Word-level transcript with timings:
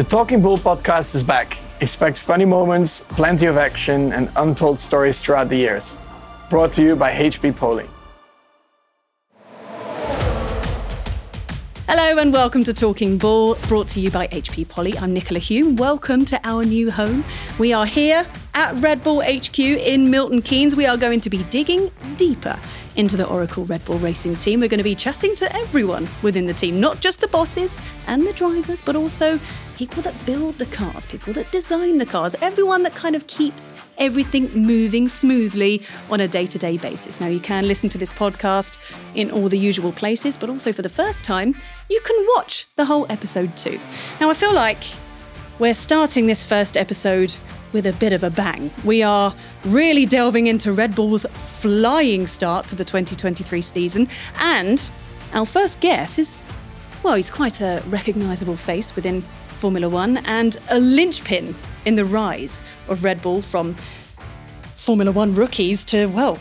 The 0.00 0.08
Talking 0.08 0.40
Bull 0.40 0.56
podcast 0.56 1.14
is 1.14 1.22
back. 1.22 1.58
Expect 1.82 2.16
funny 2.16 2.46
moments, 2.46 3.00
plenty 3.00 3.44
of 3.44 3.58
action, 3.58 4.14
and 4.14 4.32
untold 4.36 4.78
stories 4.78 5.20
throughout 5.20 5.50
the 5.50 5.56
years. 5.56 5.98
Brought 6.48 6.72
to 6.72 6.82
you 6.82 6.96
by 6.96 7.12
HP 7.12 7.54
Poly. 7.54 7.86
Hello 11.86 12.18
and 12.18 12.32
welcome 12.32 12.64
to 12.64 12.72
Talking 12.72 13.18
Bull, 13.18 13.56
brought 13.68 13.88
to 13.88 14.00
you 14.00 14.10
by 14.10 14.26
HP 14.28 14.66
Poly. 14.66 14.96
I'm 14.96 15.12
Nicola 15.12 15.38
Hume. 15.38 15.76
Welcome 15.76 16.24
to 16.24 16.40
our 16.44 16.64
new 16.64 16.90
home. 16.90 17.22
We 17.58 17.74
are 17.74 17.84
here 17.84 18.26
at 18.54 18.74
Red 18.82 19.02
Bull 19.02 19.22
HQ 19.22 19.58
in 19.58 20.10
Milton 20.10 20.42
Keynes. 20.42 20.74
We 20.76 20.86
are 20.86 20.96
going 20.96 21.20
to 21.20 21.30
be 21.30 21.42
digging 21.44 21.90
deeper 22.16 22.58
into 22.96 23.16
the 23.16 23.26
Oracle 23.26 23.64
Red 23.64 23.84
Bull 23.84 23.98
Racing 23.98 24.36
team. 24.36 24.60
We're 24.60 24.68
going 24.68 24.78
to 24.78 24.84
be 24.84 24.94
chatting 24.94 25.34
to 25.36 25.56
everyone 25.56 26.08
within 26.22 26.46
the 26.46 26.54
team, 26.54 26.80
not 26.80 27.00
just 27.00 27.20
the 27.20 27.28
bosses 27.28 27.80
and 28.06 28.26
the 28.26 28.32
drivers, 28.32 28.82
but 28.82 28.96
also 28.96 29.38
people 29.76 30.02
that 30.02 30.14
build 30.26 30.56
the 30.56 30.66
cars, 30.66 31.06
people 31.06 31.32
that 31.32 31.50
design 31.52 31.98
the 31.98 32.06
cars, 32.06 32.36
everyone 32.42 32.82
that 32.82 32.94
kind 32.94 33.16
of 33.16 33.26
keeps 33.26 33.72
everything 33.98 34.52
moving 34.52 35.08
smoothly 35.08 35.82
on 36.10 36.20
a 36.20 36.28
day 36.28 36.46
to 36.46 36.58
day 36.58 36.76
basis. 36.76 37.20
Now, 37.20 37.28
you 37.28 37.40
can 37.40 37.66
listen 37.66 37.88
to 37.90 37.98
this 37.98 38.12
podcast 38.12 38.78
in 39.14 39.30
all 39.30 39.48
the 39.48 39.58
usual 39.58 39.92
places, 39.92 40.36
but 40.36 40.50
also 40.50 40.72
for 40.72 40.82
the 40.82 40.88
first 40.88 41.24
time, 41.24 41.54
you 41.88 42.00
can 42.00 42.26
watch 42.36 42.66
the 42.76 42.84
whole 42.84 43.06
episode 43.08 43.56
too. 43.56 43.80
Now, 44.20 44.30
I 44.30 44.34
feel 44.34 44.52
like 44.52 44.82
we're 45.58 45.74
starting 45.74 46.26
this 46.26 46.44
first 46.44 46.76
episode 46.76 47.36
with 47.72 47.86
a 47.86 47.92
bit 47.94 48.12
of 48.12 48.22
a 48.22 48.30
bang. 48.30 48.70
We 48.84 49.02
are 49.02 49.34
really 49.64 50.06
delving 50.06 50.46
into 50.46 50.72
Red 50.72 50.94
Bull's 50.94 51.24
flying 51.32 52.26
start 52.26 52.68
to 52.68 52.74
the 52.74 52.84
2023 52.84 53.62
season, 53.62 54.08
and 54.38 54.90
our 55.32 55.46
first 55.46 55.80
guess 55.80 56.18
is 56.18 56.44
well, 57.02 57.14
he's 57.14 57.30
quite 57.30 57.60
a 57.60 57.82
recognisable 57.86 58.56
face 58.56 58.94
within 58.94 59.22
Formula 59.48 59.88
One 59.88 60.18
and 60.18 60.58
a 60.70 60.78
linchpin 60.78 61.54
in 61.86 61.94
the 61.94 62.04
rise 62.04 62.62
of 62.88 63.04
Red 63.04 63.22
Bull 63.22 63.40
from 63.40 63.74
Formula 64.74 65.10
One 65.10 65.34
rookies 65.34 65.84
to, 65.86 66.06
well, 66.06 66.38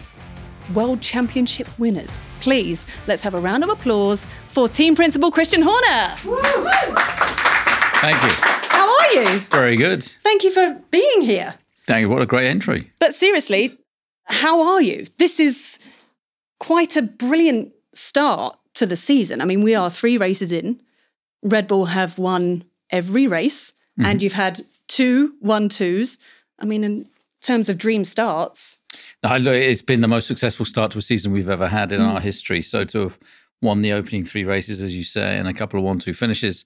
World 0.73 1.01
Championship 1.01 1.67
winners. 1.79 2.21
Please, 2.41 2.85
let's 3.07 3.21
have 3.23 3.33
a 3.33 3.39
round 3.39 3.63
of 3.63 3.69
applause 3.69 4.27
for 4.49 4.67
team 4.67 4.95
principal 4.95 5.31
Christian 5.31 5.61
Horner. 5.63 6.15
Thank 8.01 8.23
you. 8.23 8.58
Are 9.09 9.23
you? 9.23 9.39
Very 9.49 9.75
good. 9.75 10.03
Thank 10.03 10.43
you 10.43 10.51
for 10.51 10.81
being 10.91 11.21
here. 11.21 11.55
Thank 11.87 12.01
you. 12.01 12.09
What 12.09 12.21
a 12.21 12.25
great 12.25 12.47
entry. 12.47 12.91
But 12.99 13.15
seriously, 13.15 13.77
how 14.25 14.61
are 14.73 14.81
you? 14.81 15.07
This 15.17 15.39
is 15.39 15.79
quite 16.59 16.95
a 16.95 17.01
brilliant 17.01 17.73
start 17.93 18.57
to 18.75 18.85
the 18.85 18.97
season. 18.97 19.41
I 19.41 19.45
mean, 19.45 19.63
we 19.63 19.73
are 19.73 19.89
three 19.89 20.17
races 20.17 20.51
in. 20.51 20.79
Red 21.41 21.67
Bull 21.67 21.85
have 21.85 22.19
won 22.19 22.63
every 22.91 23.25
race, 23.27 23.71
mm-hmm. 23.71 24.05
and 24.05 24.21
you've 24.21 24.33
had 24.33 24.61
two 24.87 25.33
one 25.39 25.69
twos. 25.69 26.19
I 26.59 26.65
mean, 26.65 26.83
in 26.83 27.07
terms 27.41 27.69
of 27.69 27.77
dream 27.77 28.05
starts, 28.05 28.79
it's 29.23 29.81
been 29.81 30.01
the 30.01 30.07
most 30.07 30.27
successful 30.27 30.65
start 30.65 30.91
to 30.91 30.99
a 30.99 31.01
season 31.01 31.31
we've 31.31 31.49
ever 31.49 31.67
had 31.67 31.91
in 31.91 32.01
mm. 32.01 32.07
our 32.07 32.19
history. 32.19 32.61
So 32.61 32.83
to 32.85 32.99
have 32.99 33.17
won 33.61 33.81
the 33.81 33.93
opening 33.93 34.25
three 34.25 34.43
races, 34.43 34.81
as 34.81 34.95
you 34.95 35.03
say, 35.03 35.37
and 35.37 35.47
a 35.47 35.53
couple 35.53 35.79
of 35.79 35.85
one 35.85 35.99
two 35.99 36.13
finishes 36.13 36.65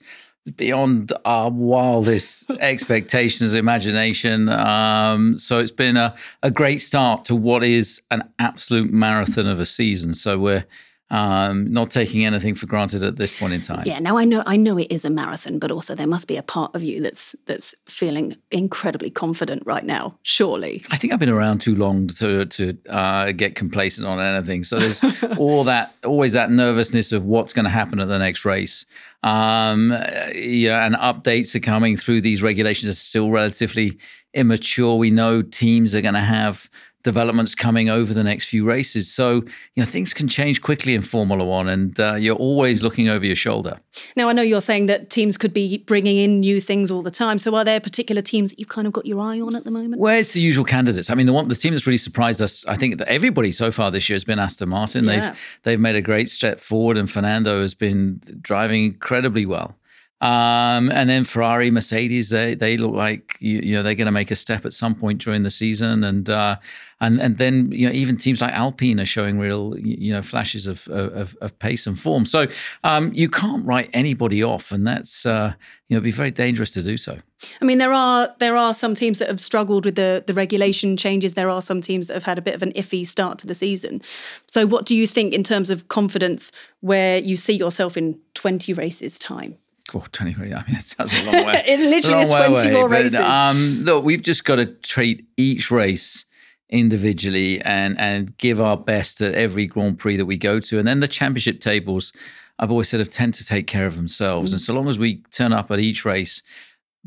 beyond 0.52 1.14
our 1.26 1.50
wildest 1.50 2.52
expectations, 2.60 3.54
imagination. 3.54 4.50
Um, 4.50 5.38
so 5.38 5.60
it's 5.60 5.72
been 5.72 5.98
a, 5.98 6.16
a 6.42 6.52
great 6.52 6.82
start 6.82 7.26
to 7.26 7.36
what 7.36 7.64
is 7.64 8.02
an 8.12 8.24
absolute 8.40 8.92
marathon 8.92 9.48
of 9.48 9.60
a 9.60 9.66
season. 9.66 10.14
So 10.14 10.38
we're 10.38 10.66
um, 11.14 11.72
not 11.72 11.92
taking 11.92 12.26
anything 12.26 12.56
for 12.56 12.66
granted 12.66 13.04
at 13.04 13.18
this 13.18 13.38
point 13.40 13.54
in 13.54 13.62
time. 13.62 13.84
Yeah, 13.86 14.00
now 14.00 14.18
I 14.18 14.26
know 14.26 14.42
I 14.48 14.58
know 14.58 14.80
it 14.80 14.88
is 14.90 15.06
a 15.06 15.12
marathon, 15.12 15.60
but 15.60 15.70
also 15.70 15.94
there 15.94 16.08
must 16.08 16.28
be 16.28 16.38
a 16.38 16.44
part 16.44 16.76
of 16.76 16.82
you 16.82 17.02
that's 17.02 17.36
that's 17.46 17.76
feeling 17.86 18.36
incredibly 18.50 19.12
confident 19.12 19.62
right 19.64 19.86
now. 19.86 20.18
Surely, 20.24 20.82
I 20.90 20.98
think 20.98 21.14
I've 21.14 21.20
been 21.20 21.30
around 21.30 21.62
too 21.62 21.76
long 21.76 22.08
to 22.08 22.46
to 22.46 22.78
uh, 22.90 23.32
get 23.32 23.54
complacent 23.54 24.08
on 24.08 24.20
anything. 24.20 24.64
So 24.64 24.80
there's 24.80 25.02
all 25.38 25.64
that 25.66 25.94
always 26.04 26.34
that 26.34 26.50
nervousness 26.50 27.12
of 27.12 27.26
what's 27.26 27.54
going 27.54 27.66
to 27.66 27.72
happen 27.72 28.00
at 28.00 28.08
the 28.08 28.18
next 28.18 28.44
race. 28.44 28.88
Um, 29.24 29.92
yeah, 30.36 30.86
and 30.86 30.96
updates 30.96 31.56
are 31.56 31.60
coming 31.60 31.96
through. 31.98 32.22
These 32.22 32.44
regulations 32.44 32.92
are 32.92 32.96
still 32.96 33.32
relatively 33.32 33.98
immature. 34.34 34.98
We 34.98 35.12
know 35.12 35.42
teams 35.42 35.96
are 35.96 36.02
going 36.02 36.14
to 36.14 36.20
have 36.20 36.70
developments 37.04 37.54
coming 37.54 37.90
over 37.90 38.14
the 38.14 38.24
next 38.24 38.46
few 38.46 38.66
races. 38.66 39.14
So, 39.14 39.36
you 39.76 39.84
know, 39.84 39.86
things 39.86 40.14
can 40.14 40.28
change 40.28 40.62
quickly 40.62 40.96
in 40.96 41.02
Formula 41.02 41.44
One, 41.44 41.68
and 41.68 42.00
uh, 42.00 42.16
you're 42.16 42.36
always 42.36 42.82
looking 42.82 43.10
over 43.10 43.26
your 43.26 43.36
shoulder. 43.36 43.80
Now, 44.16 44.30
I 44.30 44.34
know 44.34 44.42
you're 44.42 44.62
saying 44.62 44.88
that 44.88 45.10
teams 45.10 45.38
could 45.38 45.54
be 45.54 45.80
bringing 45.80 46.18
in 46.18 46.40
new 46.40 46.60
things 46.62 46.90
all 46.90 47.02
the 47.02 47.12
time. 47.12 47.38
So, 47.38 47.56
are 47.56 47.66
there 47.66 47.80
particular 47.80 48.22
teams 48.22 48.52
that 48.52 48.60
you've 48.60 48.70
kind 48.70 48.88
of 48.88 48.94
got 48.94 49.06
your 49.06 49.20
eye 49.20 49.40
on 49.40 49.56
at 49.56 49.66
the 49.66 49.72
moment? 49.72 50.02
Well, 50.02 50.18
it's 50.18 50.34
the 50.34 50.42
usual 50.42 50.66
candidates. 50.66 51.10
I 51.10 51.16
mean, 51.16 51.26
the 51.26 51.34
one, 51.34 51.48
the 51.50 51.56
team 51.56 51.74
that's 51.74 51.86
really 51.86 51.98
surprised 51.98 52.42
us, 52.42 52.66
I 52.66 52.78
think 52.78 52.98
that 52.98 53.08
everybody 53.10 53.52
so 53.52 53.72
far 53.72 53.92
this 53.92 54.10
year 54.10 54.16
has 54.16 54.24
been 54.24 54.40
Aston 54.40 54.70
Martin. 54.70 55.06
Yeah. 55.06 55.20
They've 55.20 55.60
they've 55.64 55.80
made 55.80 55.96
a 55.96 56.02
great 56.02 56.30
step 56.30 56.60
forward, 56.60 56.98
and 56.98 57.10
Fernando 57.10 57.62
has 57.62 57.74
been 57.74 58.22
driving 58.42 58.86
incredibly 58.86 59.46
well. 59.46 59.76
Um, 60.24 60.90
and 60.90 61.10
then 61.10 61.26
Ferrari, 61.26 61.70
Mercedes, 61.70 62.30
they 62.30 62.56
they 62.56 62.78
look 62.78 62.96
like 62.96 63.36
you, 63.42 63.60
you 63.60 63.76
know 63.76 63.84
they're 63.84 63.94
going 63.94 64.06
to 64.06 64.12
make 64.12 64.32
a 64.32 64.38
step 64.38 64.66
at 64.66 64.74
some 64.74 64.96
point 64.96 65.20
during 65.20 65.44
the 65.44 65.52
season, 65.52 66.06
and 66.06 66.30
uh, 66.30 66.56
and 67.02 67.20
and 67.20 67.38
then 67.40 67.74
you 67.74 67.88
know 67.88 67.94
even 67.94 68.16
teams 68.16 68.40
like 68.40 68.54
Alpine 68.54 69.02
are 69.02 69.06
showing 69.06 69.38
real 69.38 69.78
you 69.78 70.14
know 70.14 70.22
flashes 70.22 70.66
of 70.66 70.88
of, 70.88 71.36
of 71.42 71.60
pace 71.60 71.86
and 71.86 72.00
form. 72.00 72.26
So 72.26 72.48
um, 72.86 73.12
you 73.14 73.30
can't 73.30 73.66
write 73.66 73.90
anybody 73.92 74.42
off, 74.42 74.72
and 74.72 74.88
that's 74.88 75.26
uh, 75.26 75.56
you 75.90 75.98
know 75.98 76.02
be 76.02 76.12
very 76.12 76.32
dangerous 76.32 76.72
to 76.76 76.84
do 76.84 76.96
so. 76.96 77.18
I 77.62 77.66
mean, 77.66 77.80
there 77.80 77.92
are 77.92 78.34
there 78.40 78.56
are 78.56 78.74
some 78.74 78.96
teams 78.96 79.20
that 79.20 79.28
have 79.28 79.42
struggled 79.42 79.84
with 79.84 79.96
the 79.96 80.24
the 80.26 80.34
regulation 80.34 80.96
changes. 80.96 81.34
There 81.34 81.50
are 81.50 81.62
some 81.62 81.82
teams 81.82 82.08
that 82.08 82.14
have 82.14 82.24
had 82.24 82.38
a 82.38 82.42
bit 82.42 82.56
of 82.56 82.64
an 82.64 82.72
iffy 82.78 83.06
start 83.06 83.40
to 83.40 83.48
the 83.48 83.56
season. 83.56 84.02
So, 84.48 84.66
what 84.66 84.86
do 84.86 84.96
you 84.96 85.06
think 85.06 85.34
in 85.34 85.44
terms 85.44 85.70
of 85.70 85.90
confidence, 85.90 86.54
where 86.80 87.18
you 87.18 87.36
see 87.36 87.58
yourself 87.58 87.98
in 87.98 88.22
twenty 88.36 88.72
races 88.72 89.20
time? 89.20 89.58
Oh, 89.96 90.06
20, 90.12 90.32
I 90.32 90.38
mean, 90.38 90.54
that 90.74 90.84
sounds 90.84 91.14
a 91.14 91.32
long 91.32 91.46
way. 91.46 91.64
it 91.68 91.80
literally 91.80 92.24
is 92.24 92.30
20 92.30 92.72
more 92.72 92.90
races. 92.90 93.12
But, 93.14 93.26
um, 93.26 93.80
look, 93.84 94.04
we've 94.04 94.22
just 94.22 94.46
got 94.46 94.56
to 94.56 94.66
treat 94.66 95.26
each 95.38 95.70
race 95.72 96.26
individually 96.70 97.62
and 97.62 98.00
and 98.00 98.36
give 98.38 98.60
our 98.60 98.76
best 98.76 99.22
at 99.22 99.36
every 99.36 99.68
Grand 99.68 100.00
Prix 100.00 100.18
that 100.18 100.26
we 100.26 100.38
go 100.38 100.60
to. 100.60 100.80
And 100.80 100.88
then 100.88 101.00
the 101.00 101.08
championship 101.08 101.60
tables, 101.60 102.12
I've 102.58 102.72
always 102.72 102.90
said, 102.90 103.00
have 103.00 103.10
tend 103.10 103.36
to 103.36 103.46
take 103.46 103.68
care 103.68 103.86
of 103.86 103.96
themselves. 103.96 104.52
Mm. 104.52 104.56
And 104.56 104.62
so 104.62 104.74
long 104.74 104.90
as 104.90 104.98
we 104.98 105.18
turn 105.32 105.54
up 105.54 105.70
at 105.72 105.80
each 105.80 106.04
race, 106.04 106.42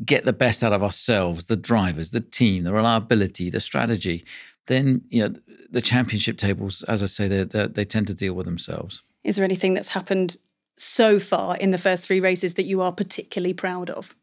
get 0.05 0.25
the 0.25 0.33
best 0.33 0.63
out 0.63 0.73
of 0.73 0.81
ourselves, 0.81 1.47
the 1.47 1.57
drivers, 1.57 2.11
the 2.11 2.21
team, 2.21 2.63
the 2.63 2.73
reliability, 2.73 3.49
the 3.49 3.59
strategy, 3.59 4.25
then 4.67 5.01
you 5.09 5.21
know 5.21 5.35
the 5.69 5.81
championship 5.81 6.37
tables, 6.37 6.83
as 6.83 7.03
I 7.03 7.07
say, 7.07 7.27
they 7.27 7.67
they 7.67 7.85
tend 7.85 8.07
to 8.07 8.13
deal 8.13 8.33
with 8.33 8.45
themselves. 8.45 9.03
Is 9.23 9.35
there 9.35 9.45
anything 9.45 9.73
that's 9.73 9.89
happened 9.89 10.37
so 10.77 11.19
far 11.19 11.57
in 11.57 11.71
the 11.71 11.77
first 11.77 12.05
three 12.05 12.19
races 12.19 12.53
that 12.53 12.65
you 12.65 12.81
are 12.81 12.91
particularly 12.91 13.53
proud 13.53 13.89
of? 13.89 14.15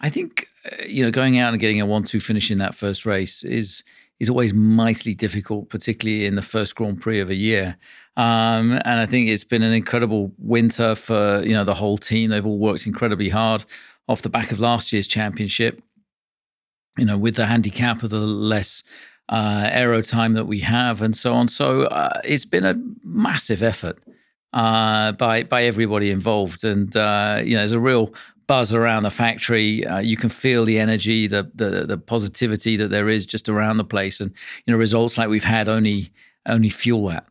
I 0.00 0.10
think 0.10 0.48
uh, 0.66 0.84
you 0.86 1.04
know 1.04 1.10
going 1.10 1.38
out 1.38 1.52
and 1.52 1.60
getting 1.60 1.80
a 1.80 1.86
one-two 1.86 2.20
finish 2.20 2.50
in 2.50 2.58
that 2.58 2.74
first 2.74 3.06
race 3.06 3.44
is 3.44 3.84
is 4.20 4.30
always 4.30 4.54
mightily 4.54 5.14
difficult, 5.14 5.68
particularly 5.68 6.26
in 6.26 6.36
the 6.36 6.42
first 6.42 6.76
Grand 6.76 7.00
Prix 7.00 7.18
of 7.18 7.28
a 7.28 7.34
year. 7.34 7.76
Um, 8.16 8.72
and 8.84 9.00
I 9.00 9.06
think 9.06 9.28
it's 9.28 9.42
been 9.42 9.62
an 9.62 9.72
incredible 9.72 10.32
winter 10.38 10.94
for 10.94 11.42
you 11.44 11.54
know 11.54 11.64
the 11.64 11.74
whole 11.74 11.98
team. 11.98 12.30
They've 12.30 12.46
all 12.46 12.58
worked 12.58 12.86
incredibly 12.86 13.28
hard 13.28 13.64
off 14.08 14.22
the 14.22 14.28
back 14.28 14.52
of 14.52 14.60
last 14.60 14.92
year's 14.92 15.08
championship. 15.08 15.82
You 16.98 17.06
know, 17.06 17.16
with 17.16 17.36
the 17.36 17.46
handicap 17.46 18.02
of 18.02 18.10
the 18.10 18.18
less 18.18 18.82
uh, 19.30 19.68
aero 19.72 20.02
time 20.02 20.34
that 20.34 20.44
we 20.44 20.60
have, 20.60 21.00
and 21.00 21.16
so 21.16 21.32
on. 21.32 21.48
So 21.48 21.82
uh, 21.84 22.20
it's 22.22 22.44
been 22.44 22.64
a 22.64 22.74
massive 23.02 23.62
effort 23.62 23.98
uh, 24.52 25.12
by 25.12 25.42
by 25.42 25.64
everybody 25.64 26.10
involved, 26.10 26.64
and 26.64 26.94
uh, 26.96 27.40
you 27.42 27.52
know, 27.52 27.58
there's 27.58 27.72
a 27.72 27.80
real 27.80 28.14
buzz 28.46 28.74
around 28.74 29.04
the 29.04 29.10
factory. 29.10 29.86
Uh, 29.86 29.98
you 29.98 30.16
can 30.16 30.28
feel 30.28 30.64
the 30.64 30.78
energy, 30.78 31.26
the, 31.26 31.50
the 31.54 31.86
the 31.86 31.98
positivity 31.98 32.76
that 32.76 32.88
there 32.88 33.08
is 33.08 33.26
just 33.26 33.48
around 33.48 33.78
the 33.78 33.84
place, 33.84 34.20
and 34.20 34.32
you 34.66 34.72
know 34.72 34.78
results 34.78 35.16
like 35.16 35.28
we've 35.28 35.44
had 35.44 35.68
only 35.68 36.10
only 36.46 36.68
fuel 36.68 37.08
that. 37.08 37.26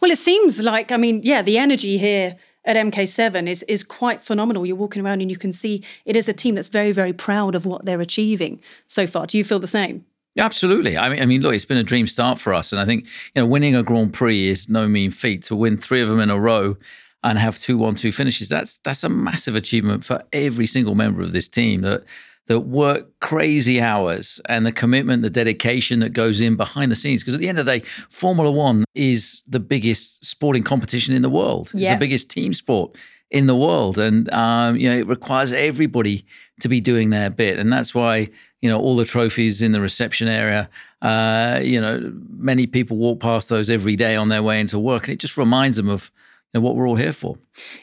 Well, 0.00 0.10
it 0.10 0.18
seems 0.18 0.62
like 0.62 0.92
I 0.92 0.96
mean, 0.96 1.20
yeah, 1.22 1.42
the 1.42 1.58
energy 1.58 1.98
here 1.98 2.36
at 2.64 2.76
MK7 2.76 3.48
is 3.48 3.62
is 3.64 3.82
quite 3.82 4.22
phenomenal. 4.22 4.64
You're 4.64 4.76
walking 4.76 5.04
around 5.04 5.20
and 5.20 5.30
you 5.30 5.36
can 5.36 5.52
see 5.52 5.82
it 6.04 6.16
is 6.16 6.28
a 6.28 6.32
team 6.32 6.54
that's 6.54 6.68
very 6.68 6.92
very 6.92 7.12
proud 7.12 7.54
of 7.54 7.66
what 7.66 7.84
they're 7.84 8.00
achieving 8.00 8.60
so 8.86 9.06
far. 9.06 9.26
Do 9.26 9.38
you 9.38 9.44
feel 9.44 9.58
the 9.58 9.66
same? 9.66 10.04
Absolutely. 10.38 10.98
I 10.98 11.08
mean, 11.08 11.22
I 11.22 11.26
mean, 11.26 11.42
look, 11.42 11.54
it's 11.54 11.64
been 11.64 11.78
a 11.78 11.84
dream 11.84 12.06
start 12.06 12.38
for 12.38 12.52
us, 12.52 12.72
and 12.72 12.80
I 12.80 12.84
think 12.84 13.06
you 13.34 13.42
know, 13.42 13.46
winning 13.46 13.76
a 13.76 13.82
Grand 13.82 14.12
Prix 14.12 14.46
is 14.46 14.68
no 14.68 14.88
mean 14.88 15.10
feat. 15.10 15.42
To 15.44 15.56
win 15.56 15.76
three 15.76 16.00
of 16.00 16.08
them 16.08 16.20
in 16.20 16.30
a 16.30 16.38
row 16.38 16.76
and 17.22 17.38
have 17.38 17.58
two 17.58 17.78
one 17.78 17.94
two 17.94 18.12
finishes. 18.12 18.48
That's 18.48 18.78
that's 18.78 19.04
a 19.04 19.08
massive 19.08 19.54
achievement 19.54 20.04
for 20.04 20.22
every 20.32 20.66
single 20.66 20.94
member 20.94 21.22
of 21.22 21.32
this 21.32 21.48
team 21.48 21.82
that 21.82 22.04
that 22.46 22.60
work 22.60 23.18
crazy 23.20 23.80
hours 23.80 24.40
and 24.48 24.66
the 24.66 24.72
commitment, 24.72 25.22
the 25.22 25.30
dedication 25.30 26.00
that 26.00 26.10
goes 26.10 26.40
in 26.40 26.56
behind 26.56 26.92
the 26.92 26.96
scenes. 26.96 27.22
Because 27.22 27.34
at 27.34 27.40
the 27.40 27.48
end 27.48 27.58
of 27.58 27.64
the 27.64 27.78
day, 27.78 27.86
Formula 28.10 28.50
One 28.50 28.84
is 28.94 29.42
the 29.48 29.60
biggest 29.60 30.24
sporting 30.24 30.62
competition 30.62 31.14
in 31.16 31.22
the 31.22 31.30
world. 31.30 31.70
Yeah. 31.72 31.80
It's 31.80 31.90
the 31.90 31.98
biggest 31.98 32.30
team 32.30 32.52
sport 32.52 32.96
in 33.30 33.46
the 33.46 33.56
world, 33.56 33.98
and 33.98 34.32
um, 34.32 34.76
you 34.76 34.88
know 34.88 34.96
it 34.96 35.06
requires 35.06 35.52
everybody 35.52 36.26
to 36.60 36.68
be 36.68 36.80
doing 36.80 37.10
their 37.10 37.30
bit, 37.30 37.58
and 37.58 37.72
that's 37.72 37.94
why 37.94 38.28
you 38.62 38.68
know 38.68 38.80
all 38.80 38.96
the 38.96 39.04
trophies 39.04 39.60
in 39.62 39.72
the 39.72 39.80
reception 39.80 40.28
area. 40.28 40.68
Uh, 41.02 41.60
you 41.62 41.80
know, 41.80 42.12
many 42.36 42.66
people 42.66 42.96
walk 42.96 43.20
past 43.20 43.48
those 43.48 43.70
every 43.70 43.96
day 43.96 44.16
on 44.16 44.28
their 44.28 44.42
way 44.42 44.60
into 44.60 44.78
work, 44.78 45.04
and 45.04 45.14
it 45.14 45.20
just 45.20 45.36
reminds 45.36 45.76
them 45.76 45.88
of 45.88 46.10
know, 46.54 46.60
what 46.60 46.76
we're 46.76 46.88
all 46.88 46.96
here 46.96 47.12
for. 47.12 47.36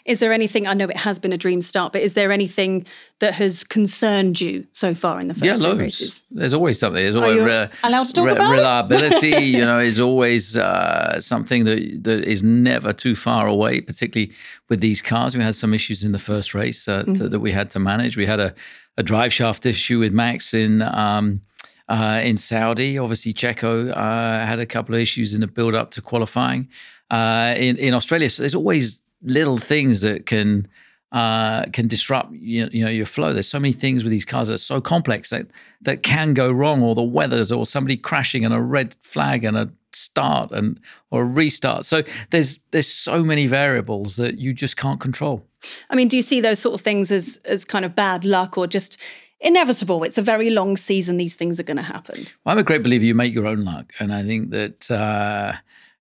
Is 0.05 0.19
there 0.19 0.31
anything? 0.31 0.65
I 0.65 0.73
know 0.73 0.87
it 0.87 0.97
has 0.97 1.19
been 1.19 1.33
a 1.33 1.37
dream 1.37 1.61
start, 1.61 1.93
but 1.93 2.01
is 2.01 2.13
there 2.13 2.31
anything 2.31 2.85
that 3.19 3.33
has 3.35 3.63
concerned 3.63 4.39
you 4.39 4.65
so 4.71 4.95
far 4.95 5.19
in 5.19 5.27
the 5.27 5.33
first 5.33 5.45
yeah, 5.45 5.55
loads. 5.55 5.79
races? 5.79 6.23
There's 6.31 6.53
always 6.53 6.79
something. 6.79 7.03
There's 7.03 7.15
always 7.15 7.43
re- 7.43 7.69
allowed 7.83 8.07
to 8.07 8.13
talk 8.13 8.25
re- 8.25 8.31
about 8.33 8.51
reliability. 8.51 9.29
you 9.45 9.65
know, 9.65 9.77
is 9.77 9.99
always 9.99 10.57
uh, 10.57 11.19
something 11.19 11.65
that 11.65 12.03
that 12.03 12.23
is 12.23 12.41
never 12.41 12.93
too 12.93 13.15
far 13.15 13.47
away. 13.47 13.81
Particularly 13.81 14.33
with 14.69 14.79
these 14.79 15.01
cars, 15.01 15.37
we 15.37 15.43
had 15.43 15.55
some 15.55 15.73
issues 15.73 16.03
in 16.03 16.13
the 16.13 16.19
first 16.19 16.53
race 16.53 16.87
uh, 16.87 17.03
mm-hmm. 17.03 17.13
to, 17.13 17.29
that 17.29 17.39
we 17.39 17.51
had 17.51 17.69
to 17.71 17.79
manage. 17.79 18.17
We 18.17 18.25
had 18.25 18.39
a, 18.39 18.53
a 18.97 19.03
drive 19.03 19.33
shaft 19.33 19.65
issue 19.65 19.99
with 19.99 20.13
Max 20.13 20.53
in. 20.53 20.81
Um, 20.81 21.41
uh, 21.89 22.21
in 22.23 22.37
Saudi, 22.37 22.97
obviously 22.97 23.33
Checo 23.33 23.91
uh, 23.91 24.45
had 24.45 24.59
a 24.59 24.65
couple 24.65 24.95
of 24.95 25.01
issues 25.01 25.33
in 25.33 25.41
the 25.41 25.47
build 25.47 25.75
up 25.75 25.91
to 25.91 26.01
qualifying 26.01 26.69
uh, 27.11 27.53
in 27.57 27.77
in 27.77 27.93
Australia. 27.93 28.29
So 28.29 28.41
there's 28.41 28.55
always 28.55 29.03
little 29.21 29.57
things 29.57 30.01
that 30.01 30.25
can 30.25 30.67
uh, 31.11 31.65
can 31.73 31.87
disrupt 31.87 32.31
you, 32.31 32.69
you, 32.71 32.85
know 32.85 32.89
your 32.89 33.05
flow. 33.05 33.33
There's 33.33 33.47
so 33.47 33.59
many 33.59 33.73
things 33.73 34.03
with 34.03 34.11
these 34.11 34.25
cars 34.25 34.47
that 34.47 34.55
are 34.55 34.57
so 34.57 34.79
complex 34.79 35.29
that 35.29 35.47
that 35.81 36.03
can 36.03 36.33
go 36.33 36.51
wrong, 36.51 36.81
or 36.81 36.95
the 36.95 37.03
weather, 37.03 37.45
or 37.53 37.65
somebody 37.65 37.97
crashing, 37.97 38.45
and 38.45 38.53
a 38.53 38.61
red 38.61 38.95
flag, 39.01 39.43
and 39.43 39.57
a 39.57 39.69
start, 39.91 40.51
and 40.51 40.79
or 41.11 41.23
a 41.23 41.25
restart. 41.25 41.85
So 41.85 42.03
there's 42.29 42.59
there's 42.71 42.87
so 42.87 43.23
many 43.23 43.45
variables 43.45 44.15
that 44.15 44.37
you 44.37 44.53
just 44.53 44.77
can't 44.77 45.01
control. 45.01 45.45
I 45.89 45.95
mean, 45.95 46.07
do 46.07 46.15
you 46.15 46.23
see 46.23 46.39
those 46.39 46.59
sort 46.59 46.75
of 46.75 46.81
things 46.81 47.11
as 47.11 47.41
as 47.43 47.65
kind 47.65 47.83
of 47.83 47.93
bad 47.93 48.23
luck, 48.23 48.57
or 48.57 48.65
just 48.65 48.97
inevitable? 49.41 50.03
It's 50.05 50.17
a 50.17 50.21
very 50.21 50.49
long 50.49 50.77
season; 50.77 51.17
these 51.17 51.35
things 51.35 51.59
are 51.59 51.63
going 51.63 51.75
to 51.75 51.83
happen. 51.83 52.25
Well, 52.45 52.53
I'm 52.53 52.57
a 52.57 52.63
great 52.63 52.83
believer 52.83 53.03
you 53.03 53.15
make 53.15 53.33
your 53.33 53.47
own 53.47 53.65
luck, 53.65 53.91
and 53.99 54.13
I 54.13 54.23
think 54.23 54.51
that. 54.51 54.89
Uh, 54.89 55.53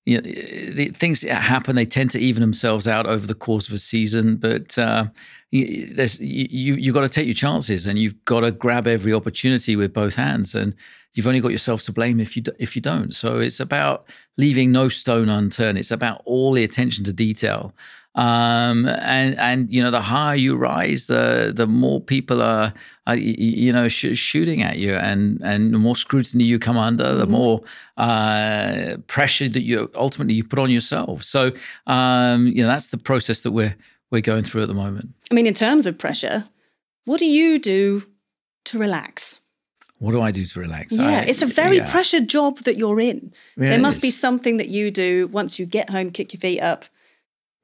you 0.06 0.17
know, 0.17 0.23
the 0.23 0.91
things 0.94 1.23
happen, 1.23 1.76
they 1.76 1.85
tend 1.85 2.11
to 2.11 2.19
even 2.19 2.41
themselves 2.41 2.88
out 2.88 3.06
over 3.06 3.26
the 3.26 3.35
course 3.35 3.69
of 3.69 3.75
a 3.75 3.79
season. 3.79 4.37
But 4.37 4.79
uh, 4.79 5.06
you, 5.50 5.94
you 6.19 6.75
you've 6.75 6.94
got 6.94 7.02
to 7.02 7.08
take 7.08 7.26
your 7.26 7.35
chances 7.35 7.87
and 7.87 7.99
you've 7.99 8.25
got 8.25 8.41
to 8.41 8.50
grab 8.50 8.87
every 8.87 9.12
opportunity 9.12 9.76
with 9.76 9.93
both 9.93 10.14
hands. 10.14 10.55
And 10.55 10.75
you've 11.14 11.26
only 11.26 11.41
got 11.41 11.52
yourself 11.52 11.82
to 11.82 11.93
blame 11.93 12.19
if 12.19 12.37
you 12.37 12.43
if 12.58 12.75
you 12.75 12.82
don't. 12.82 13.14
So 13.14 13.41
it's 13.41 13.61
about 13.61 14.08
leaving 14.38 14.73
no 14.73 14.88
stone 14.88 15.29
unturned. 15.29 15.76
It's 15.76 15.91
about 15.91 16.23
all 16.25 16.52
the 16.52 16.64
attention 16.64 17.05
to 17.05 17.12
detail. 17.12 17.75
Um, 18.21 18.87
and 18.87 19.35
and 19.39 19.71
you 19.71 19.83
know 19.83 19.91
the 19.91 20.03
higher 20.03 20.37
you 20.37 20.55
rise, 20.55 21.07
the 21.07 21.53
the 21.57 21.67
more 21.67 22.03
people 22.03 22.43
are, 22.43 22.75
are 23.07 23.17
you 23.17 23.73
know 23.73 23.89
sh- 23.89 24.19
shooting 24.19 24.61
at 24.61 24.77
you, 24.77 24.95
and 24.95 25.41
and 25.43 25.73
the 25.73 25.79
more 25.79 25.97
scrutiny 25.97 26.45
you 26.45 26.59
come 26.59 26.77
under, 26.77 27.05
mm-hmm. 27.05 27.19
the 27.19 27.27
more 27.27 27.63
uh, 27.97 28.99
pressure 29.07 29.49
that 29.49 29.63
you 29.63 29.91
ultimately 29.95 30.35
you 30.35 30.45
put 30.45 30.59
on 30.59 30.69
yourself. 30.69 31.25
So 31.25 31.53
um, 31.87 32.47
you 32.49 32.61
know 32.63 32.69
that's 32.69 32.89
the 32.89 32.99
process 32.99 33.41
that 33.41 33.53
we're 33.53 33.75
we're 34.11 34.21
going 34.21 34.45
through 34.45 34.63
at 34.63 34.69
the 34.69 34.75
moment. 34.75 35.15
I 35.31 35.35
mean, 35.35 35.47
in 35.47 35.55
terms 35.55 35.87
of 35.87 35.97
pressure, 35.97 36.45
what 37.07 37.21
do 37.21 37.27
you 37.27 37.59
do 37.59 38.03
to 38.67 38.79
relax? 38.79 39.41
What 39.99 40.11
do 40.11 40.21
I 40.21 40.31
do 40.31 40.45
to 40.45 40.61
relax? 40.61 40.95
Yeah, 40.95 41.21
I, 41.21 41.23
it's 41.23 41.41
a 41.41 41.47
very 41.47 41.79
yeah. 41.79 41.91
pressured 41.91 42.29
job 42.29 42.59
that 42.61 42.77
you're 42.77 43.01
in. 43.01 43.33
Yeah, 43.57 43.71
there 43.71 43.81
must 43.81 44.03
be 44.03 44.11
something 44.11 44.59
that 44.59 44.69
you 44.69 44.91
do 44.91 45.27
once 45.29 45.59
you 45.59 45.65
get 45.65 45.89
home, 45.89 46.11
kick 46.11 46.35
your 46.35 46.41
feet 46.41 46.61
up, 46.61 46.85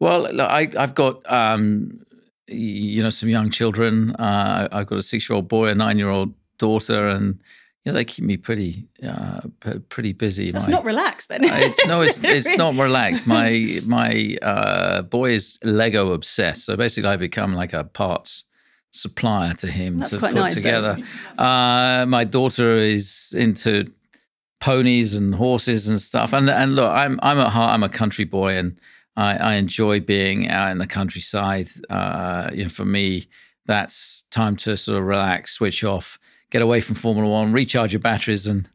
well, 0.00 0.22
look, 0.22 0.50
I, 0.50 0.70
have 0.76 0.94
got 0.94 1.20
um, 1.30 2.04
you 2.48 3.02
know 3.02 3.10
some 3.10 3.28
young 3.28 3.50
children. 3.50 4.14
Uh, 4.16 4.68
I've 4.70 4.86
got 4.86 4.98
a 4.98 5.02
six-year-old 5.02 5.48
boy, 5.48 5.68
a 5.68 5.74
nine-year-old 5.74 6.34
daughter, 6.58 7.08
and 7.08 7.40
you 7.84 7.92
know, 7.92 7.96
they 7.96 8.04
keep 8.04 8.24
me 8.24 8.36
pretty 8.36 8.88
uh, 9.06 9.40
pretty 9.88 10.12
busy. 10.12 10.50
That's 10.50 10.66
my, 10.66 10.72
not 10.72 10.84
relaxed 10.84 11.28
then. 11.28 11.44
Uh, 11.44 11.54
it's 11.54 11.86
no, 11.86 12.00
it's 12.00 12.18
it's 12.24 12.56
not 12.56 12.74
relaxed. 12.74 13.26
My 13.26 13.80
my 13.86 14.36
uh, 14.42 15.02
boy 15.02 15.32
is 15.32 15.58
Lego 15.62 16.12
obsessed, 16.12 16.64
so 16.64 16.76
basically 16.76 17.10
I 17.10 17.16
become 17.16 17.54
like 17.54 17.72
a 17.72 17.84
parts 17.84 18.44
supplier 18.90 19.54
to 19.54 19.66
him 19.66 19.98
That's 19.98 20.12
to 20.12 20.18
put 20.18 20.34
nice, 20.34 20.54
together. 20.54 20.98
Uh, 21.38 22.06
my 22.08 22.24
daughter 22.24 22.76
is 22.76 23.34
into 23.36 23.92
ponies 24.58 25.14
and 25.14 25.34
horses 25.34 25.88
and 25.88 26.00
stuff, 26.00 26.32
and 26.32 26.50
and 26.50 26.74
look, 26.74 26.90
I'm 26.92 27.20
I'm 27.22 27.38
at 27.38 27.50
heart 27.50 27.72
I'm 27.72 27.82
a 27.82 27.88
country 27.88 28.24
boy, 28.24 28.54
and 28.56 28.80
I, 29.16 29.36
I 29.36 29.54
enjoy 29.54 30.00
being 30.00 30.48
out 30.48 30.70
in 30.70 30.78
the 30.78 30.86
countryside. 30.86 31.68
Uh, 31.88 32.50
you 32.52 32.64
know, 32.64 32.68
for 32.68 32.84
me, 32.84 33.26
that's 33.66 34.24
time 34.30 34.56
to 34.56 34.76
sort 34.76 34.98
of 34.98 35.04
relax, 35.04 35.52
switch 35.52 35.82
off, 35.84 36.18
get 36.50 36.62
away 36.62 36.80
from 36.80 36.94
Formula 36.94 37.28
One, 37.28 37.52
recharge 37.52 37.92
your 37.92 38.00
batteries, 38.00 38.46
and 38.46 38.68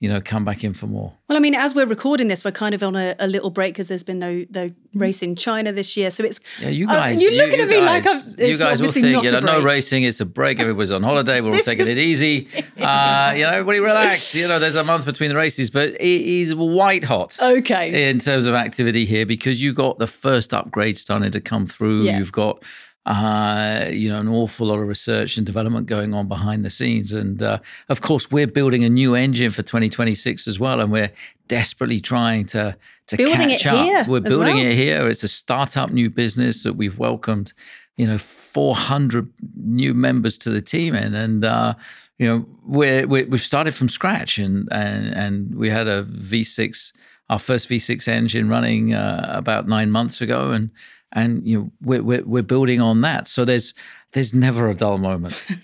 you 0.00 0.08
know, 0.08 0.18
come 0.18 0.46
back 0.46 0.64
in 0.64 0.72
for 0.72 0.86
more. 0.86 1.12
Well, 1.28 1.36
I 1.36 1.40
mean, 1.40 1.54
as 1.54 1.74
we're 1.74 1.84
recording 1.84 2.28
this, 2.28 2.42
we're 2.42 2.52
kind 2.52 2.74
of 2.74 2.82
on 2.82 2.96
a, 2.96 3.14
a 3.18 3.26
little 3.26 3.50
break 3.50 3.74
because 3.74 3.88
there's 3.88 4.02
been 4.02 4.18
no 4.18 4.46
no 4.48 4.72
race 4.94 5.22
in 5.22 5.36
China 5.36 5.72
this 5.72 5.94
year. 5.94 6.10
So 6.10 6.24
it's 6.24 6.40
yeah, 6.58 6.70
you 6.70 6.88
uh, 6.88 6.94
guys, 6.94 7.18
uh, 7.18 7.20
you're 7.20 7.32
looking 7.34 7.58
you, 7.58 7.64
at 7.64 7.68
me 7.68 7.76
guys, 7.76 8.04
like 8.06 8.38
I'm, 8.40 8.50
you 8.50 8.58
guys 8.58 8.80
will 8.80 8.90
think 8.92 9.24
you 9.24 9.30
know 9.30 9.40
no 9.40 9.62
racing, 9.62 10.04
it's 10.04 10.20
a 10.20 10.24
break. 10.24 10.58
Everybody's 10.58 10.90
on 10.90 11.02
holiday. 11.02 11.42
We're 11.42 11.52
all 11.52 11.58
taking 11.58 11.82
is... 11.82 11.88
it 11.88 11.98
easy. 11.98 12.48
Uh, 12.80 13.34
you 13.36 13.42
know, 13.42 13.50
everybody 13.50 13.78
relax. 13.78 14.34
You 14.34 14.48
know, 14.48 14.58
there's 14.58 14.74
a 14.74 14.82
month 14.82 15.04
between 15.04 15.28
the 15.28 15.36
races, 15.36 15.68
but 15.68 15.90
it 15.90 16.00
is 16.00 16.54
white 16.54 17.04
hot. 17.04 17.36
Okay, 17.38 18.08
in 18.08 18.18
terms 18.18 18.46
of 18.46 18.54
activity 18.54 19.04
here 19.04 19.26
because 19.26 19.62
you 19.62 19.74
got 19.74 19.98
the 19.98 20.06
first 20.06 20.54
upgrade 20.54 20.96
starting 20.98 21.30
to 21.30 21.40
come 21.42 21.66
through. 21.66 22.04
Yeah. 22.04 22.16
You've 22.16 22.32
got 22.32 22.64
uh, 23.10 23.88
you 23.90 24.08
know, 24.08 24.20
an 24.20 24.28
awful 24.28 24.68
lot 24.68 24.78
of 24.78 24.86
research 24.86 25.36
and 25.36 25.44
development 25.44 25.86
going 25.86 26.14
on 26.14 26.28
behind 26.28 26.64
the 26.64 26.70
scenes. 26.70 27.12
And 27.12 27.42
uh, 27.42 27.58
of 27.88 28.00
course, 28.00 28.30
we're 28.30 28.46
building 28.46 28.84
a 28.84 28.88
new 28.88 29.16
engine 29.16 29.50
for 29.50 29.62
2026 29.62 30.46
as 30.46 30.60
well, 30.60 30.80
and 30.80 30.92
we're 30.92 31.10
desperately 31.48 32.00
trying 32.00 32.46
to 32.46 32.76
to 33.08 33.16
building 33.16 33.48
catch 33.48 33.66
up. 33.66 34.06
we're 34.06 34.20
building 34.20 34.56
well. 34.56 34.66
it 34.66 34.74
here. 34.74 35.08
It's 35.08 35.24
a 35.24 35.28
startup 35.28 35.90
new 35.90 36.08
business 36.08 36.62
that 36.62 36.74
we've 36.74 37.00
welcomed, 37.00 37.52
you 37.96 38.06
know, 38.06 38.16
400 38.16 39.28
new 39.56 39.92
members 39.92 40.38
to 40.38 40.50
the 40.50 40.62
team 40.62 40.94
in, 40.94 41.12
and 41.16 41.44
uh, 41.44 41.74
you 42.18 42.28
know, 42.28 42.46
we're, 42.64 43.08
we 43.08 43.24
have 43.28 43.40
started 43.40 43.74
from 43.74 43.88
scratch, 43.88 44.38
and 44.38 44.68
and 44.70 45.12
and 45.12 45.54
we 45.56 45.68
had 45.68 45.88
a 45.88 46.04
V6, 46.04 46.92
our 47.28 47.40
first 47.40 47.68
V6 47.68 48.06
engine 48.06 48.48
running 48.48 48.94
uh, 48.94 49.32
about 49.34 49.66
nine 49.66 49.90
months 49.90 50.20
ago, 50.20 50.52
and 50.52 50.70
and 51.12 51.46
you 51.46 51.58
know 51.58 51.70
we're, 51.82 52.02
we're, 52.02 52.24
we're 52.24 52.42
building 52.42 52.80
on 52.80 53.00
that. 53.02 53.28
So 53.28 53.44
there's 53.44 53.74
there's 54.12 54.34
never 54.34 54.68
a 54.68 54.74
dull 54.74 54.98
moment. 54.98 55.44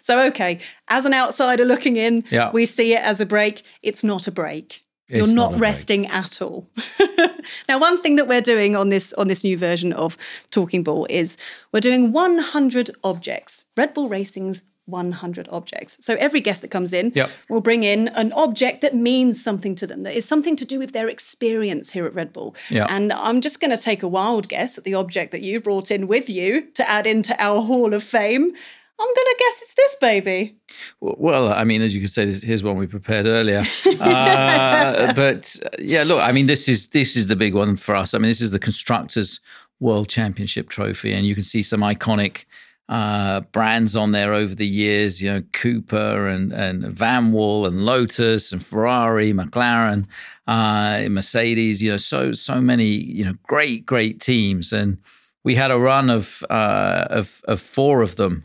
So 0.00 0.20
okay 0.26 0.60
as 0.88 1.04
an 1.04 1.12
outsider 1.12 1.64
looking 1.64 1.96
in 1.96 2.24
yeah. 2.30 2.50
we 2.52 2.64
see 2.64 2.94
it 2.94 3.02
as 3.02 3.20
a 3.20 3.26
break. 3.26 3.62
It's 3.82 4.04
not 4.04 4.26
a 4.26 4.32
break. 4.32 4.84
It's 5.08 5.26
you're 5.26 5.36
not, 5.36 5.52
not 5.52 5.60
resting 5.60 6.02
break. 6.02 6.14
at 6.14 6.42
all. 6.42 6.68
Now 7.68 7.78
one 7.78 8.00
thing 8.02 8.16
that 8.16 8.26
we're 8.26 8.40
doing 8.40 8.74
on 8.74 8.88
this 8.88 9.12
on 9.14 9.28
this 9.28 9.44
new 9.44 9.56
version 9.56 9.92
of 9.92 10.16
Talking 10.50 10.82
Bull 10.82 11.06
is 11.08 11.36
we're 11.72 11.80
doing 11.80 12.12
100 12.12 12.90
objects 13.04 13.66
red 13.76 13.94
bull 13.94 14.08
racing's 14.08 14.62
100 14.86 15.48
objects. 15.50 15.96
So 16.00 16.14
every 16.14 16.40
guest 16.40 16.62
that 16.62 16.70
comes 16.70 16.92
in 16.92 17.12
yep. 17.14 17.30
will 17.48 17.60
bring 17.60 17.84
in 17.84 18.08
an 18.08 18.32
object 18.32 18.80
that 18.82 18.94
means 18.94 19.42
something 19.42 19.74
to 19.76 19.86
them, 19.86 20.04
that 20.04 20.14
is 20.14 20.24
something 20.24 20.56
to 20.56 20.64
do 20.64 20.78
with 20.78 20.92
their 20.92 21.08
experience 21.08 21.92
here 21.92 22.06
at 22.06 22.14
Red 22.14 22.32
Bull. 22.32 22.54
Yep. 22.70 22.86
And 22.90 23.12
I'm 23.12 23.40
just 23.40 23.60
going 23.60 23.76
to 23.76 23.82
take 23.82 24.02
a 24.02 24.08
wild 24.08 24.48
guess 24.48 24.78
at 24.78 24.84
the 24.84 24.94
object 24.94 25.32
that 25.32 25.42
you 25.42 25.60
brought 25.60 25.90
in 25.90 26.06
with 26.06 26.30
you 26.30 26.62
to 26.74 26.88
add 26.88 27.06
into 27.06 27.34
our 27.42 27.60
Hall 27.62 27.94
of 27.94 28.02
Fame. 28.02 28.52
I'm 28.98 29.06
going 29.06 29.14
to 29.14 29.36
guess 29.38 29.62
it's 29.62 29.74
this 29.74 29.94
baby. 29.96 30.56
Well, 31.00 31.52
I 31.52 31.64
mean, 31.64 31.82
as 31.82 31.94
you 31.94 32.00
could 32.00 32.10
say, 32.10 32.24
this, 32.24 32.42
here's 32.42 32.62
one 32.62 32.78
we 32.78 32.86
prepared 32.86 33.26
earlier. 33.26 33.62
uh, 34.00 35.12
but 35.16 35.54
yeah, 35.78 36.02
look, 36.06 36.22
I 36.22 36.32
mean, 36.32 36.46
this 36.46 36.66
is 36.66 36.88
this 36.88 37.14
is 37.14 37.26
the 37.26 37.36
big 37.36 37.54
one 37.54 37.76
for 37.76 37.94
us. 37.94 38.14
I 38.14 38.18
mean, 38.18 38.30
this 38.30 38.40
is 38.40 38.52
the 38.52 38.58
constructors' 38.58 39.40
World 39.80 40.08
Championship 40.08 40.70
trophy, 40.70 41.12
and 41.12 41.26
you 41.26 41.34
can 41.34 41.44
see 41.44 41.62
some 41.62 41.80
iconic 41.80 42.44
uh, 42.88 43.40
brands 43.52 43.96
on 43.96 44.12
there 44.12 44.32
over 44.32 44.54
the 44.54 44.66
years, 44.66 45.20
you 45.20 45.32
know, 45.32 45.42
Cooper 45.52 46.28
and, 46.28 46.52
and 46.52 46.84
Vanwall 46.84 47.66
and 47.66 47.84
Lotus 47.84 48.52
and 48.52 48.64
Ferrari, 48.64 49.32
McLaren, 49.32 50.06
uh, 50.46 51.08
Mercedes, 51.08 51.82
you 51.82 51.90
know, 51.90 51.96
so, 51.96 52.32
so 52.32 52.60
many, 52.60 52.86
you 52.86 53.24
know, 53.24 53.34
great, 53.42 53.86
great 53.86 54.20
teams. 54.20 54.72
And 54.72 54.98
we 55.42 55.56
had 55.56 55.70
a 55.70 55.78
run 55.78 56.10
of, 56.10 56.44
uh, 56.48 57.06
of, 57.10 57.42
of 57.48 57.60
four 57.60 58.02
of 58.02 58.16
them. 58.16 58.44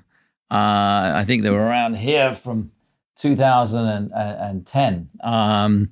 Uh, 0.49 1.13
I 1.15 1.23
think 1.25 1.43
they 1.43 1.51
were 1.51 1.59
around 1.59 1.95
here 1.95 2.33
from 2.33 2.71
2010. 3.21 5.09
Um, 5.23 5.91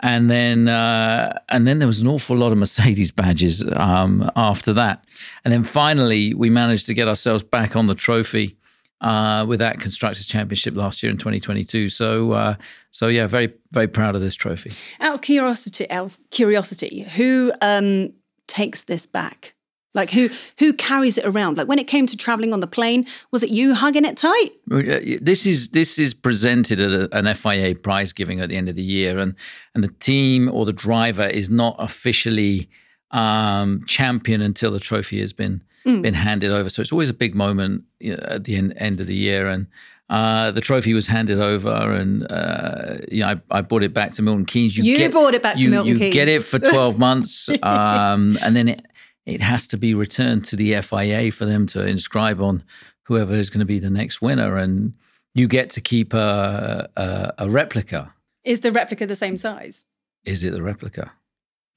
and 0.00 0.30
then 0.30 0.68
uh, 0.68 1.38
and 1.50 1.66
then 1.66 1.78
there 1.78 1.86
was 1.86 2.00
an 2.00 2.06
awful 2.06 2.36
lot 2.36 2.52
of 2.52 2.58
Mercedes 2.58 3.10
badges 3.10 3.64
um, 3.74 4.30
after 4.34 4.72
that. 4.72 5.04
And 5.44 5.52
then 5.52 5.62
finally, 5.62 6.32
we 6.32 6.48
managed 6.48 6.86
to 6.86 6.94
get 6.94 7.06
ourselves 7.06 7.42
back 7.42 7.76
on 7.76 7.86
the 7.86 7.94
trophy 7.94 8.56
uh, 9.02 9.44
with 9.46 9.58
that 9.58 9.78
constructors 9.78 10.26
championship 10.26 10.74
last 10.74 11.02
year 11.02 11.10
in 11.10 11.18
2022. 11.18 11.90
So 11.90 12.32
uh, 12.32 12.54
so 12.92 13.08
yeah, 13.08 13.26
very 13.26 13.52
very 13.72 13.88
proud 13.88 14.14
of 14.14 14.22
this 14.22 14.34
trophy. 14.34 14.72
Out 15.00 15.16
of 15.16 15.20
curiosity, 15.20 15.90
out 15.90 16.06
of 16.06 16.18
curiosity, 16.30 17.02
who 17.02 17.52
um, 17.60 18.14
takes 18.46 18.84
this 18.84 19.04
back? 19.04 19.54
Like 19.92 20.10
who 20.10 20.30
who 20.58 20.72
carries 20.72 21.18
it 21.18 21.24
around? 21.24 21.58
Like 21.58 21.66
when 21.66 21.80
it 21.80 21.88
came 21.88 22.06
to 22.06 22.16
traveling 22.16 22.52
on 22.52 22.60
the 22.60 22.68
plane, 22.68 23.06
was 23.32 23.42
it 23.42 23.50
you 23.50 23.74
hugging 23.74 24.04
it 24.04 24.16
tight? 24.16 24.50
This 24.68 25.46
is 25.46 25.70
this 25.70 25.98
is 25.98 26.14
presented 26.14 26.78
at 26.78 26.92
a, 26.92 27.16
an 27.16 27.34
FIA 27.34 27.74
prize 27.74 28.12
giving 28.12 28.40
at 28.40 28.50
the 28.50 28.56
end 28.56 28.68
of 28.68 28.76
the 28.76 28.82
year, 28.82 29.18
and 29.18 29.34
and 29.74 29.82
the 29.82 29.92
team 29.98 30.48
or 30.48 30.64
the 30.64 30.72
driver 30.72 31.26
is 31.26 31.50
not 31.50 31.74
officially 31.78 32.70
um, 33.10 33.84
champion 33.86 34.40
until 34.40 34.70
the 34.70 34.78
trophy 34.78 35.20
has 35.20 35.32
been 35.32 35.62
mm. 35.84 36.02
been 36.02 36.14
handed 36.14 36.50
over. 36.52 36.70
So 36.70 36.82
it's 36.82 36.92
always 36.92 37.10
a 37.10 37.14
big 37.14 37.34
moment 37.34 37.84
you 37.98 38.12
know, 38.12 38.22
at 38.22 38.44
the 38.44 38.56
end, 38.56 38.74
end 38.76 39.00
of 39.00 39.06
the 39.06 39.14
year, 39.14 39.48
and 39.48 39.66
uh, 40.08 40.50
the 40.50 40.60
trophy 40.60 40.92
was 40.92 41.06
handed 41.06 41.38
over, 41.38 41.92
and 41.92 42.30
uh, 42.30 42.98
you 43.10 43.20
know, 43.20 43.28
I, 43.28 43.58
I, 43.58 43.60
brought 43.60 43.82
it 43.82 43.94
back 43.94 44.12
to 44.14 44.22
Milton 44.22 44.44
Keynes. 44.44 44.76
You, 44.76 44.84
you 44.84 44.98
get, 44.98 45.12
brought 45.12 45.34
it 45.34 45.42
back 45.42 45.56
you, 45.56 45.66
to 45.66 45.70
Milton 45.70 45.92
you 45.92 45.98
Keynes. 45.98 46.14
You 46.14 46.20
get 46.20 46.28
it 46.28 46.42
for 46.42 46.58
twelve 46.58 46.98
months, 46.98 47.48
um, 47.62 48.36
and 48.42 48.56
then 48.56 48.68
it 48.68 48.86
it 49.30 49.40
has 49.40 49.66
to 49.68 49.76
be 49.76 49.94
returned 49.94 50.44
to 50.46 50.56
the 50.56 50.80
FIA 50.80 51.30
for 51.30 51.44
them 51.44 51.66
to 51.66 51.86
inscribe 51.86 52.40
on 52.40 52.64
whoever 53.04 53.34
is 53.34 53.50
going 53.50 53.60
to 53.60 53.66
be 53.66 53.78
the 53.78 53.90
next 53.90 54.20
winner, 54.20 54.56
and 54.56 54.94
you 55.34 55.48
get 55.48 55.70
to 55.70 55.80
keep 55.80 56.12
a, 56.12 56.88
a, 56.96 57.32
a 57.38 57.50
replica. 57.50 58.14
Is 58.44 58.60
the 58.60 58.72
replica 58.72 59.06
the 59.06 59.16
same 59.16 59.36
size? 59.36 59.86
Is 60.24 60.44
it 60.44 60.52
the 60.52 60.62
replica? 60.62 61.12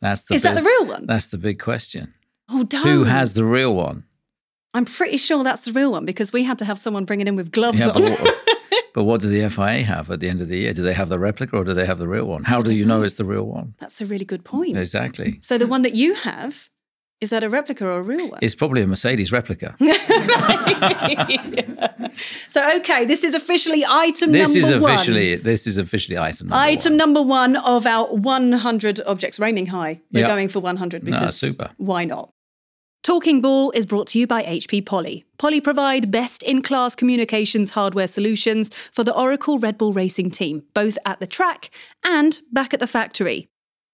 That's 0.01 0.25
the 0.25 0.35
is 0.35 0.41
big, 0.41 0.51
that 0.51 0.61
the 0.61 0.67
real 0.67 0.85
one? 0.85 1.05
That's 1.05 1.27
the 1.27 1.37
big 1.37 1.59
question. 1.59 2.13
Oh, 2.49 2.63
don't. 2.63 2.85
Who 2.85 3.05
has 3.05 3.35
the 3.35 3.45
real 3.45 3.73
one? 3.73 4.03
I'm 4.73 4.85
pretty 4.85 5.17
sure 5.17 5.43
that's 5.43 5.61
the 5.61 5.71
real 5.71 5.91
one 5.91 6.05
because 6.05 6.33
we 6.33 6.43
had 6.43 6.59
to 6.59 6.65
have 6.65 6.79
someone 6.79 7.05
bring 7.05 7.21
it 7.21 7.27
in 7.27 7.35
with 7.35 7.51
gloves 7.51 7.79
yeah, 7.79 7.89
on. 7.89 8.01
But 8.01 8.19
what, 8.19 8.45
but 8.93 9.03
what 9.03 9.21
do 9.21 9.27
the 9.27 9.49
FIA 9.49 9.83
have 9.83 10.09
at 10.09 10.19
the 10.19 10.29
end 10.29 10.41
of 10.41 10.47
the 10.47 10.57
year? 10.57 10.73
Do 10.73 10.83
they 10.83 10.93
have 10.93 11.09
the 11.09 11.19
replica 11.19 11.57
or 11.57 11.63
do 11.63 11.73
they 11.73 11.85
have 11.85 11.99
the 11.99 12.07
real 12.07 12.25
one? 12.25 12.43
How 12.43 12.61
do 12.61 12.73
you 12.73 12.83
know 12.83 13.03
it's 13.03 13.13
the 13.15 13.25
real 13.25 13.43
one? 13.43 13.75
That's 13.79 14.01
a 14.01 14.05
really 14.05 14.25
good 14.25 14.43
point. 14.43 14.77
Exactly. 14.77 15.37
So 15.41 15.57
the 15.57 15.67
one 15.67 15.83
that 15.83 15.93
you 15.93 16.15
have 16.15 16.69
is 17.23 17.29
that 17.31 17.43
a 17.43 17.49
replica 17.49 17.85
or 17.85 17.97
a 17.97 18.01
real 18.03 18.29
one? 18.29 18.39
It's 18.41 18.53
probably 18.55 18.81
a 18.83 18.87
Mercedes 18.87 19.31
replica. 19.31 19.75
So 22.47 22.77
okay, 22.77 23.05
this 23.05 23.23
is 23.23 23.33
officially 23.33 23.83
item 23.87 24.31
this 24.31 24.49
number 24.53 24.59
is 24.59 24.69
officially 24.69 25.35
one. 25.35 25.43
this 25.43 25.65
is 25.65 25.77
officially 25.79 26.17
item 26.17 26.47
number 26.49 26.63
item 26.63 26.93
one. 26.93 26.97
number 26.97 27.21
one 27.21 27.55
of 27.57 27.87
our 27.87 28.05
100 28.13 29.01
objects. 29.07 29.39
Raiming 29.39 29.65
high. 29.67 29.99
We're 30.11 30.19
Yep. 30.21 30.29
going 30.29 30.47
for 30.49 30.59
100 30.59 31.03
No, 31.03 31.11
because 31.11 31.35
super. 31.37 31.71
why 31.77 32.05
not? 32.05 32.29
Talking 33.03 33.41
Bull 33.41 33.71
is 33.75 33.85
brought 33.85 34.07
to 34.07 34.19
you 34.19 34.27
by 34.27 34.43
HP 34.43 34.85
Poly. 34.85 35.25
Poly 35.37 35.59
provide 35.59 36.11
best 36.11 36.43
in 36.43 36.61
class 36.61 36.95
communications 36.95 37.71
hardware 37.71 38.07
solutions 38.07 38.69
for 38.93 39.03
the 39.03 39.13
Oracle 39.13 39.57
Red 39.59 39.77
Bull 39.77 39.91
Racing 39.91 40.29
team, 40.29 40.63
both 40.73 40.97
at 41.05 41.19
the 41.19 41.27
track 41.27 41.69
and 42.05 42.39
back 42.51 42.73
at 42.73 42.79
the 42.79 42.87
factory. 42.87 43.49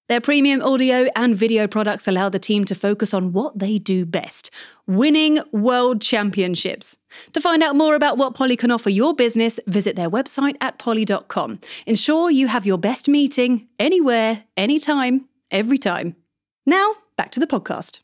Their 0.10 0.20
premium 0.20 0.64
audio 0.64 1.08
and 1.16 1.36
video 1.36 1.68
products 1.68 2.08
allow 2.08 2.30
the 2.30 2.40
team 2.40 2.66
to 2.66 2.74
focus 2.74 3.14
on 3.14 3.32
what 3.32 3.60
they 3.60 3.78
do 3.78 4.08
best 4.08 4.50
winning 4.88 5.40
world 5.52 6.02
championships. 6.02 6.98
To 7.34 7.40
find 7.40 7.62
out 7.62 7.76
more 7.76 7.94
about 7.94 8.18
what 8.18 8.34
Poly 8.34 8.58
can 8.58 8.72
offer 8.72 8.90
your 8.90 9.14
business, 9.14 9.60
visit 9.68 9.96
their 9.96 10.10
website 10.10 10.56
at 10.62 10.80
poly.com. 10.80 11.60
Ensure 11.86 12.32
you 12.32 12.48
have 12.48 12.66
your 12.66 12.80
best 12.80 13.08
meeting 13.08 13.68
anywhere, 13.78 14.46
anytime, 14.58 15.28
every 15.52 15.78
time. 15.78 16.16
Now, 16.66 16.96
back 17.16 17.30
to 17.34 17.40
the 17.40 17.46
podcast. 17.46 18.00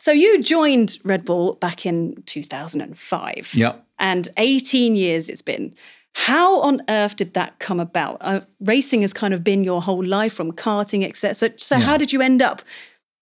So, 0.00 0.10
you 0.10 0.42
joined 0.42 0.98
Red 1.04 1.24
Bull 1.24 1.54
back 1.54 1.86
in 1.86 2.20
2005. 2.26 3.54
Yep. 3.54 3.86
And 4.00 4.28
18 4.36 4.96
years 4.96 5.28
it's 5.28 5.40
been. 5.40 5.72
How 6.18 6.60
on 6.62 6.80
earth 6.88 7.16
did 7.16 7.34
that 7.34 7.58
come 7.58 7.78
about? 7.78 8.16
Uh, 8.22 8.40
racing 8.60 9.02
has 9.02 9.12
kind 9.12 9.34
of 9.34 9.44
been 9.44 9.62
your 9.64 9.82
whole 9.82 10.02
life 10.02 10.32
from 10.32 10.50
karting, 10.50 11.04
etc. 11.04 11.34
So, 11.34 11.48
so 11.58 11.76
Yeah. 11.76 11.84
how 11.84 11.98
did 11.98 12.10
you 12.10 12.22
end 12.22 12.40
up 12.40 12.62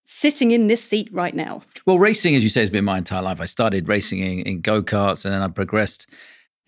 sitting 0.05 0.53
in 0.53 0.69
this 0.69 0.85
seat 0.85 1.09
right 1.13 1.35
now? 1.35 1.63
Well, 1.87 1.99
racing, 1.99 2.37
as 2.37 2.45
you 2.45 2.51
say, 2.51 2.61
has 2.61 2.71
been 2.71 2.85
my 2.85 2.99
entire 2.99 3.21
life. 3.23 3.41
I 3.41 3.47
started 3.47 3.89
racing 3.89 4.21
in, 4.21 4.39
in 4.47 4.61
go 4.61 4.81
karts, 4.81 5.25
and 5.25 5.35
then 5.35 5.43
I 5.43 5.49
progressed 5.49 6.07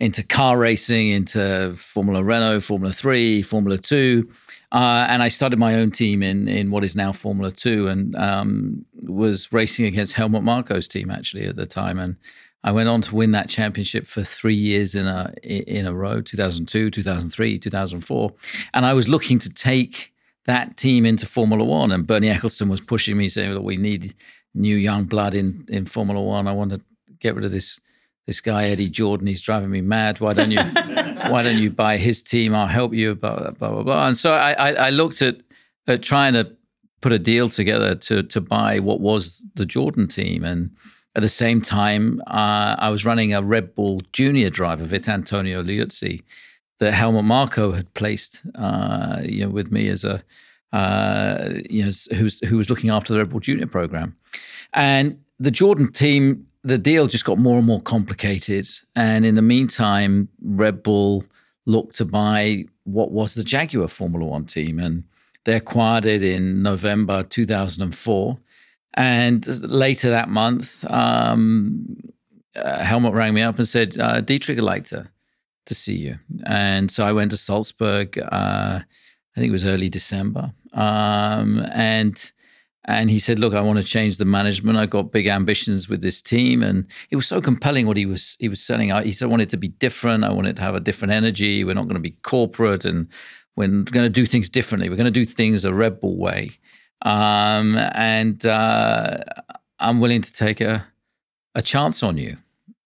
into 0.00 0.25
car 0.25 0.59
racing, 0.59 1.09
into 1.09 1.73
Formula 1.76 2.25
Renault, 2.25 2.61
Formula 2.62 2.92
Three, 2.92 3.40
Formula 3.42 3.78
Two, 3.78 4.28
uh, 4.73 5.06
and 5.09 5.23
I 5.23 5.28
started 5.28 5.61
my 5.61 5.76
own 5.76 5.92
team 5.92 6.25
in 6.25 6.49
in 6.49 6.73
what 6.73 6.83
is 6.83 6.97
now 6.97 7.12
Formula 7.12 7.52
Two, 7.52 7.87
and 7.87 8.16
um, 8.16 8.85
was 9.00 9.52
racing 9.52 9.87
against 9.87 10.14
Helmut 10.14 10.42
Marko's 10.42 10.88
team 10.88 11.09
actually 11.09 11.47
at 11.47 11.54
the 11.54 11.66
time, 11.66 12.00
and 12.00 12.16
I 12.66 12.73
went 12.73 12.88
on 12.88 13.00
to 13.02 13.14
win 13.14 13.30
that 13.30 13.49
championship 13.49 14.06
for 14.06 14.25
three 14.25 14.54
years 14.54 14.96
in 14.96 15.06
a 15.06 15.32
in 15.44 15.87
a 15.87 15.94
row 15.94 16.20
2002, 16.20 16.90
2003, 16.90 17.58
2004. 17.61 18.35
And 18.75 18.85
I 18.85 18.92
was 18.92 19.08
looking 19.08 19.38
to 19.38 19.54
take 19.54 20.12
that 20.46 20.76
team 20.76 21.06
into 21.06 21.26
Formula 21.26 21.64
One. 21.64 21.92
And 21.92 22.04
Bernie 22.04 22.26
Ecclestone 22.26 22.68
was 22.68 22.80
pushing 22.80 23.16
me, 23.16 23.28
saying 23.28 23.54
that 23.54 23.62
we 23.62 23.76
need 23.76 24.14
new 24.52 24.75
young 24.75 25.04
blood 25.04 25.32
in, 25.32 25.64
in 25.68 25.87
Formula 25.87 26.20
One. 26.20 26.49
I 26.49 26.52
want 26.52 26.73
to 26.73 26.80
get 27.20 27.37
rid 27.37 27.44
of 27.44 27.52
this 27.52 27.80
this 28.26 28.40
guy 28.40 28.64
Eddie 28.64 28.90
Jordan. 28.90 29.28
He's 29.28 29.40
driving 29.40 29.70
me 29.70 29.80
mad. 29.80 30.18
Why 30.18 30.32
don't 30.32 30.50
you 30.50 30.58
Why 31.30 31.44
don't 31.44 31.58
you 31.58 31.70
buy 31.70 31.99
his 31.99 32.20
team? 32.20 32.52
I'll 32.52 32.66
help 32.66 32.92
you. 32.92 33.14
Blah 33.14 33.52
blah 33.52 33.70
blah 33.70 33.82
blah. 33.85 34.08
And 34.08 34.18
so 34.18 34.35
I, 34.35 34.52
I, 34.54 34.73
I 34.87 34.90
looked 34.90 35.23
at 35.23 35.37
at 35.87 36.02
trying 36.02 36.32
to 36.32 36.52
put 37.00 37.12
a 37.12 37.18
deal 37.20 37.49
together 37.49 37.94
to 37.94 38.25
to 38.25 38.40
buy 38.40 38.80
what 38.80 39.00
was 39.00 39.46
the 39.54 39.66
Jordan 39.66 40.08
team 40.08 40.42
and 40.42 40.73
at 41.16 41.23
the 41.23 41.28
same 41.30 41.62
time, 41.62 42.20
uh, 42.26 42.76
I 42.78 42.90
was 42.90 43.06
running 43.06 43.32
a 43.32 43.40
Red 43.40 43.75
Bull 43.75 44.02
junior 44.12 44.50
driver, 44.50 44.85
Vitantonio 44.85 45.64
Liuzzi, 45.64 46.23
that 46.78 46.92
Helmut 46.92 47.25
Marko 47.25 47.73
had 47.73 47.92
placed, 47.94 48.42
uh, 48.54 49.23
you 49.25 49.44
know, 49.44 49.50
with 49.50 49.73
me 49.73 49.88
as 49.88 50.04
a, 50.04 50.23
uh, 50.75 51.54
you 51.70 51.87
know, 51.87 51.90
who 52.46 52.58
was 52.58 52.68
looking 52.68 52.90
after 52.90 53.14
the 53.14 53.20
Red 53.20 53.30
Bull 53.30 53.40
junior 53.40 53.66
program, 53.66 54.14
and 54.75 55.18
the 55.40 55.50
Jordan 55.50 55.90
team. 55.90 56.46
The 56.64 56.78
deal 56.78 57.06
just 57.06 57.25
got 57.25 57.38
more 57.38 57.58
and 57.58 57.66
more 57.66 57.80
complicated, 57.80 58.68
and 58.96 59.25
in 59.25 59.37
the 59.37 59.42
meantime, 59.42 60.28
Red 60.42 60.82
Bull 60.82 61.25
looked 61.64 61.94
to 61.96 62.04
buy 62.04 62.64
what 62.82 63.12
was 63.12 63.35
the 63.35 63.44
Jaguar 63.44 63.87
Formula 63.87 64.26
One 64.26 64.46
team, 64.46 64.80
and 64.80 65.04
they 65.44 65.54
acquired 65.54 66.04
it 66.04 66.25
in 66.25 66.64
November 66.64 67.23
2004 67.23 68.38
and 68.96 69.46
later 69.62 70.10
that 70.10 70.28
month, 70.28 70.84
um, 70.90 71.96
uh, 72.54 72.82
Helmut 72.82 73.12
rang 73.12 73.34
me 73.34 73.42
up 73.42 73.56
and 73.56 73.68
said, 73.68 73.98
uh, 73.98 74.20
Dietrich 74.20 74.56
would 74.56 74.64
like 74.64 74.84
to, 74.84 75.08
to 75.66 75.74
see 75.74 75.96
you. 75.96 76.18
And 76.46 76.90
so 76.90 77.06
I 77.06 77.12
went 77.12 77.30
to 77.32 77.36
Salzburg, 77.36 78.18
uh, 78.18 78.80
I 79.36 79.40
think 79.40 79.48
it 79.48 79.52
was 79.52 79.66
early 79.66 79.90
December. 79.90 80.52
Um, 80.72 81.66
and 81.72 82.32
and 82.88 83.10
he 83.10 83.18
said, 83.18 83.38
"Look, 83.38 83.52
I 83.52 83.60
want 83.60 83.78
to 83.80 83.84
change 83.84 84.16
the 84.18 84.24
management. 84.24 84.78
I've 84.78 84.90
got 84.90 85.10
big 85.10 85.26
ambitions 85.26 85.88
with 85.88 86.02
this 86.02 86.22
team, 86.22 86.62
and 86.62 86.86
it 87.10 87.16
was 87.16 87.26
so 87.26 87.40
compelling 87.40 87.86
what 87.86 87.96
he 87.96 88.06
was 88.06 88.36
he 88.38 88.48
was 88.48 88.62
selling. 88.62 88.92
I, 88.92 89.02
he 89.04 89.12
said, 89.12 89.26
I 89.26 89.30
wanted 89.30 89.50
to 89.50 89.56
be 89.56 89.68
different. 89.68 90.24
I 90.24 90.32
wanted 90.32 90.56
to 90.56 90.62
have 90.62 90.74
a 90.74 90.80
different 90.80 91.12
energy. 91.12 91.64
We're 91.64 91.74
not 91.74 91.88
going 91.88 91.96
to 91.96 92.00
be 92.00 92.16
corporate, 92.22 92.84
and 92.84 93.08
we're 93.56 93.66
going 93.66 94.06
to 94.06 94.08
do 94.08 94.24
things 94.24 94.48
differently. 94.48 94.88
We're 94.88 94.96
going 94.96 95.12
to 95.12 95.20
do 95.20 95.24
things 95.24 95.64
a 95.64 95.74
Red 95.74 96.00
Bull 96.00 96.16
way." 96.16 96.52
Um, 97.02 97.76
and 97.76 98.44
uh, 98.46 99.18
I'm 99.78 100.00
willing 100.00 100.22
to 100.22 100.32
take 100.32 100.60
a 100.60 100.86
a 101.54 101.62
chance 101.62 102.02
on 102.02 102.18
you. 102.18 102.36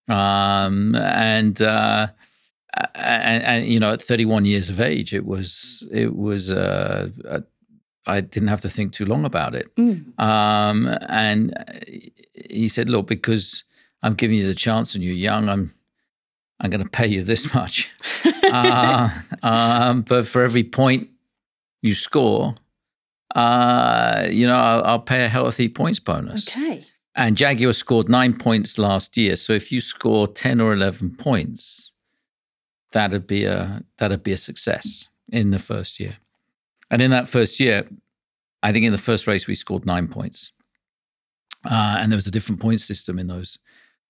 Um, 0.08 0.94
and, 0.94 1.60
uh, 1.60 2.08
and 2.94 3.42
and 3.42 3.66
you 3.66 3.80
know, 3.80 3.92
at 3.92 4.00
31 4.00 4.44
years 4.44 4.70
of 4.70 4.80
age, 4.80 5.12
it 5.12 5.26
was 5.26 5.86
it 5.92 6.16
was 6.16 6.52
uh, 6.52 7.10
a, 7.24 7.42
I 8.06 8.20
didn't 8.20 8.48
have 8.48 8.60
to 8.62 8.70
think 8.70 8.92
too 8.92 9.04
long 9.04 9.24
about 9.24 9.54
it. 9.54 9.74
Mm. 9.76 10.18
Um, 10.18 10.88
and 11.08 11.54
he 12.48 12.68
said, 12.68 12.88
"Look, 12.88 13.06
because 13.06 13.64
I'm 14.02 14.14
giving 14.14 14.38
you 14.38 14.46
the 14.46 14.54
chance 14.54 14.94
and 14.94 15.04
you're 15.04 15.14
young, 15.14 15.48
I'm 15.48 15.74
I'm 16.60 16.70
going 16.70 16.82
to 16.82 16.88
pay 16.88 17.06
you 17.06 17.22
this 17.22 17.54
much. 17.54 17.90
uh, 18.52 19.10
um, 19.42 20.02
but 20.02 20.26
for 20.26 20.42
every 20.42 20.64
point 20.64 21.08
you 21.82 21.94
score, 21.94 22.54
uh, 23.34 24.26
you 24.30 24.46
know, 24.46 24.56
I'll, 24.56 24.84
I'll, 24.84 25.00
pay 25.00 25.24
a 25.24 25.28
healthy 25.28 25.68
points 25.68 26.00
bonus. 26.00 26.48
Okay. 26.48 26.84
And 27.14 27.36
Jaguar 27.36 27.72
scored 27.72 28.08
nine 28.08 28.34
points 28.36 28.78
last 28.78 29.16
year. 29.16 29.36
So 29.36 29.52
if 29.52 29.70
you 29.70 29.80
score 29.80 30.26
10 30.26 30.60
or 30.60 30.72
11 30.72 31.16
points, 31.16 31.92
that'd 32.92 33.26
be 33.26 33.44
a, 33.44 33.82
that'd 33.98 34.22
be 34.22 34.32
a 34.32 34.36
success 34.36 35.08
in 35.28 35.50
the 35.50 35.58
first 35.58 36.00
year. 36.00 36.16
And 36.90 37.00
in 37.00 37.10
that 37.10 37.28
first 37.28 37.60
year, 37.60 37.88
I 38.62 38.72
think 38.72 38.84
in 38.84 38.92
the 38.92 38.98
first 38.98 39.26
race, 39.26 39.46
we 39.46 39.54
scored 39.54 39.86
nine 39.86 40.08
points. 40.08 40.52
Uh, 41.64 41.98
and 42.00 42.10
there 42.10 42.16
was 42.16 42.26
a 42.26 42.32
different 42.32 42.60
point 42.60 42.80
system 42.80 43.18
in 43.18 43.26
those 43.26 43.58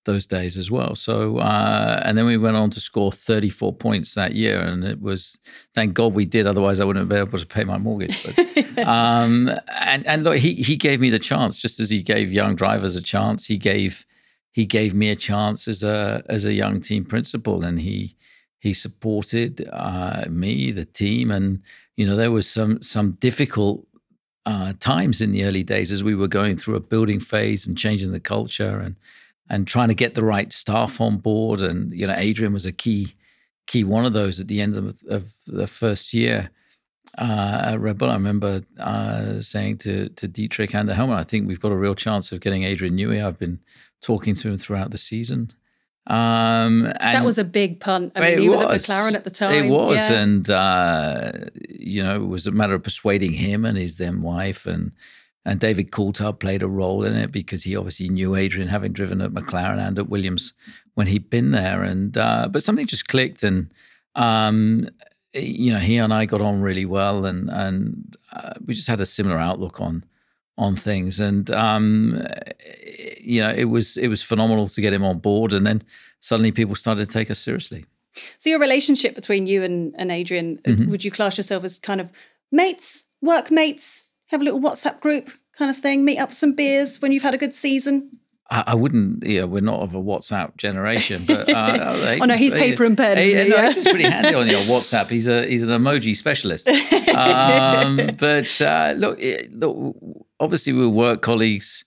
those 0.05 0.25
days 0.25 0.57
as 0.57 0.71
well. 0.71 0.95
So, 0.95 1.37
uh, 1.37 2.01
and 2.03 2.17
then 2.17 2.25
we 2.25 2.37
went 2.37 2.57
on 2.57 2.69
to 2.71 2.79
score 2.79 3.11
34 3.11 3.73
points 3.73 4.15
that 4.15 4.33
year, 4.33 4.59
and 4.59 4.83
it 4.83 5.01
was 5.01 5.37
thank 5.73 5.93
God 5.93 6.13
we 6.13 6.25
did. 6.25 6.47
Otherwise, 6.47 6.79
I 6.79 6.85
wouldn't 6.85 7.01
have 7.01 7.09
been 7.09 7.27
able 7.27 7.37
to 7.37 7.45
pay 7.45 7.63
my 7.63 7.77
mortgage. 7.77 8.23
But, 8.23 8.79
um, 8.87 9.49
and 9.79 10.05
and 10.07 10.23
look, 10.23 10.37
he 10.37 10.55
he 10.55 10.75
gave 10.75 10.99
me 10.99 11.09
the 11.09 11.19
chance, 11.19 11.57
just 11.57 11.79
as 11.79 11.89
he 11.89 12.01
gave 12.01 12.31
young 12.31 12.55
drivers 12.55 12.95
a 12.95 13.01
chance. 13.01 13.45
He 13.45 13.57
gave 13.57 14.05
he 14.51 14.65
gave 14.65 14.93
me 14.93 15.09
a 15.09 15.15
chance 15.15 15.67
as 15.67 15.83
a 15.83 16.23
as 16.27 16.45
a 16.45 16.53
young 16.53 16.81
team 16.81 17.05
principal, 17.05 17.63
and 17.63 17.79
he 17.79 18.15
he 18.59 18.73
supported 18.73 19.67
uh, 19.71 20.25
me, 20.29 20.71
the 20.71 20.85
team, 20.85 21.31
and 21.31 21.61
you 21.95 22.05
know 22.05 22.15
there 22.15 22.31
was 22.31 22.49
some 22.49 22.81
some 22.81 23.11
difficult 23.13 23.85
uh, 24.45 24.73
times 24.79 25.21
in 25.21 25.31
the 25.31 25.43
early 25.43 25.63
days 25.63 25.91
as 25.91 26.03
we 26.03 26.15
were 26.15 26.27
going 26.27 26.57
through 26.57 26.75
a 26.75 26.79
building 26.79 27.19
phase 27.19 27.67
and 27.67 27.77
changing 27.77 28.11
the 28.11 28.19
culture 28.19 28.79
and 28.79 28.95
and 29.51 29.67
trying 29.67 29.89
to 29.89 29.93
get 29.93 30.15
the 30.15 30.23
right 30.23 30.51
staff 30.53 31.01
on 31.01 31.17
board. 31.17 31.61
And 31.61 31.91
you 31.91 32.07
know, 32.07 32.15
Adrian 32.15 32.53
was 32.53 32.65
a 32.65 32.71
key 32.71 33.15
key 33.67 33.83
one 33.83 34.05
of 34.05 34.13
those 34.13 34.39
at 34.39 34.47
the 34.47 34.61
end 34.61 34.75
of, 34.75 35.01
of 35.07 35.33
the 35.45 35.67
first 35.67 36.13
year 36.13 36.49
uh, 37.17 37.61
at 37.65 37.79
Red 37.79 37.97
Bull. 37.97 38.09
I 38.09 38.13
remember 38.13 38.63
uh, 38.79 39.39
saying 39.39 39.79
to 39.79 40.09
to 40.09 40.27
Dietrich 40.27 40.73
and 40.73 40.89
Helmut, 40.89 41.19
I 41.19 41.23
think 41.23 41.47
we've 41.47 41.59
got 41.59 41.73
a 41.73 41.77
real 41.77 41.95
chance 41.95 42.31
of 42.31 42.39
getting 42.39 42.63
Adrian 42.63 42.95
Newey. 42.97 43.23
I've 43.23 43.37
been 43.37 43.59
talking 44.01 44.35
to 44.35 44.49
him 44.49 44.57
throughout 44.57 44.91
the 44.91 44.97
season. 44.97 45.51
Um, 46.07 46.91
that 46.99 47.23
was 47.23 47.37
a 47.37 47.43
big 47.43 47.79
punt. 47.79 48.13
I 48.15 48.21
mean, 48.21 48.39
he 48.39 48.49
was, 48.49 48.63
was, 48.63 48.89
at 48.89 48.95
McLaren 48.95 49.13
at 49.13 49.23
the 49.25 49.29
time. 49.29 49.65
It 49.65 49.69
was, 49.69 50.09
yeah. 50.09 50.21
and 50.21 50.49
uh, 50.49 51.31
you 51.69 52.01
know, 52.01 52.15
it 52.15 52.27
was 52.27 52.47
a 52.47 52.51
matter 52.51 52.73
of 52.73 52.83
persuading 52.83 53.33
him 53.33 53.65
and 53.65 53.77
his 53.77 53.97
then 53.97 54.21
wife, 54.21 54.65
and 54.65 54.93
and 55.45 55.59
David 55.59 55.91
Coulthard 55.91 56.39
played 56.39 56.61
a 56.61 56.67
role 56.67 57.03
in 57.03 57.15
it 57.15 57.31
because 57.31 57.63
he 57.63 57.75
obviously 57.75 58.09
knew 58.09 58.35
Adrian, 58.35 58.67
having 58.67 58.93
driven 58.93 59.21
at 59.21 59.31
McLaren 59.31 59.79
and 59.79 59.97
at 59.97 60.09
Williams 60.09 60.53
when 60.93 61.07
he'd 61.07 61.29
been 61.29 61.51
there, 61.51 61.83
and 61.83 62.17
uh, 62.17 62.47
but 62.49 62.63
something 62.63 62.85
just 62.85 63.07
clicked, 63.07 63.43
and 63.43 63.73
um, 64.15 64.89
you 65.33 65.73
know, 65.73 65.79
he 65.79 65.97
and 65.97 66.13
I 66.13 66.25
got 66.25 66.41
on 66.41 66.61
really 66.61 66.85
well, 66.85 67.25
and 67.25 67.49
and 67.49 68.15
uh, 68.31 68.53
we 68.65 68.73
just 68.73 68.87
had 68.87 69.01
a 69.01 69.05
similar 69.05 69.37
outlook 69.37 69.81
on 69.81 70.03
on 70.57 70.75
things. 70.75 71.19
And 71.19 71.49
um, 71.51 72.23
you 73.19 73.41
know, 73.41 73.51
it 73.51 73.65
was 73.65 73.97
it 73.97 74.07
was 74.07 74.21
phenomenal 74.21 74.67
to 74.67 74.81
get 74.81 74.93
him 74.93 75.03
on 75.03 75.19
board, 75.19 75.53
and 75.53 75.65
then 75.65 75.81
suddenly 76.19 76.51
people 76.51 76.75
started 76.75 77.07
to 77.07 77.11
take 77.11 77.31
us 77.31 77.39
seriously. 77.39 77.85
So 78.37 78.49
your 78.49 78.59
relationship 78.59 79.15
between 79.15 79.47
you 79.47 79.63
and, 79.63 79.95
and 79.97 80.11
Adrian, 80.11 80.57
mm-hmm. 80.57 80.91
would 80.91 81.03
you 81.03 81.11
class 81.11 81.37
yourself 81.37 81.63
as 81.63 81.79
kind 81.79 82.01
of 82.01 82.11
mates, 82.51 83.05
work 83.21 83.49
mates, 83.51 84.03
have 84.31 84.41
a 84.41 84.43
little 84.43 84.59
WhatsApp 84.59 84.99
group 85.01 85.29
kind 85.57 85.69
of 85.69 85.77
thing, 85.77 86.03
meet 86.03 86.17
up 86.17 86.29
for 86.29 86.35
some 86.35 86.55
beers 86.55 87.01
when 87.01 87.11
you've 87.11 87.23
had 87.23 87.33
a 87.33 87.37
good 87.37 87.53
season? 87.53 88.09
I, 88.53 88.75
wouldn't, 88.75 89.25
yeah, 89.25 89.45
we're 89.45 89.61
not 89.61 89.79
of 89.79 89.95
a 89.95 90.01
WhatsApp 90.01 90.57
generation, 90.57 91.23
but 91.25 91.49
uh, 91.49 92.17
oh 92.21 92.25
no, 92.25 92.33
he's 92.33 92.53
paper 92.53 92.83
and 92.83 92.97
pen. 92.97 93.17
He, 93.17 93.33
no, 93.33 93.43
yeah. 93.43 93.71
he's 93.71 93.87
pretty 93.87 94.03
handy 94.03 94.35
on 94.35 94.47
your 94.47 94.59
WhatsApp. 94.61 95.09
He's 95.09 95.29
a 95.29 95.45
he's 95.45 95.63
an 95.63 95.69
emoji 95.69 96.15
specialist. 96.15 96.69
Um, 97.11 98.11
but 98.17 98.61
uh, 98.61 98.93
look, 98.95 99.19
look, 99.51 99.95
obviously 100.39 100.71
we're 100.71 100.89
work 100.89 101.21
colleagues, 101.21 101.83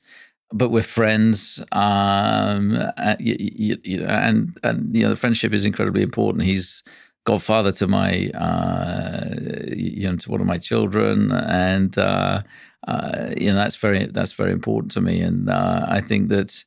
but 0.52 0.70
we're 0.70 0.82
friends. 0.82 1.64
Um, 1.72 2.78
and, 2.96 3.20
you, 3.20 3.78
you 3.82 4.00
know, 4.00 4.06
and 4.06 4.58
and 4.62 4.94
you 4.94 5.02
know 5.02 5.08
the 5.08 5.16
friendship 5.16 5.52
is 5.52 5.64
incredibly 5.64 6.02
important. 6.02 6.44
He's 6.44 6.82
godfather 7.24 7.72
to 7.72 7.86
my 7.86 8.28
uh, 8.30 9.34
you 9.74 10.08
know 10.08 10.16
to 10.16 10.30
one 10.30 10.40
of 10.40 10.46
my 10.46 10.58
children, 10.58 11.32
and 11.32 11.96
uh, 11.98 12.42
uh, 12.86 13.30
you 13.36 13.48
know 13.48 13.54
that's 13.54 13.76
very 13.76 14.06
that's 14.06 14.34
very 14.34 14.52
important 14.52 14.92
to 14.92 15.00
me. 15.00 15.20
And 15.20 15.50
uh, 15.50 15.86
I 15.88 16.00
think 16.00 16.28
that 16.28 16.64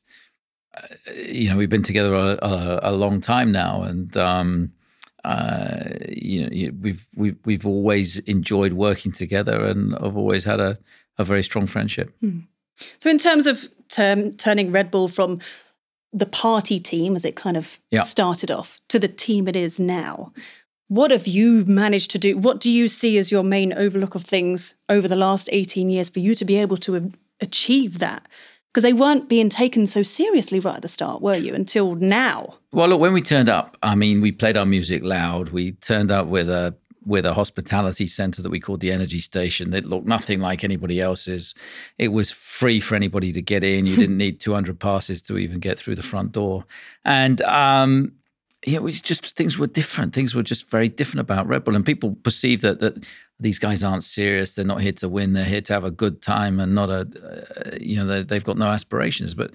uh, 0.76 1.12
you 1.12 1.48
know 1.48 1.56
we've 1.56 1.70
been 1.70 1.82
together 1.82 2.14
a, 2.14 2.38
a, 2.42 2.80
a 2.82 2.92
long 2.92 3.20
time 3.20 3.52
now, 3.52 3.82
and. 3.82 4.14
Um, 4.16 4.72
uh, 5.24 5.90
you 6.08 6.48
know, 6.48 6.72
we've 6.80 7.06
we've 7.16 7.36
we've 7.44 7.66
always 7.66 8.20
enjoyed 8.20 8.72
working 8.74 9.12
together, 9.12 9.64
and 9.66 9.94
I've 9.96 10.16
always 10.16 10.44
had 10.44 10.60
a 10.60 10.78
a 11.18 11.24
very 11.24 11.42
strong 11.42 11.66
friendship. 11.66 12.14
Hmm. 12.20 12.38
So, 12.98 13.10
in 13.10 13.18
terms 13.18 13.46
of 13.46 13.68
term, 13.88 14.32
turning 14.34 14.70
Red 14.70 14.90
Bull 14.90 15.08
from 15.08 15.40
the 16.12 16.26
party 16.26 16.80
team, 16.80 17.14
as 17.14 17.24
it 17.24 17.36
kind 17.36 17.56
of 17.56 17.78
yeah. 17.90 18.00
started 18.00 18.50
off, 18.50 18.78
to 18.88 18.98
the 18.98 19.08
team 19.08 19.48
it 19.48 19.56
is 19.56 19.78
now, 19.78 20.32
what 20.88 21.10
have 21.10 21.26
you 21.26 21.64
managed 21.66 22.10
to 22.12 22.18
do? 22.18 22.36
What 22.36 22.60
do 22.60 22.70
you 22.70 22.88
see 22.88 23.18
as 23.18 23.30
your 23.30 23.42
main 23.42 23.72
overlook 23.74 24.14
of 24.14 24.24
things 24.24 24.74
over 24.88 25.06
the 25.06 25.16
last 25.16 25.48
18 25.52 25.90
years 25.90 26.08
for 26.08 26.20
you 26.20 26.34
to 26.34 26.44
be 26.44 26.56
able 26.56 26.78
to 26.78 27.12
achieve 27.40 27.98
that? 27.98 28.26
Because 28.72 28.82
they 28.82 28.92
weren't 28.94 29.28
being 29.28 29.48
taken 29.48 29.86
so 29.86 30.02
seriously 30.02 30.60
right 30.60 30.76
at 30.76 30.82
the 30.82 30.88
start, 30.88 31.20
were 31.20 31.36
you, 31.36 31.54
until 31.54 31.94
now? 31.94 32.54
Well, 32.72 32.88
look, 32.88 33.00
when 33.00 33.12
we 33.12 33.22
turned 33.22 33.48
up, 33.48 33.76
I 33.82 33.94
mean, 33.94 34.20
we 34.20 34.32
played 34.32 34.56
our 34.56 34.66
music 34.66 35.02
loud. 35.02 35.50
We 35.50 35.72
turned 35.72 36.10
up 36.10 36.26
with 36.26 36.48
a 36.48 36.74
with 37.04 37.24
a 37.24 37.34
hospitality 37.34 38.06
center 38.06 38.42
that 38.42 38.50
we 38.50 38.60
called 38.60 38.80
the 38.80 38.92
Energy 38.92 39.20
Station. 39.20 39.72
It 39.72 39.84
looked 39.84 40.06
nothing 40.06 40.40
like 40.40 40.64
anybody 40.64 41.00
else's. 41.00 41.54
It 41.96 42.08
was 42.08 42.30
free 42.30 42.80
for 42.80 42.94
anybody 42.94 43.32
to 43.32 43.42
get 43.42 43.64
in. 43.64 43.86
You 43.86 43.96
didn't 44.02 44.18
need 44.18 44.40
200 44.40 44.78
passes 44.78 45.22
to 45.22 45.38
even 45.38 45.60
get 45.60 45.78
through 45.78 45.94
the 45.94 46.02
front 46.02 46.32
door. 46.32 46.64
And 47.04 47.40
um, 47.42 48.12
yeah, 48.66 48.80
we 48.80 48.92
just 48.92 49.36
things 49.36 49.58
were 49.58 49.66
different. 49.66 50.12
Things 50.12 50.34
were 50.34 50.42
just 50.42 50.70
very 50.70 50.88
different 50.88 51.20
about 51.20 51.46
Red 51.46 51.64
Bull, 51.64 51.76
and 51.76 51.86
people 51.86 52.16
perceive 52.22 52.60
that 52.62 52.80
that 52.80 53.06
these 53.38 53.58
guys 53.58 53.84
aren't 53.84 54.02
serious. 54.02 54.54
They're 54.54 54.64
not 54.64 54.80
here 54.80 54.92
to 54.92 55.08
win. 55.08 55.32
They're 55.32 55.44
here 55.44 55.60
to 55.60 55.72
have 55.72 55.84
a 55.84 55.92
good 55.92 56.20
time, 56.22 56.58
and 56.58 56.74
not 56.74 56.90
a 56.90 57.00
uh, 57.00 57.76
you 57.80 57.96
know 58.04 58.22
they've 58.22 58.44
got 58.44 58.58
no 58.58 58.66
aspirations. 58.66 59.34
But 59.34 59.52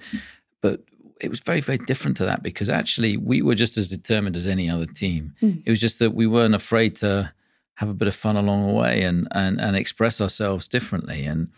but 0.62 0.80
it 1.24 1.30
was 1.30 1.40
very 1.40 1.60
very 1.60 1.78
different 1.78 2.16
to 2.18 2.24
that 2.24 2.42
because 2.42 2.68
actually 2.68 3.16
we 3.16 3.42
were 3.42 3.54
just 3.54 3.76
as 3.76 3.88
determined 3.88 4.36
as 4.36 4.46
any 4.46 4.68
other 4.68 4.86
team. 4.86 5.34
Mm. 5.42 5.62
It 5.64 5.70
was 5.70 5.80
just 5.80 5.98
that 5.98 6.14
we 6.14 6.26
weren't 6.26 6.54
afraid 6.54 6.96
to 6.96 7.32
have 7.74 7.88
a 7.88 7.94
bit 7.94 8.08
of 8.08 8.14
fun 8.14 8.36
along 8.36 8.66
the 8.66 8.72
way 8.72 9.02
and 9.02 9.26
and 9.32 9.60
and 9.60 9.76
express 9.76 10.20
ourselves 10.20 10.68
differently 10.68 11.24
and 11.24 11.48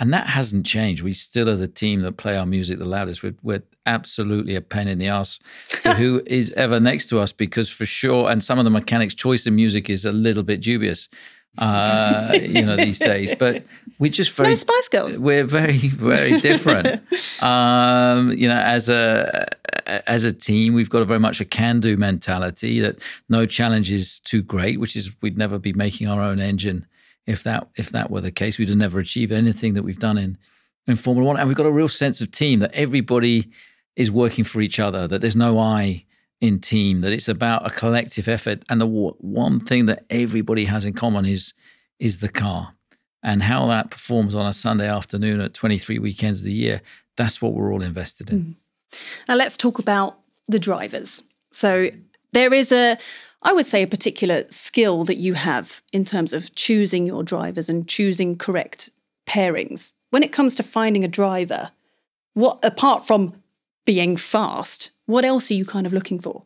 and 0.00 0.14
that 0.14 0.28
hasn't 0.28 0.64
changed. 0.64 1.02
We 1.02 1.12
still 1.12 1.48
are 1.50 1.56
the 1.56 1.68
team 1.68 2.00
that 2.00 2.16
play 2.16 2.36
our 2.36 2.46
music 2.46 2.78
the 2.78 2.88
loudest. 2.88 3.22
We're, 3.22 3.34
we're 3.42 3.62
absolutely 3.84 4.54
a 4.54 4.62
pain 4.62 4.88
in 4.88 4.96
the 4.96 5.08
ass 5.08 5.38
to 5.82 5.92
who 6.00 6.22
is 6.26 6.50
ever 6.52 6.80
next 6.80 7.10
to 7.10 7.20
us 7.20 7.32
because 7.32 7.68
for 7.68 7.84
sure, 7.84 8.30
and 8.30 8.42
some 8.42 8.58
of 8.58 8.64
the 8.64 8.70
mechanics' 8.70 9.14
choice 9.14 9.46
in 9.46 9.54
music 9.54 9.90
is 9.90 10.06
a 10.06 10.12
little 10.12 10.42
bit 10.42 10.62
dubious, 10.62 11.08
uh, 11.58 12.30
you 12.40 12.62
know, 12.62 12.76
these 12.76 12.98
days. 12.98 13.34
But 13.34 13.62
we're 14.00 14.10
just 14.10 14.32
very 14.32 14.48
no 14.48 14.54
Spice 14.54 14.88
Girls. 14.88 15.20
We're 15.20 15.44
very, 15.44 15.76
very 15.76 16.40
different. 16.40 17.02
um, 17.42 18.32
you 18.32 18.48
know, 18.48 18.56
as 18.56 18.88
a 18.88 19.46
as 20.08 20.24
a 20.24 20.32
team, 20.32 20.72
we've 20.72 20.88
got 20.88 21.02
a 21.02 21.04
very 21.04 21.20
much 21.20 21.40
a 21.42 21.44
can-do 21.44 21.98
mentality 21.98 22.80
that 22.80 22.98
no 23.28 23.44
challenge 23.44 23.92
is 23.92 24.18
too 24.18 24.42
great, 24.42 24.80
which 24.80 24.96
is 24.96 25.14
we'd 25.20 25.36
never 25.36 25.58
be 25.58 25.74
making 25.74 26.08
our 26.08 26.22
own 26.22 26.40
engine 26.40 26.86
if 27.26 27.42
that 27.42 27.68
if 27.76 27.90
that 27.90 28.10
were 28.10 28.22
the 28.22 28.30
case, 28.30 28.58
we'd 28.58 28.70
have 28.70 28.78
never 28.78 28.98
achieved 28.98 29.32
anything 29.32 29.74
that 29.74 29.82
we've 29.82 29.98
done 29.98 30.16
in 30.16 30.38
in 30.86 30.96
Formula 30.96 31.26
One. 31.26 31.36
And 31.36 31.46
we've 31.46 31.56
got 31.56 31.66
a 31.66 31.70
real 31.70 31.86
sense 31.86 32.22
of 32.22 32.30
team 32.30 32.60
that 32.60 32.72
everybody 32.72 33.50
is 33.96 34.10
working 34.10 34.44
for 34.44 34.62
each 34.62 34.80
other. 34.80 35.06
That 35.06 35.20
there's 35.20 35.36
no 35.36 35.58
I 35.58 36.06
in 36.40 36.58
team. 36.58 37.02
That 37.02 37.12
it's 37.12 37.28
about 37.28 37.70
a 37.70 37.74
collective 37.74 38.28
effort. 38.28 38.64
And 38.70 38.80
the 38.80 38.86
one 38.86 39.60
thing 39.60 39.84
that 39.86 40.06
everybody 40.08 40.64
has 40.64 40.86
in 40.86 40.94
common 40.94 41.26
is 41.26 41.52
is 41.98 42.20
the 42.20 42.30
car 42.30 42.76
and 43.22 43.42
how 43.42 43.66
that 43.66 43.90
performs 43.90 44.34
on 44.34 44.46
a 44.46 44.52
Sunday 44.52 44.88
afternoon 44.88 45.40
at 45.40 45.54
23 45.54 45.98
weekends 45.98 46.40
of 46.40 46.46
the 46.46 46.52
year. 46.52 46.80
That's 47.16 47.42
what 47.42 47.52
we're 47.52 47.72
all 47.72 47.82
invested 47.82 48.30
in. 48.30 48.40
Mm. 48.40 48.54
Now 49.28 49.34
let's 49.36 49.56
talk 49.56 49.78
about 49.78 50.18
the 50.48 50.58
drivers. 50.58 51.22
So 51.50 51.90
there 52.32 52.52
is 52.52 52.72
a 52.72 52.96
I 53.42 53.54
would 53.54 53.66
say 53.66 53.82
a 53.82 53.86
particular 53.86 54.44
skill 54.48 55.04
that 55.04 55.16
you 55.16 55.32
have 55.32 55.82
in 55.92 56.04
terms 56.04 56.34
of 56.34 56.54
choosing 56.54 57.06
your 57.06 57.22
drivers 57.22 57.70
and 57.70 57.88
choosing 57.88 58.36
correct 58.36 58.90
pairings. 59.26 59.94
When 60.10 60.22
it 60.22 60.32
comes 60.32 60.54
to 60.56 60.62
finding 60.62 61.04
a 61.04 61.08
driver, 61.08 61.70
what 62.34 62.58
apart 62.62 63.06
from 63.06 63.42
being 63.86 64.16
fast, 64.16 64.90
what 65.06 65.24
else 65.24 65.50
are 65.50 65.54
you 65.54 65.64
kind 65.64 65.86
of 65.86 65.92
looking 65.92 66.20
for? 66.20 66.44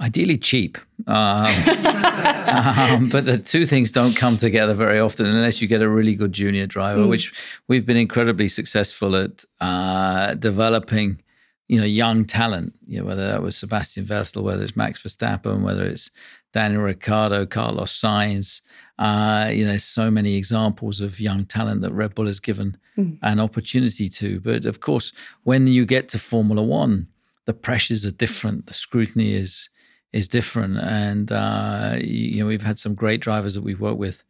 Ideally 0.00 0.38
cheap. 0.38 0.78
Um, 1.06 1.46
um, 1.46 3.08
but 3.08 3.24
the 3.26 3.40
two 3.44 3.64
things 3.64 3.92
don't 3.92 4.16
come 4.16 4.36
together 4.36 4.74
very 4.74 4.98
often 4.98 5.26
unless 5.26 5.60
you 5.60 5.68
get 5.68 5.82
a 5.82 5.88
really 5.88 6.14
good 6.14 6.32
junior 6.32 6.66
driver, 6.66 7.02
mm. 7.02 7.08
which 7.08 7.32
we've 7.68 7.86
been 7.86 7.96
incredibly 7.96 8.48
successful 8.48 9.16
at 9.16 9.44
uh, 9.60 10.34
developing 10.34 11.20
you 11.68 11.78
know, 11.78 11.86
young 11.86 12.24
talent, 12.24 12.74
you 12.86 12.98
know, 12.98 13.06
whether 13.06 13.26
that 13.26 13.42
was 13.42 13.56
Sebastian 13.56 14.04
Vettel, 14.04 14.42
whether 14.42 14.62
it's 14.62 14.76
Max 14.76 15.02
Verstappen, 15.02 15.62
whether 15.62 15.84
it's 15.84 16.10
Daniel 16.52 16.82
Ricciardo, 16.82 17.46
Carlos 17.46 17.98
Sainz. 17.98 18.60
Uh, 18.98 19.50
you 19.50 19.64
know, 19.64 19.70
there's 19.70 19.84
so 19.84 20.10
many 20.10 20.36
examples 20.36 21.00
of 21.00 21.20
young 21.20 21.46
talent 21.46 21.80
that 21.80 21.92
Red 21.92 22.14
Bull 22.14 22.26
has 22.26 22.38
given 22.38 22.76
mm. 22.98 23.18
an 23.22 23.40
opportunity 23.40 24.08
to. 24.10 24.40
But 24.40 24.66
of 24.66 24.80
course, 24.80 25.12
when 25.44 25.66
you 25.66 25.86
get 25.86 26.08
to 26.10 26.18
Formula 26.18 26.62
One, 26.62 27.08
the 27.46 27.54
pressures 27.54 28.04
are 28.06 28.10
different. 28.10 28.66
The 28.66 28.74
scrutiny 28.74 29.34
is 29.34 29.68
is 30.12 30.28
different, 30.28 30.78
and 30.78 31.32
uh, 31.32 31.96
you 32.00 32.40
know, 32.40 32.46
we've 32.46 32.62
had 32.62 32.78
some 32.78 32.94
great 32.94 33.20
drivers 33.20 33.54
that 33.54 33.62
we've 33.62 33.80
worked 33.80 33.98
with 33.98 34.22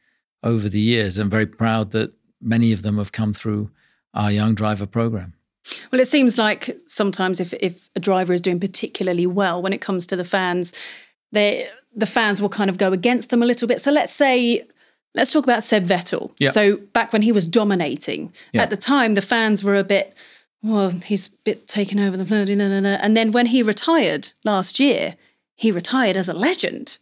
over 0.42 0.68
the 0.68 0.80
years. 0.80 1.18
I'm 1.18 1.30
very 1.30 1.46
proud 1.46 1.90
that 1.92 2.12
many 2.40 2.72
of 2.72 2.82
them 2.82 2.98
have 2.98 3.12
come 3.12 3.32
through 3.32 3.70
our 4.14 4.30
young 4.30 4.54
driver 4.54 4.86
program. 4.86 5.34
Well, 5.90 6.00
it 6.00 6.08
seems 6.08 6.38
like 6.38 6.78
sometimes 6.84 7.40
if, 7.40 7.54
if 7.54 7.88
a 7.96 8.00
driver 8.00 8.32
is 8.32 8.40
doing 8.40 8.60
particularly 8.60 9.26
well 9.26 9.62
when 9.62 9.72
it 9.72 9.80
comes 9.80 10.06
to 10.08 10.16
the 10.16 10.24
fans, 10.24 10.74
they 11.32 11.68
the 11.94 12.06
fans 12.06 12.42
will 12.42 12.48
kind 12.48 12.68
of 12.68 12.78
go 12.78 12.92
against 12.92 13.30
them 13.30 13.42
a 13.42 13.46
little 13.46 13.68
bit. 13.68 13.80
So 13.80 13.90
let's 13.90 14.12
say 14.12 14.66
let's 15.14 15.32
talk 15.32 15.44
about 15.44 15.62
Seb 15.62 15.86
Vettel. 15.86 16.32
Yeah. 16.38 16.50
So 16.50 16.76
back 16.76 17.12
when 17.12 17.22
he 17.22 17.32
was 17.32 17.46
dominating, 17.46 18.32
yeah. 18.52 18.62
at 18.62 18.70
the 18.70 18.76
time 18.76 19.14
the 19.14 19.22
fans 19.22 19.62
were 19.62 19.76
a 19.76 19.84
bit, 19.84 20.14
well, 20.64 20.90
he's 20.90 21.26
a 21.26 21.30
bit 21.44 21.68
taken 21.68 22.00
over 22.00 22.16
the 22.16 22.24
bloody, 22.24 22.54
and 22.54 23.16
then 23.16 23.32
when 23.32 23.46
he 23.46 23.62
retired 23.62 24.32
last 24.44 24.80
year, 24.80 25.16
he 25.54 25.70
retired 25.70 26.16
as 26.16 26.28
a 26.28 26.32
legend. 26.32 26.96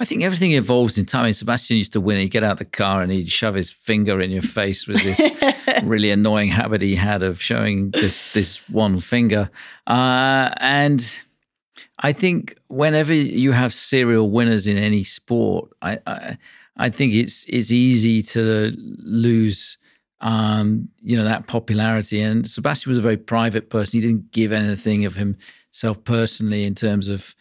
I 0.00 0.04
think 0.04 0.22
everything 0.22 0.52
evolves 0.52 0.98
in 0.98 1.06
time. 1.06 1.22
I 1.22 1.24
mean, 1.26 1.34
Sebastian 1.34 1.76
used 1.76 1.92
to 1.92 2.00
win. 2.00 2.18
He'd 2.18 2.30
get 2.30 2.42
out 2.42 2.58
the 2.58 2.64
car 2.64 3.02
and 3.02 3.10
he'd 3.10 3.28
shove 3.28 3.54
his 3.54 3.70
finger 3.70 4.20
in 4.20 4.30
your 4.30 4.42
face 4.42 4.86
with 4.86 5.02
this 5.02 5.82
really 5.84 6.10
annoying 6.10 6.48
habit 6.48 6.82
he 6.82 6.94
had 6.94 7.22
of 7.22 7.40
showing 7.40 7.90
this 7.90 8.32
this 8.32 8.68
one 8.68 9.00
finger. 9.00 9.50
Uh, 9.86 10.50
and 10.58 11.22
I 11.98 12.12
think 12.12 12.56
whenever 12.68 13.12
you 13.12 13.52
have 13.52 13.72
serial 13.72 14.30
winners 14.30 14.66
in 14.66 14.78
any 14.78 15.02
sport, 15.02 15.70
I, 15.82 15.98
I, 16.06 16.38
I 16.76 16.90
think 16.90 17.14
it's 17.14 17.44
it's 17.48 17.72
easy 17.72 18.22
to 18.22 18.72
lose 18.76 19.78
um, 20.20 20.88
you 21.00 21.16
know, 21.16 21.24
that 21.24 21.46
popularity. 21.46 22.20
And 22.20 22.46
Sebastian 22.46 22.90
was 22.90 22.98
a 22.98 23.02
very 23.02 23.16
private 23.16 23.70
person. 23.70 24.00
He 24.00 24.06
didn't 24.06 24.30
give 24.32 24.52
anything 24.52 25.04
of 25.04 25.16
himself 25.16 26.02
personally 26.04 26.64
in 26.64 26.74
terms 26.74 27.08
of 27.08 27.34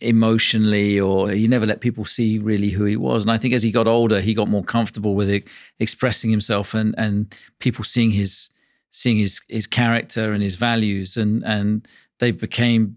emotionally, 0.00 0.98
or 0.98 1.30
he 1.30 1.46
never 1.46 1.66
let 1.66 1.80
people 1.80 2.04
see 2.04 2.38
really 2.38 2.70
who 2.70 2.84
he 2.84 2.96
was. 2.96 3.22
And 3.22 3.30
I 3.30 3.38
think 3.38 3.54
as 3.54 3.62
he 3.62 3.70
got 3.70 3.86
older, 3.86 4.20
he 4.20 4.34
got 4.34 4.48
more 4.48 4.64
comfortable 4.64 5.14
with 5.14 5.30
it, 5.30 5.48
expressing 5.78 6.30
himself 6.30 6.74
and 6.74 6.94
and 6.98 7.34
people 7.58 7.84
seeing 7.84 8.10
his 8.10 8.50
seeing 8.90 9.18
his 9.18 9.40
his 9.48 9.66
character 9.66 10.32
and 10.32 10.42
his 10.42 10.56
values, 10.56 11.16
and 11.16 11.44
and 11.44 11.86
they 12.18 12.32
became, 12.32 12.96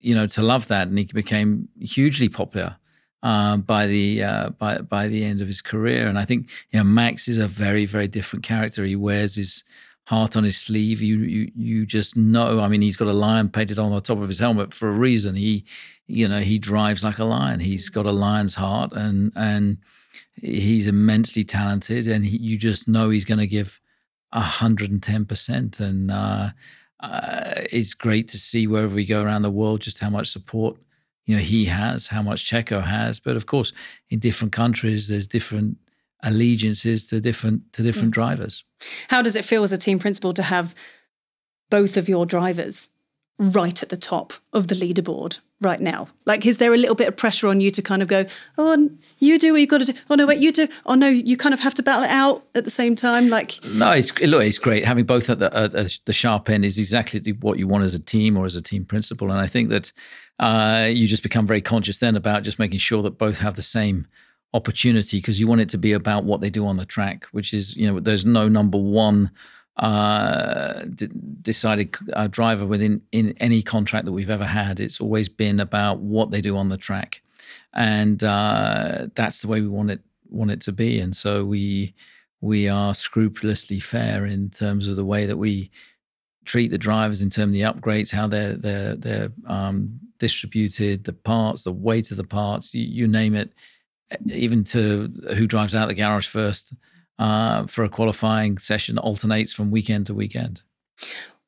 you 0.00 0.14
know, 0.14 0.26
to 0.26 0.42
love 0.42 0.68
that, 0.68 0.88
and 0.88 0.98
he 0.98 1.04
became 1.04 1.68
hugely 1.80 2.28
popular. 2.28 2.76
Uh, 3.24 3.56
by 3.56 3.86
the 3.86 4.22
uh, 4.22 4.50
by 4.50 4.76
by 4.76 5.08
the 5.08 5.24
end 5.24 5.40
of 5.40 5.46
his 5.46 5.62
career. 5.62 6.08
And 6.08 6.18
I 6.18 6.26
think 6.26 6.50
you 6.70 6.78
know 6.78 6.84
Max 6.84 7.26
is 7.26 7.38
a 7.38 7.46
very 7.46 7.86
very 7.86 8.06
different 8.06 8.44
character. 8.44 8.84
He 8.84 8.96
wears 8.96 9.36
his 9.36 9.64
heart 10.08 10.36
on 10.36 10.44
his 10.44 10.58
sleeve. 10.58 11.00
You 11.00 11.16
you 11.20 11.50
you 11.56 11.86
just 11.86 12.18
know. 12.18 12.60
I 12.60 12.68
mean, 12.68 12.82
he's 12.82 12.98
got 12.98 13.08
a 13.08 13.14
lion 13.14 13.48
painted 13.48 13.78
on 13.78 13.92
the 13.92 14.02
top 14.02 14.18
of 14.18 14.28
his 14.28 14.40
helmet 14.40 14.74
for 14.74 14.90
a 14.90 14.92
reason. 14.92 15.36
He 15.36 15.64
you 16.06 16.28
know 16.28 16.40
he 16.40 16.58
drives 16.58 17.02
like 17.02 17.18
a 17.18 17.24
lion. 17.24 17.60
He's 17.60 17.88
got 17.88 18.04
a 18.04 18.12
lion's 18.12 18.56
heart, 18.56 18.92
and 18.92 19.32
and 19.34 19.78
he's 20.34 20.86
immensely 20.86 21.44
talented. 21.44 22.06
And 22.06 22.26
he, 22.26 22.36
you 22.36 22.58
just 22.58 22.86
know 22.86 23.08
he's 23.08 23.24
going 23.24 23.40
to 23.40 23.46
give 23.46 23.80
hundred 24.34 24.90
and 24.90 25.02
ten 25.02 25.24
percent. 25.24 25.80
And 25.80 26.10
uh, 26.10 26.50
uh, 27.00 27.54
it's 27.72 27.94
great 27.94 28.28
to 28.28 28.38
see 28.38 28.66
wherever 28.66 28.94
we 28.94 29.06
go 29.06 29.22
around 29.22 29.42
the 29.42 29.50
world 29.50 29.80
just 29.80 30.00
how 30.00 30.10
much 30.10 30.28
support 30.28 30.76
you 31.26 31.36
know 31.36 31.42
he 31.42 31.66
has, 31.66 32.08
how 32.08 32.22
much 32.22 32.44
Checo 32.44 32.82
has. 32.82 33.20
But 33.20 33.36
of 33.36 33.46
course, 33.46 33.72
in 34.10 34.18
different 34.18 34.52
countries, 34.52 35.08
there's 35.08 35.26
different 35.26 35.78
allegiances 36.22 37.06
to 37.08 37.20
different 37.20 37.72
to 37.72 37.82
different 37.82 38.08
yeah. 38.08 38.22
drivers. 38.22 38.64
How 39.08 39.22
does 39.22 39.36
it 39.36 39.44
feel 39.44 39.62
as 39.62 39.72
a 39.72 39.78
team 39.78 39.98
principal 39.98 40.34
to 40.34 40.42
have 40.42 40.74
both 41.70 41.96
of 41.96 42.08
your 42.08 42.26
drivers 42.26 42.90
right 43.38 43.82
at 43.82 43.88
the 43.88 43.96
top 43.96 44.32
of 44.52 44.68
the 44.68 44.74
leaderboard 44.74 45.40
right 45.64 45.80
now? 45.80 46.08
Like, 46.26 46.46
is 46.46 46.58
there 46.58 46.72
a 46.72 46.76
little 46.76 46.94
bit 46.94 47.08
of 47.08 47.16
pressure 47.16 47.48
on 47.48 47.60
you 47.60 47.70
to 47.70 47.82
kind 47.82 48.02
of 48.02 48.08
go, 48.08 48.26
oh, 48.58 48.90
you 49.18 49.38
do 49.38 49.52
what 49.52 49.60
you've 49.60 49.70
got 49.70 49.78
to 49.78 49.92
do. 49.92 49.98
Oh, 50.10 50.14
no, 50.14 50.26
wait, 50.26 50.38
you 50.38 50.52
do. 50.52 50.68
Oh, 50.86 50.94
no, 50.94 51.08
you 51.08 51.36
kind 51.36 51.54
of 51.54 51.60
have 51.60 51.74
to 51.74 51.82
battle 51.82 52.04
it 52.04 52.10
out 52.10 52.44
at 52.54 52.64
the 52.64 52.70
same 52.70 52.94
time. 52.94 53.28
Like, 53.28 53.58
no, 53.74 53.92
it's 53.92 54.18
look, 54.20 54.44
it's 54.44 54.58
great 54.58 54.84
having 54.84 55.04
both 55.04 55.30
at 55.30 55.38
the, 55.38 56.00
the 56.04 56.12
sharp 56.12 56.48
end 56.50 56.64
is 56.64 56.78
exactly 56.78 57.20
what 57.40 57.58
you 57.58 57.66
want 57.66 57.84
as 57.84 57.94
a 57.94 58.00
team 58.00 58.36
or 58.36 58.44
as 58.44 58.54
a 58.54 58.62
team 58.62 58.84
principal. 58.84 59.30
And 59.30 59.40
I 59.40 59.46
think 59.46 59.70
that 59.70 59.92
uh, 60.38 60.88
you 60.90 61.06
just 61.06 61.22
become 61.22 61.46
very 61.46 61.62
conscious 61.62 61.98
then 61.98 62.16
about 62.16 62.42
just 62.42 62.58
making 62.58 62.78
sure 62.78 63.02
that 63.02 63.18
both 63.18 63.38
have 63.38 63.56
the 63.56 63.62
same 63.62 64.06
opportunity 64.52 65.18
because 65.18 65.40
you 65.40 65.46
want 65.46 65.60
it 65.60 65.68
to 65.70 65.78
be 65.78 65.92
about 65.92 66.24
what 66.24 66.40
they 66.40 66.50
do 66.50 66.66
on 66.66 66.76
the 66.76 66.84
track, 66.84 67.26
which 67.32 67.52
is, 67.52 67.76
you 67.76 67.90
know, 67.90 68.00
there's 68.00 68.24
no 68.24 68.48
number 68.48 68.78
one 68.78 69.30
uh, 69.76 70.84
d- 70.94 71.08
decided 71.42 71.94
uh, 72.12 72.26
driver 72.28 72.66
within 72.66 73.02
in 73.12 73.34
any 73.38 73.62
contract 73.62 74.04
that 74.04 74.12
we've 74.12 74.30
ever 74.30 74.46
had. 74.46 74.80
It's 74.80 75.00
always 75.00 75.28
been 75.28 75.60
about 75.60 75.98
what 75.98 76.30
they 76.30 76.40
do 76.40 76.56
on 76.56 76.68
the 76.68 76.76
track, 76.76 77.22
and 77.72 78.22
uh, 78.22 79.08
that's 79.14 79.42
the 79.42 79.48
way 79.48 79.60
we 79.60 79.68
want 79.68 79.90
it 79.90 80.00
want 80.28 80.50
it 80.50 80.60
to 80.62 80.72
be. 80.72 81.00
And 81.00 81.14
so 81.14 81.44
we 81.44 81.94
we 82.40 82.68
are 82.68 82.94
scrupulously 82.94 83.80
fair 83.80 84.26
in 84.26 84.50
terms 84.50 84.86
of 84.86 84.96
the 84.96 85.04
way 85.04 85.26
that 85.26 85.38
we 85.38 85.70
treat 86.44 86.70
the 86.70 86.78
drivers 86.78 87.22
in 87.22 87.30
terms 87.30 87.48
of 87.48 87.52
the 87.52 87.62
upgrades, 87.62 88.12
how 88.12 88.26
they're 88.26 88.54
they're 88.54 88.94
they're 88.94 89.32
um, 89.46 89.98
distributed, 90.18 91.04
the 91.04 91.12
parts, 91.12 91.64
the 91.64 91.72
weight 91.72 92.10
of 92.10 92.16
the 92.16 92.24
parts, 92.24 92.74
you, 92.74 92.84
you 92.84 93.08
name 93.08 93.34
it, 93.34 93.52
even 94.26 94.62
to 94.62 95.12
who 95.36 95.46
drives 95.46 95.74
out 95.74 95.88
the 95.88 95.94
garage 95.94 96.28
first 96.28 96.74
uh, 97.18 97.66
for 97.66 97.84
a 97.84 97.88
qualifying 97.88 98.58
session 98.58 98.98
alternates 98.98 99.52
from 99.52 99.70
weekend 99.70 100.06
to 100.06 100.14
weekend. 100.14 100.62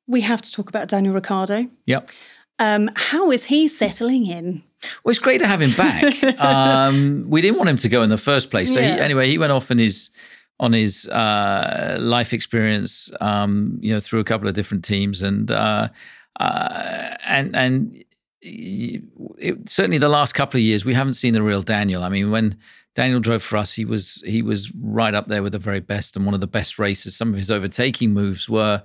We 0.07 0.21
have 0.23 0.43
to 0.43 0.53
talk 0.53 0.69
about 0.69 0.89
Daniel 0.89 1.15
Ricciardo. 1.15 1.69
Yep. 1.87 2.11
Um, 2.59 2.91
how 2.95 3.31
is 3.31 3.47
he 3.47 3.69
settling 3.69 4.27
in? 4.27 4.63
Well, 5.05 5.11
it's 5.11 5.19
great 5.19 5.39
to 5.39 5.47
have 5.47 5.61
him 5.61 5.73
back. 5.77 6.23
um, 6.41 7.27
we 7.29 7.41
didn't 7.41 7.59
want 7.59 7.69
him 7.69 7.77
to 7.79 7.89
go 7.89 8.03
in 8.03 8.11
the 8.11 8.19
first 8.19 8.51
place. 8.51 8.73
So 8.73 8.81
yeah. 8.81 8.95
he, 8.95 9.01
anyway, 9.01 9.29
he 9.29 9.39
went 9.39 9.53
off 9.53 9.71
in 9.71 9.79
his 9.79 10.11
on 10.59 10.73
his 10.73 11.07
uh, 11.09 11.99
life 12.01 12.33
experience, 12.33 13.11
um, 13.21 13.79
you 13.83 13.93
know, 13.93 14.01
through 14.01 14.21
a 14.21 14.25
couple 14.25 14.49
of 14.49 14.55
different 14.55 14.85
teams, 14.85 15.23
and 15.23 15.51
uh, 15.51 15.89
uh, 16.41 17.17
and 17.27 17.55
and 17.55 18.05
it, 18.41 19.69
certainly 19.69 19.99
the 19.99 20.09
last 20.09 20.35
couple 20.35 20.59
of 20.59 20.63
years 20.63 20.85
we 20.85 20.95
haven't 20.95 21.15
seen 21.15 21.35
the 21.35 21.43
real 21.43 21.63
Daniel. 21.63 22.03
I 22.03 22.09
mean, 22.09 22.31
when 22.31 22.57
Daniel 22.97 23.21
drove 23.21 23.43
for 23.43 23.59
us. 23.59 23.75
He 23.75 23.85
was 23.85 24.23
he 24.27 24.43
was 24.43 24.75
right 24.75 25.15
up 25.15 25.27
there 25.27 25.43
with 25.43 25.53
the 25.53 25.59
very 25.59 25.81
best 25.81 26.17
and 26.17 26.25
one 26.25 26.35
of 26.35 26.41
the 26.41 26.47
best 26.47 26.79
racers. 26.79 27.15
Some 27.15 27.29
of 27.29 27.37
his 27.37 27.51
overtaking 27.51 28.13
moves 28.13 28.49
were 28.49 28.83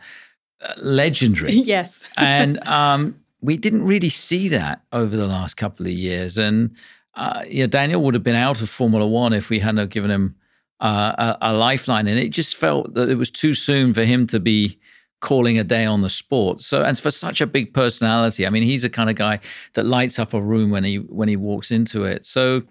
uh, 0.62 0.74
legendary. 0.78 1.54
yes, 1.54 2.06
and 2.18 2.62
um, 2.68 3.20
we 3.42 3.56
didn't 3.56 3.86
really 3.86 4.10
see 4.10 4.50
that 4.50 4.82
over 4.92 5.16
the 5.16 5.28
last 5.28 5.56
couple 5.56 5.86
of 5.86 5.94
years. 5.94 6.38
And 6.38 6.76
uh, 7.16 7.44
yeah, 7.48 7.68
Daniel 7.68 8.04
would 8.04 8.14
have 8.14 8.24
been 8.24 8.36
out 8.36 8.62
of 8.62 8.70
Formula 8.70 9.08
One 9.08 9.32
if 9.32 9.50
we 9.50 9.60
hadn't 9.60 9.90
given 9.92 10.12
him 10.12 10.36
uh, 10.82 11.36
a, 11.42 11.52
a 11.52 11.54
lifeline. 11.54 12.08
And 12.08 12.20
it 12.20 12.30
just 12.30 12.58
felt 12.58 12.94
that 12.96 13.08
it 13.08 13.16
was 13.16 13.32
too 13.32 13.54
soon 13.54 13.94
for 13.94 14.04
him 14.04 14.28
to 14.28 14.42
be 14.42 14.78
calling 15.22 15.58
a 15.58 15.64
day 15.64 15.86
on 15.86 16.02
the 16.02 16.10
sport. 16.10 16.60
So 16.60 16.84
and 16.84 17.00
for 17.00 17.12
such 17.12 17.40
a 17.40 17.48
big 17.48 17.74
personality, 17.74 18.46
I 18.46 18.50
mean, 18.50 18.64
he's 18.64 18.82
the 18.82 18.90
kind 18.90 19.10
of 19.10 19.16
guy 19.16 19.40
that 19.74 19.86
lights 19.86 20.20
up 20.20 20.34
a 20.34 20.42
room 20.42 20.70
when 20.70 20.84
he 20.84 20.98
when 20.98 21.30
he 21.30 21.38
walks 21.38 21.72
into 21.72 22.04
it. 22.04 22.26
So 22.26 22.64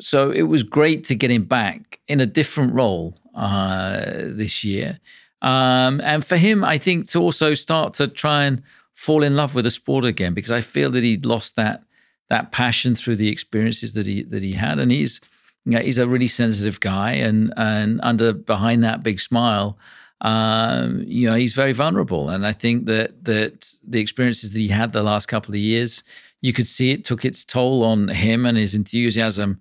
so 0.00 0.30
it 0.30 0.42
was 0.42 0.62
great 0.62 1.04
to 1.04 1.14
get 1.14 1.30
him 1.30 1.44
back 1.44 2.00
in 2.08 2.20
a 2.20 2.26
different 2.26 2.74
role 2.74 3.16
uh, 3.34 4.02
this 4.24 4.64
year. 4.64 4.98
Um, 5.42 6.00
and 6.02 6.24
for 6.24 6.36
him, 6.36 6.64
I 6.64 6.78
think 6.78 7.08
to 7.10 7.20
also 7.20 7.54
start 7.54 7.94
to 7.94 8.08
try 8.08 8.44
and 8.44 8.62
fall 8.94 9.22
in 9.22 9.36
love 9.36 9.54
with 9.54 9.64
the 9.64 9.70
sport 9.70 10.04
again, 10.04 10.34
because 10.34 10.52
I 10.52 10.60
feel 10.60 10.90
that 10.90 11.02
he'd 11.02 11.24
lost 11.24 11.56
that 11.56 11.82
that 12.28 12.52
passion 12.52 12.94
through 12.94 13.16
the 13.16 13.28
experiences 13.28 13.94
that 13.94 14.06
he 14.06 14.22
that 14.24 14.42
he 14.42 14.52
had, 14.52 14.78
and 14.78 14.90
he's 14.90 15.20
you 15.64 15.72
know, 15.72 15.80
he's 15.80 15.98
a 15.98 16.06
really 16.06 16.28
sensitive 16.28 16.80
guy, 16.80 17.12
and 17.12 17.52
and 17.56 18.00
under 18.02 18.32
behind 18.32 18.82
that 18.84 19.02
big 19.02 19.20
smile, 19.20 19.78
um, 20.20 21.02
you 21.06 21.28
know, 21.28 21.34
he's 21.36 21.54
very 21.54 21.72
vulnerable. 21.72 22.28
And 22.28 22.46
I 22.46 22.52
think 22.52 22.86
that 22.86 23.24
that 23.24 23.74
the 23.86 24.00
experiences 24.00 24.52
that 24.52 24.58
he 24.58 24.68
had 24.68 24.92
the 24.92 25.02
last 25.02 25.26
couple 25.26 25.54
of 25.54 25.60
years, 25.60 26.02
you 26.40 26.52
could 26.52 26.68
see 26.68 26.92
it 26.92 27.04
took 27.04 27.24
its 27.24 27.44
toll 27.44 27.84
on 27.84 28.08
him 28.08 28.46
and 28.46 28.56
his 28.56 28.74
enthusiasm 28.74 29.60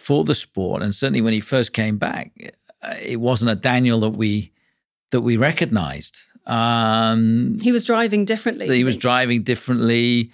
for 0.00 0.24
the 0.24 0.34
sport. 0.34 0.82
And 0.82 0.94
certainly 0.94 1.20
when 1.20 1.32
he 1.32 1.40
first 1.40 1.72
came 1.72 1.98
back, 1.98 2.32
it 3.02 3.20
wasn't 3.20 3.50
a 3.50 3.54
Daniel 3.54 4.00
that 4.00 4.10
we 4.10 4.52
that 5.10 5.20
we 5.20 5.36
recognized. 5.36 6.18
Um, 6.46 7.58
he 7.60 7.72
was 7.72 7.84
driving 7.84 8.24
differently. 8.24 8.74
He 8.74 8.84
was 8.84 8.96
driving 8.96 9.42
differently. 9.42 10.30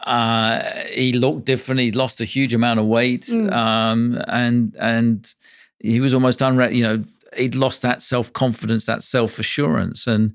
Uh, 0.00 0.62
he 0.90 1.12
looked 1.12 1.44
different. 1.44 1.80
He 1.80 1.92
lost 1.92 2.20
a 2.20 2.24
huge 2.24 2.54
amount 2.54 2.80
of 2.80 2.86
weight, 2.86 3.22
mm. 3.22 3.52
um, 3.52 4.20
and 4.26 4.74
and 4.78 5.34
he 5.78 6.00
was 6.00 6.14
almost 6.14 6.40
unready. 6.40 6.78
You 6.78 6.82
know, 6.84 7.04
he'd 7.36 7.54
lost 7.54 7.82
that 7.82 8.02
self 8.02 8.32
confidence, 8.32 8.86
that 8.86 9.02
self 9.02 9.38
assurance, 9.38 10.06
and 10.06 10.34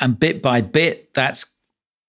and 0.00 0.18
bit 0.18 0.42
by 0.42 0.60
bit, 0.62 1.14
that's 1.14 1.54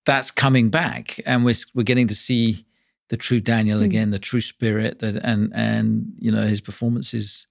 that's 0.06 0.30
coming 0.30 0.70
back, 0.70 1.20
and 1.26 1.44
we're 1.44 1.54
we're 1.74 1.84
getting 1.84 2.08
to 2.08 2.16
see 2.16 2.64
the 3.08 3.16
true 3.16 3.40
Daniel 3.40 3.80
mm. 3.80 3.84
again, 3.84 4.10
the 4.10 4.18
true 4.18 4.40
spirit 4.40 5.00
that 5.00 5.16
and 5.16 5.52
and 5.54 6.12
you 6.18 6.30
know 6.30 6.42
his 6.42 6.60
performance 6.60 7.14
is 7.14 7.46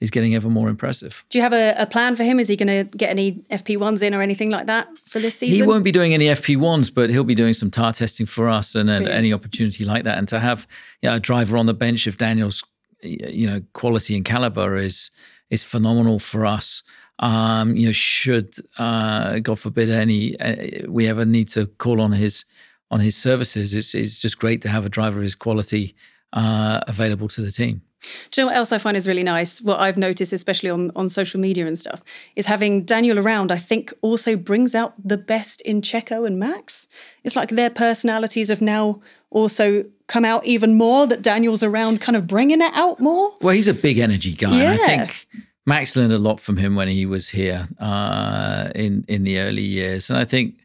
is 0.00 0.10
getting 0.10 0.34
ever 0.34 0.48
more 0.48 0.68
impressive. 0.68 1.24
Do 1.28 1.38
you 1.38 1.42
have 1.42 1.52
a, 1.52 1.74
a 1.76 1.86
plan 1.86 2.14
for 2.14 2.22
him? 2.22 2.38
Is 2.38 2.46
he 2.46 2.56
going 2.56 2.68
to 2.68 2.96
get 2.96 3.10
any 3.10 3.42
FP1s 3.50 4.00
in 4.00 4.14
or 4.14 4.22
anything 4.22 4.48
like 4.48 4.66
that 4.66 4.96
for 5.08 5.18
this 5.18 5.34
season? 5.34 5.56
He 5.56 5.68
won't 5.68 5.82
be 5.82 5.90
doing 5.90 6.14
any 6.14 6.26
FP1s, 6.26 6.94
but 6.94 7.10
he'll 7.10 7.24
be 7.24 7.34
doing 7.34 7.52
some 7.52 7.68
tire 7.68 7.92
testing 7.92 8.24
for 8.24 8.48
us 8.48 8.76
and, 8.76 8.88
and 8.88 9.08
any 9.08 9.32
opportunity 9.32 9.84
like 9.84 10.04
that. 10.04 10.16
And 10.16 10.28
to 10.28 10.38
have 10.38 10.68
you 11.02 11.08
know, 11.08 11.16
a 11.16 11.20
driver 11.20 11.56
on 11.56 11.66
the 11.66 11.74
bench 11.74 12.06
of 12.06 12.16
Daniel's 12.16 12.62
you 13.02 13.46
know 13.46 13.62
quality 13.72 14.16
and 14.16 14.24
caliber 14.24 14.76
is 14.76 15.10
is 15.50 15.62
phenomenal 15.62 16.18
for 16.18 16.46
us. 16.46 16.82
Um, 17.20 17.76
you 17.76 17.86
know, 17.86 17.92
should 17.92 18.54
uh, 18.78 19.40
God 19.40 19.58
forbid 19.58 19.90
any 19.90 20.38
uh, 20.38 20.88
we 20.88 21.08
ever 21.08 21.24
need 21.24 21.48
to 21.50 21.66
call 21.66 22.00
on 22.00 22.12
his 22.12 22.44
on 22.90 23.00
his 23.00 23.16
services. 23.16 23.74
It's, 23.74 23.94
it's 23.94 24.18
just 24.18 24.38
great 24.38 24.62
to 24.62 24.68
have 24.68 24.86
a 24.86 24.88
driver 24.88 25.18
of 25.18 25.22
his 25.22 25.34
quality 25.34 25.94
uh, 26.32 26.80
available 26.86 27.28
to 27.28 27.40
the 27.40 27.50
team. 27.50 27.82
Do 28.30 28.40
you 28.40 28.44
know 28.44 28.52
what 28.52 28.56
else 28.56 28.70
I 28.70 28.78
find 28.78 28.96
is 28.96 29.08
really 29.08 29.24
nice? 29.24 29.60
What 29.60 29.80
I've 29.80 29.96
noticed, 29.96 30.32
especially 30.32 30.70
on, 30.70 30.92
on 30.94 31.08
social 31.08 31.40
media 31.40 31.66
and 31.66 31.76
stuff, 31.76 32.02
is 32.36 32.46
having 32.46 32.84
Daniel 32.84 33.18
around, 33.18 33.50
I 33.50 33.56
think 33.56 33.92
also 34.02 34.36
brings 34.36 34.74
out 34.74 34.94
the 35.02 35.18
best 35.18 35.60
in 35.62 35.82
Checo 35.82 36.26
and 36.26 36.38
Max. 36.38 36.86
It's 37.24 37.34
like 37.34 37.50
their 37.50 37.70
personalities 37.70 38.48
have 38.50 38.60
now 38.62 39.00
also 39.30 39.84
come 40.06 40.24
out 40.24 40.44
even 40.44 40.76
more 40.76 41.06
that 41.06 41.22
Daniel's 41.22 41.62
around 41.62 42.00
kind 42.00 42.16
of 42.16 42.26
bringing 42.26 42.62
it 42.62 42.72
out 42.74 43.00
more? 43.00 43.34
Well, 43.40 43.54
he's 43.54 43.68
a 43.68 43.74
big 43.74 43.98
energy 43.98 44.32
guy. 44.32 44.56
Yeah. 44.56 44.72
I 44.72 44.76
think 44.76 45.26
Max 45.66 45.96
learned 45.96 46.12
a 46.12 46.18
lot 46.18 46.40
from 46.40 46.56
him 46.56 46.76
when 46.76 46.88
he 46.88 47.04
was 47.04 47.28
here 47.28 47.68
uh, 47.78 48.70
in 48.74 49.04
in 49.06 49.24
the 49.24 49.38
early 49.38 49.62
years, 49.62 50.08
and 50.08 50.18
I 50.18 50.24
think 50.24 50.57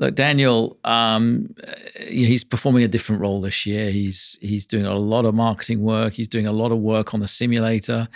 look, 0.00 0.14
Daniel, 0.14 0.78
um, 0.82 1.54
he's 2.08 2.42
performing 2.42 2.82
a 2.82 2.88
different 2.88 3.20
role 3.20 3.40
this 3.40 3.66
year. 3.66 3.90
He's 3.90 4.38
he's 4.40 4.66
doing 4.66 4.86
a 4.86 4.96
lot 4.96 5.26
of 5.26 5.34
marketing 5.34 5.82
work. 5.82 6.14
He's 6.14 6.26
doing 6.26 6.48
a 6.48 6.52
lot 6.52 6.72
of 6.72 6.78
work 6.78 7.12
on 7.14 7.20
the 7.20 7.28
simulator, 7.28 8.08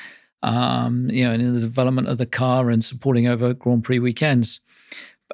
um, 0.43 1.09
you 1.11 1.25
know, 1.25 1.33
and 1.33 1.43
in 1.43 1.55
the 1.55 1.61
development 1.61 2.09
of 2.09 2.19
the 2.19 2.27
car 2.27 2.71
and 2.71 2.83
supporting 2.83 3.29
over 3.29 3.53
Grand 3.53 3.85
Prix 3.85 3.99
weekends. 3.99 4.61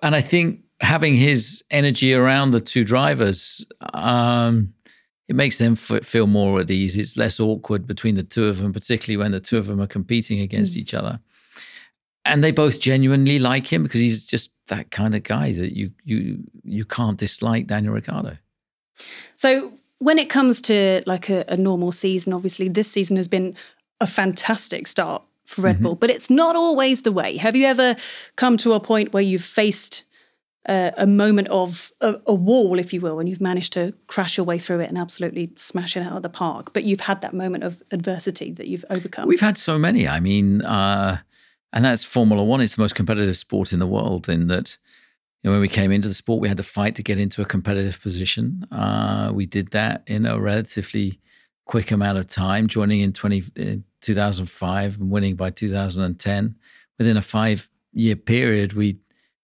And 0.03 0.15
I 0.15 0.21
think 0.21 0.63
having 0.81 1.15
his 1.15 1.63
energy 1.71 2.13
around 2.13 2.51
the 2.51 2.61
two 2.61 2.85
drivers, 2.85 3.65
um, 3.95 4.75
it 5.29 5.37
makes 5.37 5.59
them 5.59 5.75
f- 5.75 6.05
feel 6.05 6.27
more 6.27 6.61
at 6.61 6.71
ease. 6.71 6.99
It's 6.99 7.17
less 7.17 7.39
awkward 7.39 7.87
between 7.87 8.17
the 8.17 8.25
two 8.25 8.47
of 8.47 8.59
them, 8.59 8.73
particularly 8.73 9.19
when 9.19 9.31
the 9.31 9.41
two 9.41 9.57
of 9.57 9.69
them 9.69 9.81
are 9.81 9.87
competing 9.87 10.41
against 10.41 10.75
mm. 10.75 10.79
each 10.79 10.95
other. 10.95 11.21
And 12.25 12.45
they 12.45 12.53
both 12.53 12.81
genuinely 12.81 13.39
like 13.39 13.73
him 13.73 13.83
because 13.83 14.01
he's 14.01 14.27
just 14.27 14.51
that 14.67 14.91
kind 14.91 15.15
of 15.15 15.23
guy 15.23 15.53
that 15.53 15.77
you 15.77 15.91
you 16.05 16.45
you 16.65 16.85
can't 16.85 17.19
dislike 17.19 17.67
Daniel 17.67 17.95
Ricciardo. 17.95 18.37
So 19.35 19.73
when 19.99 20.19
it 20.19 20.29
comes 20.29 20.61
to 20.63 21.03
like 21.07 21.31
a, 21.31 21.45
a 21.49 21.57
normal 21.57 21.93
season, 21.93 22.33
obviously 22.33 22.69
this 22.69 22.91
season 22.91 23.17
has 23.17 23.29
been 23.29 23.55
a 24.01 24.07
fantastic 24.07 24.87
start 24.87 25.23
for 25.47 25.63
Red 25.63 25.77
mm-hmm. 25.77 25.85
Bull, 25.85 25.95
but 25.95 26.11
it's 26.11 26.31
not 26.31 26.57
always 26.57 27.03
the 27.03 27.13
way. 27.13 27.37
Have 27.37 27.57
you 27.57 27.67
ever 27.67 27.97
come 28.37 28.57
to 28.59 28.73
a 28.73 28.81
point 28.81 29.13
where 29.13 29.23
you've 29.23 29.45
faced 29.45 30.05
uh, 30.69 30.91
a 30.97 31.07
moment 31.07 31.49
of 31.49 31.91
a, 32.01 32.21
a, 32.27 32.35
wall, 32.35 32.79
if 32.79 32.93
you 32.93 33.01
will, 33.01 33.19
and 33.19 33.29
you've 33.29 33.41
managed 33.41 33.73
to 33.73 33.95
crash 34.09 34.37
your 34.37 34.45
way 34.45 34.59
through 34.59 34.81
it 34.81 34.89
and 34.89 34.99
absolutely 34.99 35.51
smash 35.57 35.97
it 35.97 36.03
out 36.03 36.13
of 36.13 36.23
the 36.23 36.29
park. 36.29 36.73
But 36.73 36.85
you've 36.85 37.01
had 37.01 37.23
that 37.23 37.33
moment 37.33 37.65
of 37.65 37.83
adversity 37.91 38.53
that 38.53 38.69
you've 38.69 38.85
overcome. 38.91 39.27
We've 39.27 39.41
had 39.41 39.57
so 39.57 39.79
many. 39.79 40.07
I 40.07 40.21
mean, 40.21 40.63
uh, 40.63 41.19
and 41.73 41.85
that's 41.85 42.05
Formula 42.05 42.43
One. 42.43 42.61
It's 42.61 42.77
the 42.77 42.83
most 42.83 42.95
competitive 42.95 43.39
sport 43.39 43.73
in 43.73 43.79
the 43.79 43.87
world. 43.87 44.29
In 44.29 44.49
that, 44.49 44.77
you 45.43 45.49
know, 45.49 45.53
when 45.53 45.61
we 45.61 45.69
came 45.69 45.93
into 45.93 46.09
the 46.09 46.15
sport, 46.15 46.41
we 46.41 46.49
had 46.49 46.57
to 46.57 46.63
fight 46.63 46.95
to 46.97 47.03
get 47.03 47.19
into 47.19 47.43
a 47.43 47.47
competitive 47.47 48.01
position. 48.01 48.67
Uh, 48.73 49.31
we 49.33 49.47
did 49.47 49.71
that 49.71 50.03
in 50.07 50.27
a 50.27 50.41
relatively 50.41 51.21
quick 51.67 51.91
amount 51.91 52.19
of 52.19 52.27
time, 52.27 52.67
joining 52.67 53.01
in 53.01 53.13
20, 53.13 53.45
in 53.57 53.85
2005 54.01 55.01
and 55.01 55.11
winning 55.11 55.37
by 55.37 55.51
2010. 55.51 56.57
Within 56.99 57.17
a 57.17 57.23
five 57.23 57.71
year 57.93 58.17
period, 58.17 58.73
we 58.73 58.99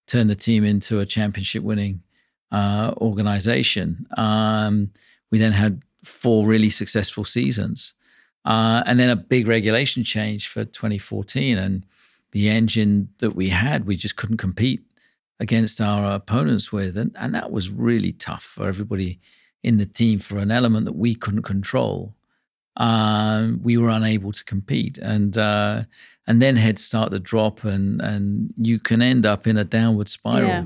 turned 0.06 0.30
the 0.30 0.34
team 0.34 0.64
into 0.64 1.00
a 1.00 1.06
championship 1.06 1.62
winning 1.62 2.02
uh, 2.50 2.92
organization. 2.98 4.06
Um, 4.16 4.90
we 5.30 5.38
then 5.38 5.52
had 5.52 5.82
four 6.02 6.46
really 6.46 6.70
successful 6.70 7.24
seasons. 7.24 7.94
Uh, 8.44 8.82
and 8.86 8.98
then 8.98 9.10
a 9.10 9.16
big 9.16 9.48
regulation 9.48 10.04
change 10.04 10.48
for 10.48 10.64
2014. 10.64 11.58
And 11.58 11.84
the 12.32 12.48
engine 12.48 13.08
that 13.18 13.34
we 13.34 13.48
had, 13.48 13.86
we 13.86 13.96
just 13.96 14.16
couldn't 14.16 14.36
compete 14.36 14.82
against 15.38 15.80
our 15.80 16.14
opponents 16.14 16.72
with. 16.72 16.96
And, 16.96 17.14
and 17.18 17.34
that 17.34 17.50
was 17.50 17.70
really 17.70 18.12
tough 18.12 18.42
for 18.42 18.68
everybody 18.68 19.20
in 19.62 19.78
the 19.78 19.86
team 19.86 20.18
for 20.18 20.38
an 20.38 20.50
element 20.50 20.86
that 20.86 20.96
we 20.96 21.14
couldn't 21.14 21.42
control. 21.42 22.14
Um, 22.76 23.60
we 23.62 23.76
were 23.76 23.88
unable 23.88 24.32
to 24.32 24.44
compete. 24.44 24.98
And 24.98 25.36
uh, 25.36 25.84
and 26.26 26.42
then 26.42 26.56
heads 26.56 26.84
start 26.84 27.10
to 27.12 27.18
drop 27.18 27.64
and 27.64 28.00
and 28.00 28.52
you 28.56 28.78
can 28.78 29.02
end 29.02 29.24
up 29.24 29.46
in 29.46 29.56
a 29.56 29.64
downward 29.64 30.08
spiral 30.08 30.48
yeah. 30.48 30.64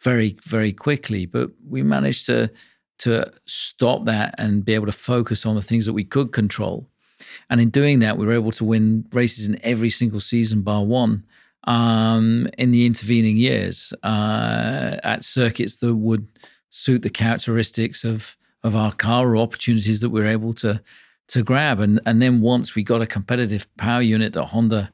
very 0.00 0.36
very 0.44 0.72
quickly 0.72 1.26
but 1.26 1.50
we 1.68 1.82
managed 1.82 2.26
to 2.26 2.50
to 2.98 3.30
stop 3.46 4.04
that 4.04 4.34
and 4.38 4.64
be 4.64 4.74
able 4.74 4.86
to 4.86 4.92
focus 4.92 5.46
on 5.46 5.54
the 5.54 5.62
things 5.62 5.86
that 5.86 5.92
we 5.92 6.04
could 6.04 6.32
control 6.32 6.88
and 7.50 7.60
in 7.60 7.70
doing 7.70 7.98
that 7.98 8.16
we 8.16 8.26
were 8.26 8.32
able 8.32 8.52
to 8.52 8.64
win 8.64 9.06
races 9.12 9.46
in 9.46 9.58
every 9.62 9.90
single 9.90 10.20
season 10.20 10.62
bar 10.62 10.84
one 10.84 11.24
um, 11.64 12.48
in 12.56 12.70
the 12.70 12.86
intervening 12.86 13.36
years 13.36 13.92
uh, 14.02 14.96
at 15.02 15.24
circuits 15.24 15.78
that 15.78 15.94
would 15.94 16.26
suit 16.70 17.02
the 17.02 17.10
characteristics 17.10 18.04
of 18.04 18.36
of 18.64 18.74
our 18.74 18.92
car 18.92 19.28
or 19.28 19.36
opportunities 19.36 20.00
that 20.00 20.10
we 20.10 20.20
we're 20.20 20.26
able 20.26 20.52
to 20.52 20.82
to 21.28 21.42
grab. 21.42 21.80
And 21.80 22.00
and 22.06 22.20
then 22.20 22.40
once 22.40 22.74
we 22.74 22.82
got 22.82 23.02
a 23.02 23.06
competitive 23.06 23.68
power 23.76 24.02
unit 24.02 24.32
that 24.32 24.46
Honda 24.46 24.90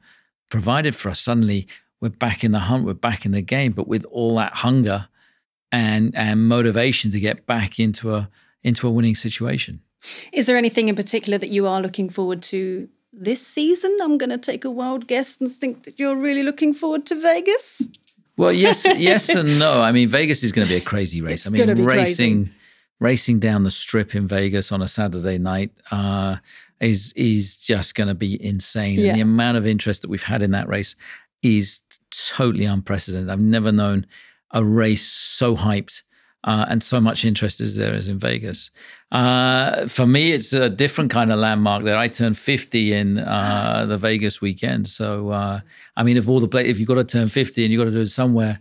provided 0.49 0.95
for 0.95 1.09
us, 1.09 1.19
suddenly 1.19 1.67
we're 2.01 2.09
back 2.09 2.43
in 2.43 2.51
the 2.51 2.59
hunt, 2.59 2.85
we're 2.85 2.93
back 2.93 3.25
in 3.25 3.31
the 3.31 3.41
game, 3.41 3.71
but 3.71 3.87
with 3.87 4.05
all 4.05 4.35
that 4.35 4.53
hunger 4.53 5.07
and 5.71 6.13
and 6.15 6.47
motivation 6.47 7.11
to 7.11 7.19
get 7.19 7.45
back 7.45 7.79
into 7.79 8.13
a 8.13 8.29
into 8.63 8.87
a 8.87 8.91
winning 8.91 9.15
situation. 9.15 9.81
Is 10.31 10.47
there 10.47 10.57
anything 10.57 10.89
in 10.89 10.95
particular 10.95 11.37
that 11.37 11.49
you 11.49 11.67
are 11.67 11.81
looking 11.81 12.09
forward 12.09 12.41
to 12.43 12.89
this 13.13 13.45
season? 13.45 13.97
I'm 14.01 14.17
going 14.17 14.29
to 14.29 14.37
take 14.37 14.65
a 14.65 14.71
wild 14.71 15.07
guess 15.07 15.39
and 15.39 15.49
think 15.49 15.83
that 15.83 15.99
you're 15.99 16.15
really 16.15 16.43
looking 16.43 16.73
forward 16.73 17.05
to 17.07 17.21
Vegas. 17.21 17.89
Well, 18.37 18.51
yes, 18.51 18.85
yes 18.97 19.29
and 19.29 19.59
no. 19.59 19.81
I 19.81 19.91
mean, 19.91 20.07
Vegas 20.07 20.43
is 20.43 20.51
going 20.51 20.67
to 20.67 20.73
be 20.73 20.77
a 20.77 20.81
crazy 20.81 21.21
race. 21.21 21.45
It's 21.45 21.47
I 21.47 21.65
mean, 21.65 21.83
racing. 21.85 22.45
Crazy 22.45 22.55
racing 22.99 23.39
down 23.39 23.63
the 23.63 23.71
strip 23.71 24.15
in 24.15 24.27
Vegas 24.27 24.71
on 24.71 24.81
a 24.81 24.87
Saturday 24.87 25.37
night 25.37 25.71
uh, 25.91 26.37
is 26.79 27.13
is 27.13 27.57
just 27.57 27.95
going 27.95 28.07
to 28.07 28.15
be 28.15 28.43
insane. 28.43 28.99
Yeah. 28.99 29.09
And 29.09 29.17
the 29.17 29.21
amount 29.21 29.57
of 29.57 29.65
interest 29.65 30.01
that 30.01 30.09
we've 30.09 30.23
had 30.23 30.41
in 30.41 30.51
that 30.51 30.67
race 30.67 30.95
is 31.41 31.81
totally 32.11 32.65
unprecedented. 32.65 33.29
I've 33.29 33.39
never 33.39 33.71
known 33.71 34.05
a 34.51 34.63
race 34.63 35.05
so 35.05 35.55
hyped. 35.55 36.03
Uh, 36.45 36.63
and 36.69 36.83
so 36.83 37.01
much 37.01 37.25
interest 37.25 37.59
as 37.59 37.75
there 37.75 37.95
is 37.95 38.07
in 38.07 38.19
Vegas. 38.19 38.69
Uh, 39.11 39.87
for 39.87 40.05
me, 40.05 40.31
it's 40.31 40.53
a 40.53 40.69
different 40.69 41.09
kind 41.09 41.31
of 41.31 41.39
landmark 41.39 41.83
there. 41.83 41.97
I 41.97 42.07
turned 42.07 42.37
50 42.37 42.93
in 42.93 43.17
uh, 43.17 43.85
the 43.89 43.97
Vegas 43.97 44.41
weekend. 44.41 44.87
So, 44.87 45.29
uh, 45.29 45.61
I 45.97 46.03
mean, 46.03 46.17
if 46.17 46.29
all 46.29 46.39
the 46.39 46.47
play, 46.47 46.67
if 46.67 46.77
you've 46.77 46.87
got 46.87 46.95
to 46.95 47.03
turn 47.03 47.27
50 47.27 47.63
and 47.63 47.73
you've 47.73 47.79
got 47.79 47.85
to 47.85 47.91
do 47.91 48.01
it 48.01 48.09
somewhere, 48.09 48.59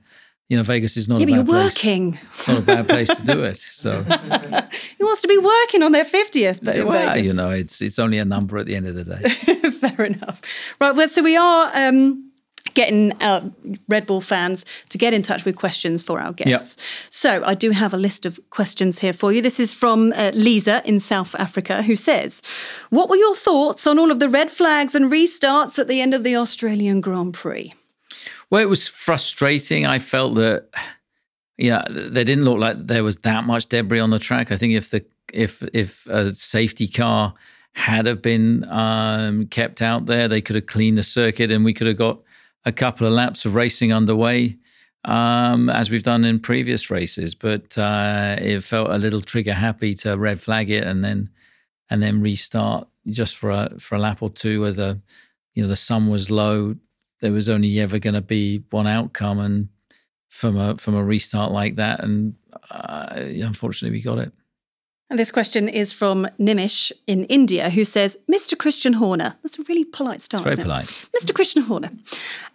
you 0.48 0.56
know, 0.56 0.62
Vegas 0.62 0.96
is 0.96 1.08
not 1.08 1.20
yeah, 1.20 1.26
a 1.26 1.26
bad 1.26 1.46
but 1.46 1.52
you're 1.52 1.64
working. 1.64 2.18
Not 2.48 2.58
a 2.58 2.62
bad 2.62 2.88
place 2.88 3.14
to 3.16 3.24
do 3.24 3.44
it. 3.44 3.58
So 3.74 4.02
he 4.02 5.04
wants 5.04 5.22
to 5.22 5.28
be 5.28 5.38
working 5.38 5.82
on 5.82 5.92
their 5.92 6.04
fiftieth, 6.04 6.60
but 6.62 6.76
yeah, 6.76 6.84
well, 6.84 7.14
Vegas. 7.14 7.26
you 7.26 7.32
know, 7.32 7.50
it's 7.50 7.82
it's 7.82 7.98
only 7.98 8.18
a 8.18 8.24
number 8.24 8.58
at 8.58 8.66
the 8.66 8.76
end 8.76 8.86
of 8.86 8.94
the 8.94 9.04
day. 9.04 9.28
Fair 9.70 10.06
enough. 10.06 10.40
Right. 10.80 10.94
Well, 10.94 11.08
so 11.08 11.22
we 11.22 11.36
are. 11.36 11.70
Um, 11.74 12.30
getting 12.74 13.12
uh, 13.22 13.50
Red 13.88 14.06
Bull 14.06 14.20
fans 14.20 14.66
to 14.90 14.98
get 14.98 15.14
in 15.14 15.22
touch 15.22 15.44
with 15.44 15.56
questions 15.56 16.02
for 16.02 16.20
our 16.20 16.32
guests. 16.32 16.76
Yep. 16.76 17.10
So 17.10 17.44
I 17.44 17.54
do 17.54 17.70
have 17.70 17.94
a 17.94 17.96
list 17.96 18.26
of 18.26 18.38
questions 18.50 18.98
here 18.98 19.12
for 19.12 19.32
you. 19.32 19.40
This 19.40 19.58
is 19.58 19.72
from 19.72 20.12
uh, 20.12 20.32
Lisa 20.34 20.82
in 20.84 20.98
South 20.98 21.34
Africa, 21.36 21.82
who 21.82 21.96
says, 21.96 22.42
"What 22.90 23.08
were 23.08 23.16
your 23.16 23.36
thoughts 23.36 23.86
on 23.86 23.98
all 23.98 24.10
of 24.10 24.18
the 24.18 24.28
red 24.28 24.50
flags 24.50 24.94
and 24.94 25.10
restarts 25.10 25.78
at 25.78 25.88
the 25.88 26.00
end 26.00 26.14
of 26.14 26.24
the 26.24 26.36
Australian 26.36 27.00
Grand 27.00 27.34
Prix?" 27.34 27.74
Well, 28.50 28.62
it 28.62 28.68
was 28.68 28.86
frustrating. 28.86 29.86
I 29.86 29.98
felt 29.98 30.34
that, 30.36 30.68
yeah, 31.56 31.84
they 31.88 32.24
didn't 32.24 32.44
look 32.44 32.58
like 32.58 32.86
there 32.86 33.02
was 33.02 33.18
that 33.18 33.44
much 33.44 33.66
debris 33.66 34.00
on 34.00 34.10
the 34.10 34.18
track. 34.18 34.52
I 34.52 34.56
think 34.56 34.74
if 34.74 34.90
the 34.90 35.04
if 35.32 35.62
if 35.72 36.06
a 36.06 36.32
safety 36.32 36.86
car 36.86 37.34
had 37.72 38.06
have 38.06 38.22
been 38.22 38.64
um, 38.70 39.46
kept 39.46 39.82
out 39.82 40.06
there, 40.06 40.28
they 40.28 40.40
could 40.40 40.56
have 40.56 40.66
cleaned 40.66 40.98
the 40.98 41.02
circuit, 41.02 41.50
and 41.50 41.64
we 41.64 41.74
could 41.74 41.88
have 41.88 41.96
got 41.96 42.20
a 42.64 42.72
couple 42.72 43.06
of 43.06 43.12
laps 43.12 43.44
of 43.44 43.54
racing 43.54 43.92
underway, 43.92 44.56
um, 45.04 45.68
as 45.68 45.90
we've 45.90 46.02
done 46.02 46.24
in 46.24 46.38
previous 46.38 46.90
races. 46.90 47.34
But 47.34 47.76
uh, 47.76 48.36
it 48.38 48.62
felt 48.62 48.90
a 48.90 48.98
little 48.98 49.20
trigger 49.20 49.54
happy 49.54 49.94
to 49.96 50.16
red 50.16 50.40
flag 50.40 50.70
it 50.70 50.84
and 50.84 51.04
then 51.04 51.30
and 51.90 52.02
then 52.02 52.20
restart 52.20 52.88
just 53.06 53.36
for 53.36 53.50
a 53.50 53.78
for 53.78 53.96
a 53.96 53.98
lap 53.98 54.22
or 54.22 54.30
two 54.30 54.62
where 54.62 54.72
the 54.72 55.00
you 55.54 55.62
know 55.62 55.68
the 55.68 55.76
sun 55.76 56.08
was 56.08 56.30
low 56.30 56.74
there 57.24 57.32
was 57.32 57.48
only 57.48 57.80
ever 57.80 57.98
going 57.98 58.14
to 58.14 58.20
be 58.20 58.62
one 58.68 58.86
outcome, 58.86 59.38
and 59.38 59.68
from 60.28 60.58
a 60.58 60.76
from 60.76 60.94
a 60.94 61.02
restart 61.02 61.52
like 61.52 61.76
that, 61.76 62.04
and 62.04 62.34
uh, 62.70 63.14
unfortunately, 63.16 63.96
we 63.96 64.02
got 64.02 64.18
it. 64.18 64.30
And 65.10 65.18
this 65.18 65.30
question 65.30 65.68
is 65.68 65.92
from 65.92 66.26
Nimish 66.40 66.90
in 67.06 67.24
India, 67.24 67.68
who 67.68 67.84
says, 67.84 68.16
Mr. 68.30 68.58
Christian 68.58 68.94
Horner, 68.94 69.36
that's 69.42 69.58
a 69.58 69.62
really 69.64 69.84
polite 69.84 70.22
start. 70.22 70.46
It's 70.46 70.56
very 70.56 70.64
polite. 70.64 70.86
Mr. 71.16 71.34
Christian 71.34 71.62
Horner, 71.62 71.90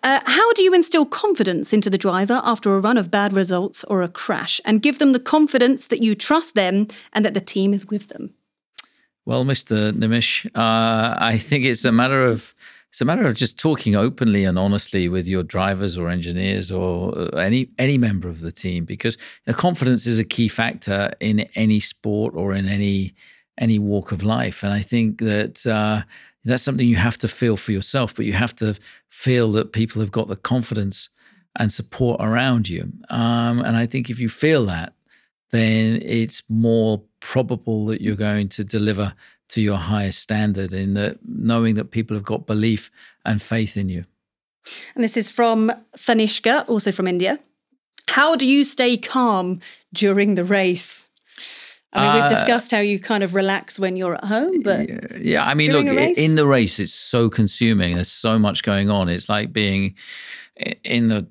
uh, 0.02 0.20
how 0.26 0.52
do 0.54 0.64
you 0.64 0.74
instill 0.74 1.06
confidence 1.06 1.74
into 1.74 1.92
the 1.92 1.98
driver 1.98 2.42
after 2.44 2.76
a 2.76 2.80
run 2.80 2.98
of 2.98 3.12
bad 3.12 3.34
results 3.34 3.84
or 3.84 4.02
a 4.02 4.08
crash 4.08 4.60
and 4.66 4.82
give 4.82 4.98
them 4.98 5.14
the 5.14 5.20
confidence 5.20 5.88
that 5.88 6.02
you 6.02 6.16
trust 6.16 6.56
them 6.56 6.88
and 7.14 7.24
that 7.24 7.36
the 7.36 7.42
team 7.42 7.72
is 7.72 7.86
with 7.86 8.08
them? 8.08 8.34
Well, 9.26 9.46
Mr. 9.46 9.92
Nimish, 9.92 10.48
uh, 10.48 11.16
I 11.20 11.38
think 11.38 11.66
it's 11.66 11.86
a 11.86 11.92
matter 11.92 12.26
of 12.26 12.56
it's 12.90 13.02
a 13.02 13.06
matter 13.06 13.26
of 13.26 13.36
just 13.36 13.60
talking 13.60 13.96
openly 13.96 14.44
and 14.44 14.58
honestly 14.58 15.08
with 15.08 15.28
your 15.28 15.44
drivers 15.44 15.98
or 15.98 16.10
engineers 16.10 16.72
or 16.72 17.18
uh, 17.18 17.38
any 17.38 17.70
any 17.78 17.98
member 17.98 18.28
of 18.28 18.42
the 18.42 18.52
team 18.52 18.84
because 18.84 19.16
you 19.46 19.52
know, 19.52 19.58
confidence 19.58 20.08
is 20.08 20.18
a 20.18 20.24
key 20.24 20.48
factor 20.48 21.12
in 21.20 21.42
any 21.56 21.80
sport 21.80 22.34
or 22.36 22.54
in 22.54 22.68
any 22.68 23.14
any 23.60 23.78
walk 23.78 24.12
of 24.12 24.24
life. 24.24 24.64
And 24.64 24.74
i 24.74 24.82
think 24.82 25.20
that 25.20 25.66
uh, 25.68 26.02
that's 26.44 26.64
something 26.64 26.88
you 26.88 26.96
have 26.96 27.18
to 27.20 27.28
feel 27.28 27.58
for 27.58 27.72
yourself 27.72 28.16
but 28.16 28.26
you 28.26 28.34
have 28.34 28.56
to 28.56 28.80
feel 29.10 29.52
that 29.52 29.72
people 29.72 30.02
have 30.02 30.12
got 30.12 30.28
the 30.28 30.36
confidence 30.36 31.10
and 31.58 31.72
support 31.72 32.20
around 32.22 32.70
you. 32.70 32.92
Um, 33.10 33.60
and 33.60 33.78
i 33.78 33.86
think 33.86 34.10
if 34.10 34.20
you 34.20 34.30
feel 34.30 34.66
that 34.66 34.94
then 35.52 36.00
it's 36.04 36.44
more 36.50 37.04
probable 37.20 37.86
that 37.88 38.02
you're 38.02 38.16
going 38.16 38.48
to 38.50 38.64
deliver 38.64 39.14
to 39.50 39.62
your 39.62 39.78
highest 39.78 40.20
standard 40.20 40.74
in 40.74 40.94
that 40.94 41.18
knowing 41.26 41.76
that 41.76 41.92
people 41.92 42.16
have 42.16 42.24
got 42.26 42.46
belief 42.46 42.92
and 43.26 43.42
faith 43.42 43.76
in 43.78 43.90
you. 43.90 44.06
And 44.96 45.04
this 45.04 45.18
is 45.18 45.32
from 45.32 45.72
Thanishka, 45.98 46.66
also 46.68 46.92
from 46.92 47.08
India. 47.08 47.40
How 48.08 48.36
do 48.36 48.46
you 48.46 48.64
stay 48.64 48.98
calm 48.98 49.60
during 49.94 50.36
the 50.36 50.44
race? 50.44 51.10
I 51.94 52.02
mean, 52.02 52.14
we've 52.16 52.24
Uh, 52.26 52.30
discussed 52.30 52.70
how 52.72 52.80
you 52.80 53.00
kind 53.00 53.24
of 53.24 53.34
relax 53.34 53.80
when 53.80 53.96
you're 53.98 54.14
at 54.16 54.26
home, 54.26 54.62
but 54.62 54.88
Yeah, 55.20 55.44
I 55.44 55.56
mean, 55.56 55.72
look, 55.72 55.88
a 55.88 55.92
i- 55.92 55.96
race? 55.96 56.18
in 56.18 56.36
the 56.36 56.46
race, 56.46 56.80
it's 56.80 56.94
so 56.94 57.30
consuming. 57.30 57.96
There's 57.96 58.12
so 58.12 58.38
much 58.38 58.62
going 58.62 58.92
on. 58.92 59.10
It's 59.10 59.28
like 59.30 59.52
being 59.52 59.96
in 60.84 61.08
the, 61.10 61.26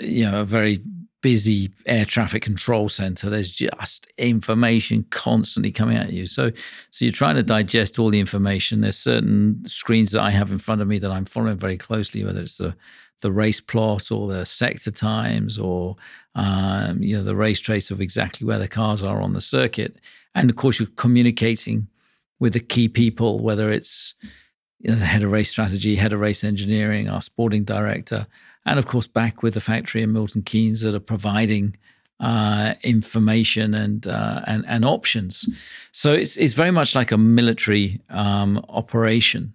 you 0.00 0.24
know, 0.30 0.40
a 0.42 0.44
very 0.44 0.78
busy 1.20 1.70
air 1.86 2.04
traffic 2.04 2.42
control 2.42 2.88
center. 2.88 3.28
There's 3.28 3.50
just 3.50 4.06
information 4.18 5.04
constantly 5.10 5.72
coming 5.72 5.96
at 5.96 6.12
you. 6.12 6.26
So, 6.26 6.52
so 6.90 7.04
you're 7.04 7.12
trying 7.12 7.36
to 7.36 7.42
digest 7.42 7.98
all 7.98 8.10
the 8.10 8.20
information. 8.20 8.80
There's 8.80 8.98
certain 8.98 9.64
screens 9.64 10.12
that 10.12 10.22
I 10.22 10.30
have 10.30 10.52
in 10.52 10.58
front 10.58 10.80
of 10.80 10.88
me 10.88 10.98
that 10.98 11.10
I'm 11.10 11.24
following 11.24 11.56
very 11.56 11.76
closely, 11.76 12.24
whether 12.24 12.42
it's 12.42 12.58
the 12.58 12.74
the 13.20 13.32
race 13.32 13.60
plot 13.60 14.12
or 14.12 14.28
the 14.28 14.46
sector 14.46 14.92
times 14.92 15.58
or 15.58 15.96
um, 16.36 17.02
you 17.02 17.16
know 17.16 17.24
the 17.24 17.34
race 17.34 17.58
trace 17.58 17.90
of 17.90 18.00
exactly 18.00 18.46
where 18.46 18.60
the 18.60 18.68
cars 18.68 19.02
are 19.02 19.20
on 19.20 19.32
the 19.32 19.40
circuit. 19.40 19.96
And 20.34 20.48
of 20.50 20.56
course, 20.56 20.78
you're 20.78 20.88
communicating 20.96 21.88
with 22.38 22.52
the 22.52 22.60
key 22.60 22.88
people, 22.88 23.40
whether 23.40 23.72
it's 23.72 24.14
you 24.78 24.90
know, 24.90 24.96
the 24.96 25.06
head 25.06 25.24
of 25.24 25.32
race 25.32 25.50
strategy, 25.50 25.96
head 25.96 26.12
of 26.12 26.20
race 26.20 26.44
engineering, 26.44 27.08
our 27.08 27.20
sporting 27.20 27.64
director, 27.64 28.26
and 28.68 28.78
of 28.78 28.86
course 28.86 29.06
back 29.06 29.42
with 29.42 29.54
the 29.54 29.60
factory 29.60 30.02
in 30.02 30.12
Milton 30.12 30.42
Keynes 30.42 30.80
that 30.82 30.94
are 30.94 31.00
providing 31.00 31.76
uh, 32.20 32.74
information 32.82 33.74
and 33.74 34.06
uh, 34.06 34.42
and 34.46 34.64
and 34.66 34.84
options. 34.84 35.48
So 35.92 36.12
it's 36.12 36.36
it's 36.36 36.54
very 36.54 36.70
much 36.70 36.94
like 36.94 37.12
a 37.12 37.18
military 37.18 38.00
um, 38.10 38.64
operation, 38.68 39.54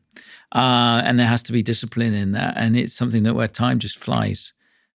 uh, 0.54 1.02
and 1.06 1.19
there 1.19 1.28
has 1.28 1.43
to 1.43 1.54
be 1.54 1.62
discipline 1.62 2.13
in 2.13 2.32
that, 2.34 2.54
and 2.56 2.78
it's 2.78 2.93
something 2.93 3.23
that 3.23 3.34
where 3.34 3.47
time 3.47 3.80
just 3.80 3.97
flies 3.97 4.54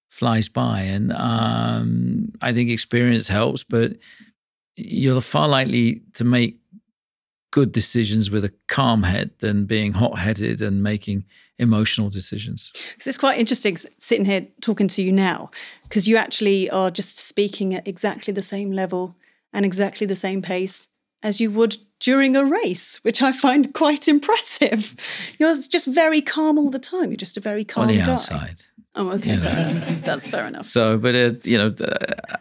flies 0.08 0.48
by, 0.48 0.80
and 0.80 1.12
um, 1.12 2.32
I 2.40 2.52
think 2.52 2.70
experience 2.70 3.28
helps, 3.28 3.62
but 3.64 3.92
you're 4.76 5.20
far 5.20 5.48
likely 5.48 6.02
to 6.14 6.24
make 6.24 6.58
good 7.50 7.72
decisions 7.72 8.30
with 8.30 8.44
a 8.44 8.52
calm 8.66 9.02
head 9.02 9.30
than 9.38 9.64
being 9.64 9.92
hot 9.92 10.18
headed 10.18 10.60
and 10.60 10.82
making 10.82 11.24
emotional 11.58 12.10
decisions. 12.10 12.70
Because 12.92 13.06
it's 13.06 13.18
quite 13.18 13.38
interesting 13.38 13.76
sitting 13.98 14.24
here 14.24 14.46
talking 14.60 14.88
to 14.88 15.02
you 15.02 15.12
now, 15.12 15.50
because 15.84 16.06
you 16.06 16.16
actually 16.16 16.70
are 16.70 16.90
just 16.90 17.18
speaking 17.18 17.74
at 17.74 17.86
exactly 17.86 18.32
the 18.32 18.42
same 18.42 18.72
level 18.72 19.16
and 19.52 19.64
exactly 19.64 20.06
the 20.06 20.16
same 20.16 20.42
pace 20.42 20.88
as 21.22 21.40
you 21.40 21.50
would 21.50 21.76
during 22.00 22.36
a 22.36 22.44
race, 22.44 22.98
which 23.02 23.22
I 23.22 23.32
find 23.32 23.74
quite 23.82 24.08
impressive. 24.08 25.34
You're 25.38 25.54
just 25.54 25.86
very 25.86 26.20
calm 26.20 26.58
all 26.58 26.70
the 26.70 26.78
time. 26.78 27.10
You're 27.10 27.16
just 27.16 27.36
a 27.36 27.40
very 27.40 27.64
calm 27.64 27.82
on 27.82 27.88
the 27.88 27.98
guy. 27.98 28.12
outside. 28.12 28.62
Oh, 28.94 29.10
okay, 29.12 29.36
fair 29.36 29.68
enough. 29.68 30.04
that's 30.04 30.28
fair 30.28 30.46
enough. 30.46 30.66
So, 30.66 30.98
but 30.98 31.14
uh, 31.14 31.32
you 31.44 31.56
know, 31.56 31.72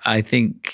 I 0.06 0.22
think 0.22 0.67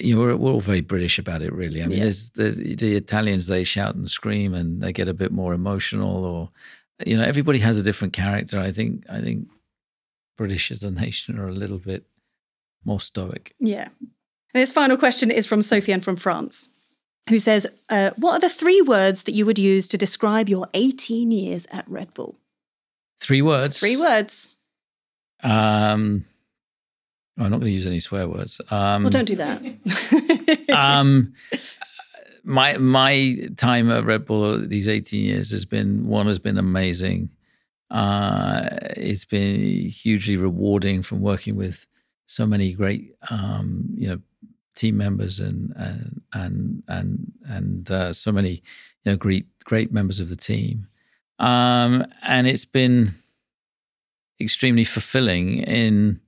you 0.00 0.14
know 0.14 0.20
we're, 0.20 0.36
we're 0.36 0.52
all 0.52 0.60
very 0.60 0.80
British 0.80 1.18
about 1.18 1.42
it. 1.42 1.52
Really, 1.52 1.82
I 1.82 1.86
mean, 1.86 1.98
Yeah. 1.98 2.04
there's 2.04 2.30
the 2.30 2.50
the 2.74 2.96
Italians 2.96 3.46
they 3.46 3.64
shout 3.64 3.94
and 3.94 4.08
scream 4.08 4.54
and 4.54 4.80
they 4.82 4.92
get 4.92 5.08
a 5.08 5.14
bit 5.14 5.32
more 5.32 5.54
emotional, 5.54 6.24
or 6.24 6.50
you 7.04 7.16
know, 7.16 7.22
everybody 7.24 7.58
has 7.60 7.78
a 7.78 7.82
different 7.82 8.12
character. 8.12 8.58
I 8.60 8.72
think 8.72 9.04
I 9.08 9.20
think 9.20 9.48
British 10.36 10.70
as 10.70 10.82
a 10.82 10.90
nation 10.90 11.38
are 11.38 11.48
a 11.48 11.52
little 11.52 11.78
bit 11.78 12.04
more 12.84 13.00
stoic. 13.00 13.54
Yeah. 13.60 13.88
And 14.00 14.62
this 14.62 14.72
final 14.72 14.96
question 14.96 15.30
is 15.30 15.46
from 15.46 15.60
Sofiane 15.60 16.02
from 16.02 16.16
France, 16.16 16.68
who 17.28 17.38
says, 17.38 17.66
uh, 17.90 18.10
What 18.16 18.32
are 18.34 18.40
the 18.40 18.48
three 18.54 18.80
words 18.80 19.24
that 19.24 19.32
you 19.34 19.44
would 19.44 19.58
use 19.58 19.86
to 19.88 19.98
describe 19.98 20.48
your 20.48 20.68
18 20.72 21.30
years 21.30 21.66
at 21.70 21.84
Red 21.88 22.14
Bull? 22.14 22.36
Three 23.20 23.42
words. 23.42 23.78
Three 23.78 23.96
words. 23.96 24.56
Um, 25.42 26.24
I'm 27.38 27.50
not 27.50 27.60
going 27.60 27.64
to 27.64 27.70
use 27.70 27.86
any 27.86 28.00
swear 28.00 28.28
words. 28.28 28.60
Um, 28.70 29.02
Well, 29.02 29.10
don't 29.10 29.26
do 29.26 29.36
that. 29.36 29.62
um, 30.74 31.34
my 32.44 32.76
my 32.78 33.48
time 33.56 33.90
at 33.90 34.04
Red 34.04 34.24
Bull 34.24 34.66
these 34.66 34.88
18 34.88 35.22
years 35.22 35.50
has 35.50 35.64
been 35.66 36.06
one 36.06 36.26
has 36.26 36.38
been 36.38 36.58
amazing. 36.58 37.30
Uh, 37.90 38.68
it's 38.96 39.24
been 39.24 39.88
hugely 39.88 40.36
rewarding 40.36 41.02
from 41.02 41.20
working 41.20 41.56
with 41.56 41.86
so 42.26 42.46
many 42.46 42.72
great 42.72 43.14
um, 43.30 43.88
you 43.94 44.08
know 44.08 44.20
team 44.74 44.96
members 44.96 45.40
and 45.40 45.72
and 45.76 46.22
and 46.32 46.82
and 46.88 47.32
and 47.46 47.90
uh, 47.90 48.12
so 48.12 48.32
many 48.32 48.62
you 49.04 49.12
know 49.12 49.16
great 49.16 49.46
great 49.64 49.92
members 49.92 50.20
of 50.20 50.28
the 50.28 50.36
team. 50.36 50.86
Um, 51.38 52.06
and 52.22 52.46
it's 52.46 52.64
been 52.64 53.10
extremely 54.40 54.84
fulfilling 54.84 55.58
in 55.58 56.20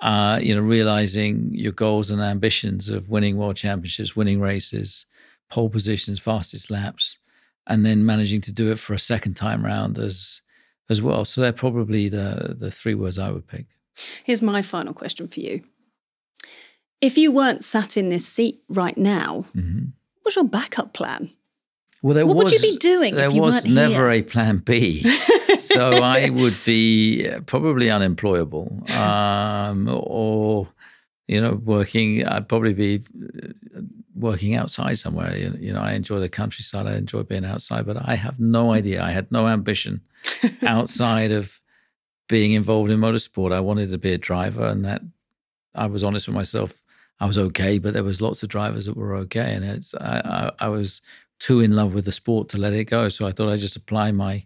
uh, 0.00 0.38
you 0.42 0.54
know, 0.54 0.60
realizing 0.62 1.50
your 1.52 1.72
goals 1.72 2.10
and 2.10 2.20
ambitions 2.22 2.88
of 2.88 3.10
winning 3.10 3.36
world 3.36 3.56
championships, 3.56 4.16
winning 4.16 4.40
races, 4.40 5.06
pole 5.50 5.68
positions, 5.68 6.18
fastest 6.20 6.70
laps, 6.70 7.18
and 7.66 7.84
then 7.84 8.06
managing 8.06 8.40
to 8.42 8.52
do 8.52 8.70
it 8.72 8.78
for 8.78 8.94
a 8.94 8.98
second 8.98 9.34
time 9.34 9.64
round 9.64 9.98
as 9.98 10.42
as 10.88 11.00
well. 11.00 11.24
So 11.24 11.40
they're 11.40 11.52
probably 11.52 12.08
the 12.08 12.56
the 12.58 12.70
three 12.70 12.94
words 12.94 13.18
I 13.18 13.30
would 13.30 13.46
pick. 13.46 13.66
Here's 14.24 14.42
my 14.42 14.62
final 14.62 14.94
question 14.94 15.28
for 15.28 15.40
you. 15.40 15.62
If 17.00 17.16
you 17.16 17.32
weren't 17.32 17.64
sat 17.64 17.96
in 17.96 18.08
this 18.08 18.26
seat 18.26 18.62
right 18.68 18.96
now, 18.96 19.46
Mhm. 19.54 19.92
what's 20.22 20.36
your 20.36 20.44
backup 20.44 20.92
plan? 20.92 21.30
Well, 22.02 22.14
there 22.14 22.26
What 22.26 22.36
would 22.36 22.44
was 22.44 22.52
you 22.64 22.72
be 22.72 22.78
doing 22.78 23.14
if 23.14 23.18
There 23.18 23.30
was 23.30 23.66
never 23.66 24.10
here? 24.10 24.20
a 24.20 24.22
plan 24.22 24.58
B, 24.58 25.02
so 25.60 26.02
I 26.02 26.30
would 26.30 26.56
be 26.64 27.28
uh, 27.28 27.40
probably 27.40 27.90
unemployable, 27.90 28.82
um, 28.90 29.88
or 29.92 30.68
you 31.28 31.40
know, 31.40 31.54
working. 31.62 32.26
I'd 32.26 32.48
probably 32.48 32.72
be 32.74 33.02
uh, 33.76 33.80
working 34.14 34.54
outside 34.54 34.98
somewhere. 34.98 35.36
You 35.36 35.56
you 35.60 35.72
know, 35.72 35.80
I 35.80 35.92
enjoy 35.92 36.18
the 36.20 36.28
countryside. 36.30 36.86
I 36.86 36.96
enjoy 36.96 37.22
being 37.24 37.44
outside, 37.44 37.84
but 37.86 37.96
I 38.08 38.14
have 38.16 38.40
no 38.40 38.72
idea. 38.72 39.02
I 39.02 39.10
had 39.10 39.30
no 39.30 39.46
ambition 39.46 40.00
outside 40.62 41.30
of 41.32 41.60
being 42.28 42.52
involved 42.52 42.90
in 42.90 42.98
motorsport. 43.00 43.52
I 43.52 43.60
wanted 43.60 43.90
to 43.90 43.98
be 43.98 44.12
a 44.12 44.18
driver, 44.18 44.66
and 44.66 44.84
that 44.86 45.02
I 45.74 45.86
was 45.86 46.02
honest 46.02 46.28
with 46.28 46.34
myself. 46.34 46.82
I 47.22 47.26
was 47.26 47.36
okay, 47.36 47.78
but 47.78 47.92
there 47.92 48.02
was 48.04 48.22
lots 48.22 48.42
of 48.42 48.48
drivers 48.48 48.86
that 48.86 48.96
were 48.96 49.14
okay, 49.16 49.52
and 49.54 49.62
it's 49.64 49.94
I, 49.94 50.50
I, 50.58 50.66
I 50.66 50.68
was 50.68 51.02
too 51.40 51.60
in 51.60 51.74
love 51.74 51.92
with 51.94 52.04
the 52.04 52.12
sport 52.12 52.48
to 52.50 52.58
let 52.58 52.72
it 52.72 52.84
go. 52.84 53.08
So 53.08 53.26
I 53.26 53.32
thought 53.32 53.48
I'd 53.50 53.58
just 53.58 53.74
apply 53.76 54.12
my 54.12 54.44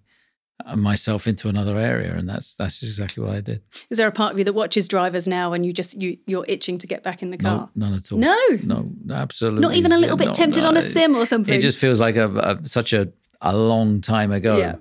uh, 0.65 0.77
myself 0.77 1.27
into 1.27 1.49
another 1.49 1.77
area, 1.77 2.15
and 2.15 2.29
that's 2.29 2.55
that's 2.55 2.83
exactly 2.83 3.23
what 3.23 3.35
I 3.35 3.41
did. 3.41 3.61
Is 3.91 3.99
there 3.99 4.07
a 4.09 4.13
part 4.13 4.33
of 4.33 4.39
you 4.39 4.45
that 4.45 4.53
watches 4.55 4.87
drivers 4.89 5.27
now 5.29 5.53
and 5.53 5.67
you 5.67 5.73
just 5.73 6.01
you 6.01 6.17
you're 6.27 6.45
itching 6.49 6.79
to 6.79 6.87
get 6.87 7.03
back 7.03 7.23
in 7.23 7.31
the 7.31 7.37
No, 7.39 7.49
car? 7.49 7.71
none 7.75 7.95
at 7.95 8.11
all. 8.13 8.19
No? 8.19 8.39
no, 8.63 8.91
absolutely. 9.13 9.61
Not 9.61 9.75
even 9.75 9.93
a 9.93 9.99
little 9.99 10.17
bit 10.17 10.29
No, 10.29 10.33
tempted 10.33 10.63
no, 10.63 10.69
on 10.69 10.77
a 10.77 10.83
sim 10.83 11.17
or 11.17 11.27
something. 11.27 11.55
It 11.55 11.61
just 11.61 11.79
feels 11.79 12.01
like 12.01 12.17
a, 12.17 12.29
a 12.63 12.65
such 12.69 12.93
a 12.93 13.13
a 13.41 13.55
long 13.57 14.01
time 14.01 14.31
ago. 14.33 14.57
Yeah. 14.57 14.77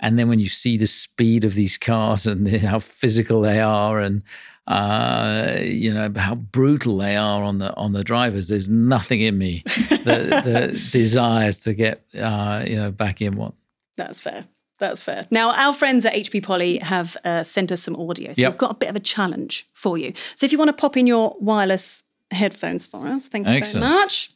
And 0.00 0.18
then 0.18 0.28
when 0.28 0.40
you 0.40 0.48
see 0.48 0.76
the 0.76 0.86
speed 0.86 1.44
of 1.44 1.54
these 1.54 1.78
cars 1.78 2.26
and 2.26 2.46
the, 2.46 2.58
how 2.72 2.78
physical 2.78 3.40
they 3.40 3.60
are, 3.60 3.98
and 4.00 4.22
uh, 4.66 5.58
you 5.62 5.92
know 5.92 6.10
how 6.16 6.34
brutal 6.34 6.96
they 6.98 7.16
are 7.16 7.42
on 7.42 7.58
the 7.58 7.74
on 7.76 7.92
the 7.92 8.02
drivers, 8.04 8.48
there's 8.48 8.68
nothing 8.68 9.20
in 9.20 9.36
me 9.38 9.62
that, 10.04 10.42
that 10.44 10.72
desires 10.90 11.60
to 11.60 11.74
get 11.74 12.04
uh, 12.18 12.64
you 12.66 12.76
know 12.76 12.90
back 12.90 13.20
in 13.20 13.36
one. 13.36 13.52
That's 13.96 14.20
fair. 14.20 14.46
That's 14.80 15.02
fair. 15.02 15.26
Now, 15.30 15.52
our 15.54 15.72
friends 15.72 16.04
at 16.04 16.14
HP 16.14 16.42
Poly 16.42 16.78
have 16.78 17.16
uh, 17.24 17.44
sent 17.44 17.70
us 17.70 17.80
some 17.82 17.94
audio. 17.94 18.32
So 18.32 18.42
Yep. 18.42 18.52
we've 18.52 18.58
got 18.58 18.70
a 18.72 18.74
bit 18.74 18.88
of 18.88 18.96
a 18.96 19.00
challenge 19.00 19.68
for 19.72 19.96
you. 19.96 20.12
So 20.34 20.44
if 20.46 20.50
you 20.52 20.58
want 20.58 20.68
to 20.70 20.72
pop 20.72 20.96
in 20.96 21.06
your 21.06 21.36
wireless 21.38 22.02
headphones 22.32 22.84
for 22.86 23.06
us, 23.06 23.28
thank 23.28 23.46
you 23.46 23.52
Excellent. 23.52 23.86
very 23.86 24.00
much. 24.02 24.32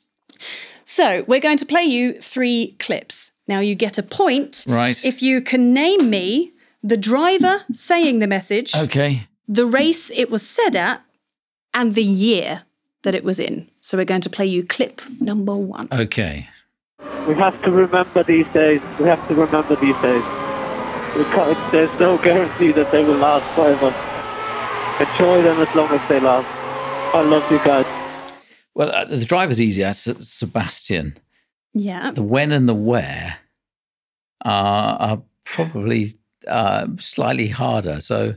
So 0.84 1.24
we're 1.26 1.40
going 1.40 1.58
to 1.58 1.66
play 1.66 1.82
you 1.82 2.12
three 2.14 2.76
clips. 2.78 3.32
Now 3.48 3.58
you 3.60 3.74
get 3.74 3.98
a 3.98 4.02
point 4.02 4.64
Right. 4.68 5.04
if 5.04 5.22
you 5.22 5.40
can 5.40 5.74
name 5.74 6.08
me 6.08 6.52
the 6.84 6.96
driver 6.96 7.64
saying 7.72 8.20
the 8.20 8.28
message, 8.28 8.76
Okay. 8.76 9.26
The 9.48 9.66
race 9.66 10.11
it 10.11 10.30
was 10.30 10.46
said 10.46 10.77
at, 10.77 11.02
and 11.75 11.94
the 11.94 12.04
year 12.04 12.62
that 13.02 13.14
it 13.14 13.25
was 13.25 13.40
in. 13.40 13.68
So 13.81 13.96
we're 13.96 14.04
going 14.04 14.20
to 14.20 14.31
play 14.31 14.46
you 14.46 14.64
clip 14.64 15.00
number 15.20 15.56
one. 15.56 15.88
Okay. 15.90 16.48
We 17.27 17.35
have 17.35 17.60
to 17.62 17.70
remember 17.70 18.23
these 18.23 18.46
days. 18.48 18.81
We 18.98 19.06
have 19.06 19.27
to 19.29 19.35
remember 19.35 19.77
these 19.77 19.96
days. 20.02 20.23
We 21.16 21.25
can't, 21.25 21.73
there's 21.73 22.00
no 22.00 22.18
guarantee 22.18 22.73
that 22.73 22.90
they 22.90 23.04
will 23.04 23.16
last 23.16 23.46
forever. 23.54 23.94
Enjoy 25.00 25.42
them 25.42 25.60
as 25.60 25.75
long 25.75 25.90
as 25.90 26.08
they 26.08 26.20
last. 26.20 26.46
I 27.14 27.23
love 27.23 27.50
you 27.50 27.58
guys. 27.58 27.87
Well, 28.75 28.90
uh, 28.90 29.04
the 29.04 29.25
driver's 29.25 29.62
easier. 29.62 29.87
That's 29.87 30.29
Sebastian. 30.29 31.16
Yeah. 31.73 32.10
The 32.10 32.23
when 32.23 32.52
and 32.52 32.68
the 32.68 32.75
where 32.75 33.38
are, 34.44 34.96
are 34.96 35.23
probably 35.44 36.08
uh, 36.46 36.88
slightly 36.98 37.48
harder. 37.48 38.00
So 38.00 38.31
I 38.31 38.37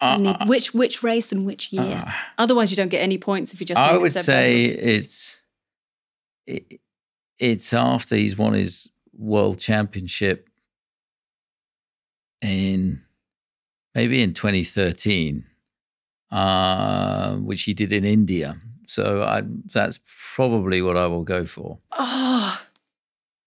uh, 0.00 0.16
need 0.16 0.36
which 0.46 0.74
which 0.74 1.02
race 1.02 1.32
and 1.32 1.46
which 1.46 1.72
year. 1.72 2.04
Otherwise, 2.38 2.70
you 2.70 2.76
don't 2.76 2.88
get 2.88 3.02
any 3.02 3.18
points 3.18 3.54
if 3.54 3.60
you 3.60 3.66
just. 3.66 3.80
I 3.80 3.96
would 3.96 4.12
say 4.12 4.64
it's 4.64 5.42
it, 6.46 6.80
it's 7.38 7.72
after 7.72 8.16
he's 8.16 8.36
won 8.36 8.52
his 8.54 8.90
world 9.16 9.58
championship 9.58 10.48
in 12.42 13.02
maybe 13.94 14.22
in 14.22 14.34
2013, 14.34 15.44
uh, 16.30 17.34
which 17.36 17.62
he 17.62 17.74
did 17.74 17.92
in 17.92 18.04
India. 18.04 18.58
So 18.86 19.22
I, 19.22 19.42
that's 19.72 20.00
probably 20.34 20.82
what 20.82 20.96
I 20.96 21.06
will 21.06 21.22
go 21.22 21.44
for. 21.44 21.78
Oh, 21.92 22.60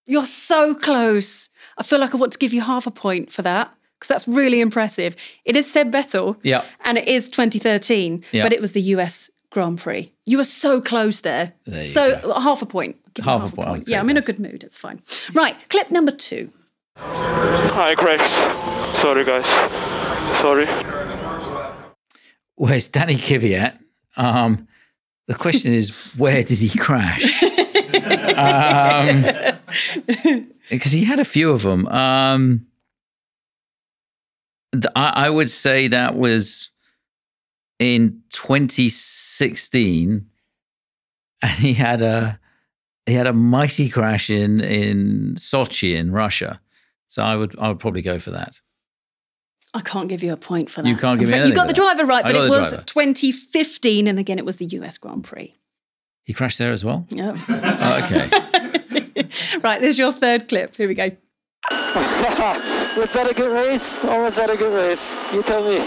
you're 0.06 0.26
so 0.26 0.74
close. 0.74 1.50
I 1.78 1.84
feel 1.84 2.00
like 2.00 2.14
I 2.14 2.18
want 2.18 2.32
to 2.34 2.40
give 2.40 2.54
you 2.54 2.62
half 2.62 2.88
a 2.88 2.92
point 2.92 3.32
for 3.32 3.44
that 3.44 3.72
because 4.00 4.10
that's 4.10 4.28
really 4.28 4.62
impressive. 4.62 5.16
It 5.46 5.56
is 5.56 5.72
Seb 5.72 5.92
Vettel. 5.92 6.38
Yeah. 6.44 6.64
And 6.86 6.98
it 6.98 7.08
is 7.08 7.30
2013, 7.30 8.24
Yeah. 8.32 8.44
but 8.44 8.54
it 8.54 8.62
was 8.62 8.74
the 8.74 8.82
US 8.82 9.30
Grand 9.52 9.80
Prix. 9.80 10.12
You 10.26 10.38
were 10.38 10.44
so 10.44 10.80
close 10.82 11.22
there. 11.22 11.54
There 11.66 11.84
so 11.84 12.20
go. 12.22 12.40
half 12.40 12.62
a 12.62 12.66
point. 12.66 12.96
Give 13.14 13.26
you 13.26 13.32
Half 13.32 13.54
a 13.54 13.56
point, 13.56 13.68
I 13.68 13.72
would 13.72 13.90
Yeah, 13.90 14.00
I'm 14.00 14.10
in 14.10 14.18
a 14.18 14.22
good 14.22 14.40
mood. 14.40 14.64
It's 14.64 14.78
fine. 14.78 15.02
Right, 15.34 15.56
clip 15.70 15.90
number 15.92 16.12
two. 16.12 16.52
Hi, 16.98 17.96
crashed. 17.96 19.00
Sorry, 19.02 19.24
guys. 19.26 19.46
Sorry. 20.42 20.68
Where's 22.56 22.88
Danny 22.88 23.16
Kvyat? 23.16 23.78
Um, 24.16 24.68
the 25.28 25.36
question 25.36 25.74
is, 25.74 26.14
where 26.18 26.44
did 26.44 26.58
he 26.58 26.70
crash? 26.78 27.42
um, 28.38 29.26
because 30.70 30.92
he 30.92 31.04
had 31.06 31.20
a 31.20 31.26
few 31.26 31.52
of 31.52 31.64
them. 31.64 31.88
Um, 31.88 32.50
th- 32.60 32.62
I, 34.96 35.28
I 35.28 35.30
would 35.30 35.50
say 35.50 35.88
that 35.88 36.16
was 36.16 36.70
in 37.80 38.22
2016, 38.32 40.26
and 41.42 41.52
he 41.52 41.74
had 41.74 42.02
a 42.02 42.40
he 43.06 43.14
had 43.14 43.28
a 43.28 43.34
mighty 43.34 43.90
crash 43.90 44.30
in 44.30 44.60
in 44.62 45.36
Sochi 45.36 45.96
in 45.96 46.12
Russia. 46.12 46.60
So 47.06 47.24
I 47.24 47.36
would 47.36 47.58
I 47.60 47.70
would 47.70 47.80
probably 47.80 48.02
go 48.02 48.20
for 48.20 48.32
that. 48.32 48.60
I 49.74 49.82
can't 49.82 50.10
give 50.10 50.24
you 50.24 50.34
a 50.34 50.38
point 50.38 50.70
for 50.70 50.82
that. 50.82 50.90
You 50.90 50.96
can't 50.96 51.20
give 51.20 51.30
me 51.30 51.36
I'm 51.36 51.40
afraid- 51.42 51.50
You 51.50 51.56
got 51.56 51.68
the 51.68 51.74
driver 51.74 52.06
right, 52.06 52.24
but 52.24 52.36
it 52.36 52.50
was 52.50 52.70
driver. 52.70 52.84
2015, 52.86 54.08
and 54.08 54.18
again, 54.18 54.40
it 54.40 54.46
was 54.46 54.58
the 54.58 54.66
US 54.66 54.98
Grand 54.98 55.24
Prix. 55.24 55.54
He 56.24 56.34
crashed 56.34 56.58
there 56.58 56.72
as 56.72 56.84
well. 56.84 57.06
Yeah. 57.10 57.36
Oh, 57.48 58.02
okay. 58.04 58.30
right, 59.64 59.80
there's 59.80 60.00
your 60.00 60.12
third 60.12 60.48
clip. 60.50 60.76
Here 60.76 60.88
we 60.88 60.94
go. 60.96 61.12
Was 61.98 63.14
that 63.14 63.28
a 63.30 63.34
good 63.34 63.52
race 63.54 64.04
or 64.06 64.24
was 64.24 64.36
that 64.38 64.50
a 64.50 64.58
good 64.58 64.74
race? 64.74 65.16
You 65.34 65.42
tell 65.44 65.64
me. 65.68 65.86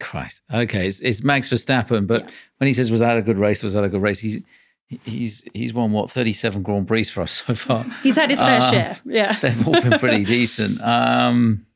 Christ. 0.00 0.42
Okay, 0.52 0.86
it's, 0.86 1.00
it's 1.00 1.22
Max 1.24 1.50
Verstappen, 1.50 2.06
but 2.06 2.30
when 2.58 2.66
he 2.68 2.74
says 2.74 2.90
was 2.90 3.00
that 3.00 3.16
a 3.16 3.22
good 3.22 3.38
race, 3.38 3.62
was 3.62 3.74
that 3.74 3.84
a 3.84 3.88
good 3.88 4.02
race? 4.02 4.20
He's 4.20 4.38
he's 5.04 5.42
he's 5.54 5.72
won 5.74 5.92
what 5.92 6.10
thirty 6.10 6.32
seven 6.32 6.62
Grand 6.62 6.86
Prix 6.86 7.04
for 7.04 7.22
us 7.22 7.32
so 7.46 7.54
far. 7.54 7.84
He's 8.02 8.16
had 8.16 8.30
his 8.30 8.40
fair 8.40 8.60
Um, 8.62 8.70
share. 8.70 8.98
Yeah. 9.06 9.32
They've 9.40 9.66
all 9.68 9.80
been 9.80 9.98
pretty 9.98 10.24
decent. 10.36 10.80
Um, 10.82 11.66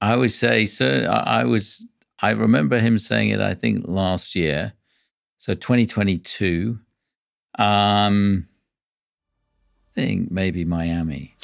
I 0.00 0.16
would 0.16 0.30
say 0.32 0.66
so. 0.66 1.04
I, 1.10 1.40
I 1.40 1.44
was. 1.44 1.86
I 2.20 2.30
remember 2.30 2.78
him 2.78 2.98
saying 2.98 3.30
it. 3.30 3.40
I 3.40 3.54
think 3.54 3.84
last 3.88 4.36
year, 4.36 4.72
so 5.38 5.54
twenty 5.54 5.86
twenty 5.86 6.18
two. 6.18 6.78
Um, 7.58 8.46
I 9.96 10.00
think 10.00 10.30
maybe 10.30 10.64
Miami. 10.64 11.34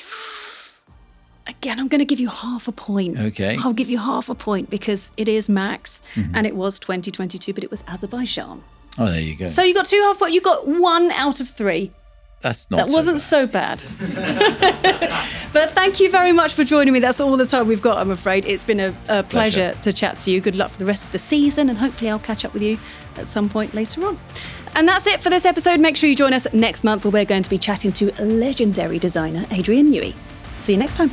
Again, 1.49 1.81
I'm 1.81 1.89
going 1.89 2.01
to 2.01 2.05
give 2.05 2.21
you 2.21 2.29
half 2.29 2.69
a 2.69 2.73
point. 2.73 3.19
Okay. 3.19 3.57
I'll 3.65 3.73
give 3.73 3.89
you 3.89 3.99
half 3.99 4.29
a 4.29 4.35
point 4.35 4.69
because 4.71 5.13
it 5.17 5.29
is 5.29 5.49
Max 5.49 6.03
Mm-hmm. 6.15 6.35
and 6.37 6.47
it 6.47 6.55
was 6.55 6.79
2022, 6.79 7.53
but 7.55 7.65
it 7.65 7.71
was 7.71 7.83
Azerbaijan. 7.89 8.63
Oh, 8.99 9.07
there 9.07 9.21
you 9.21 9.35
go. 9.37 9.47
So 9.49 9.63
you 9.63 9.75
got 9.75 9.87
two 9.87 10.01
half 10.03 10.19
points. 10.19 10.35
You 10.35 10.41
got 10.41 10.67
one 10.69 11.11
out 11.13 11.41
of 11.41 11.49
three. 11.49 11.93
That's 12.41 12.71
not. 12.71 12.87
That 12.87 12.93
wasn't 12.93 13.19
so 13.19 13.47
so 13.47 13.53
bad. 13.53 13.83
but 15.53 15.71
thank 15.71 15.99
you 16.01 16.11
very 16.11 16.33
much 16.33 16.55
for 16.55 16.63
joining 16.65 16.93
me. 16.93 17.01
That's 17.01 17.21
all 17.21 17.37
the 17.37 17.47
time 17.47 17.67
we've 17.67 17.83
got, 17.83 17.97
I'm 17.99 18.11
afraid. 18.11 18.45
It's 18.47 18.65
been 18.65 18.81
a, 18.81 18.95
a 19.09 19.23
pleasure, 19.23 19.73
to 19.83 19.93
chat 19.93 20.19
to 20.21 20.31
you. 20.31 20.41
Good 20.41 20.55
luck 20.55 20.71
for 20.71 20.79
the 20.79 20.85
rest 20.87 21.07
of 21.07 21.13
the 21.13 21.19
season, 21.19 21.69
and 21.69 21.79
hopefully, 21.79 22.11
I'll 22.11 22.19
catch 22.21 22.45
up 22.45 22.53
with 22.55 22.63
you 22.63 22.79
at 23.17 23.27
some 23.27 23.49
point 23.49 23.75
later 23.75 24.07
on. 24.07 24.19
And 24.77 24.87
that's 24.87 25.07
it 25.07 25.21
for 25.21 25.31
this 25.31 25.45
episode. 25.45 25.81
Make 25.81 25.97
sure 25.97 26.09
you 26.09 26.15
join 26.15 26.33
us 26.33 26.47
next 26.53 26.85
month 26.85 27.05
where 27.05 27.11
we're 27.11 27.25
going 27.25 27.43
to 27.43 27.51
be 27.51 27.59
chatting 27.59 27.93
to 27.95 28.13
legendary 28.23 28.99
designer 29.01 29.45
Adrian 29.51 29.91
Newey. 29.91 30.15
See 30.59 30.73
you 30.73 30.79
next 30.79 30.95
time. 30.95 31.11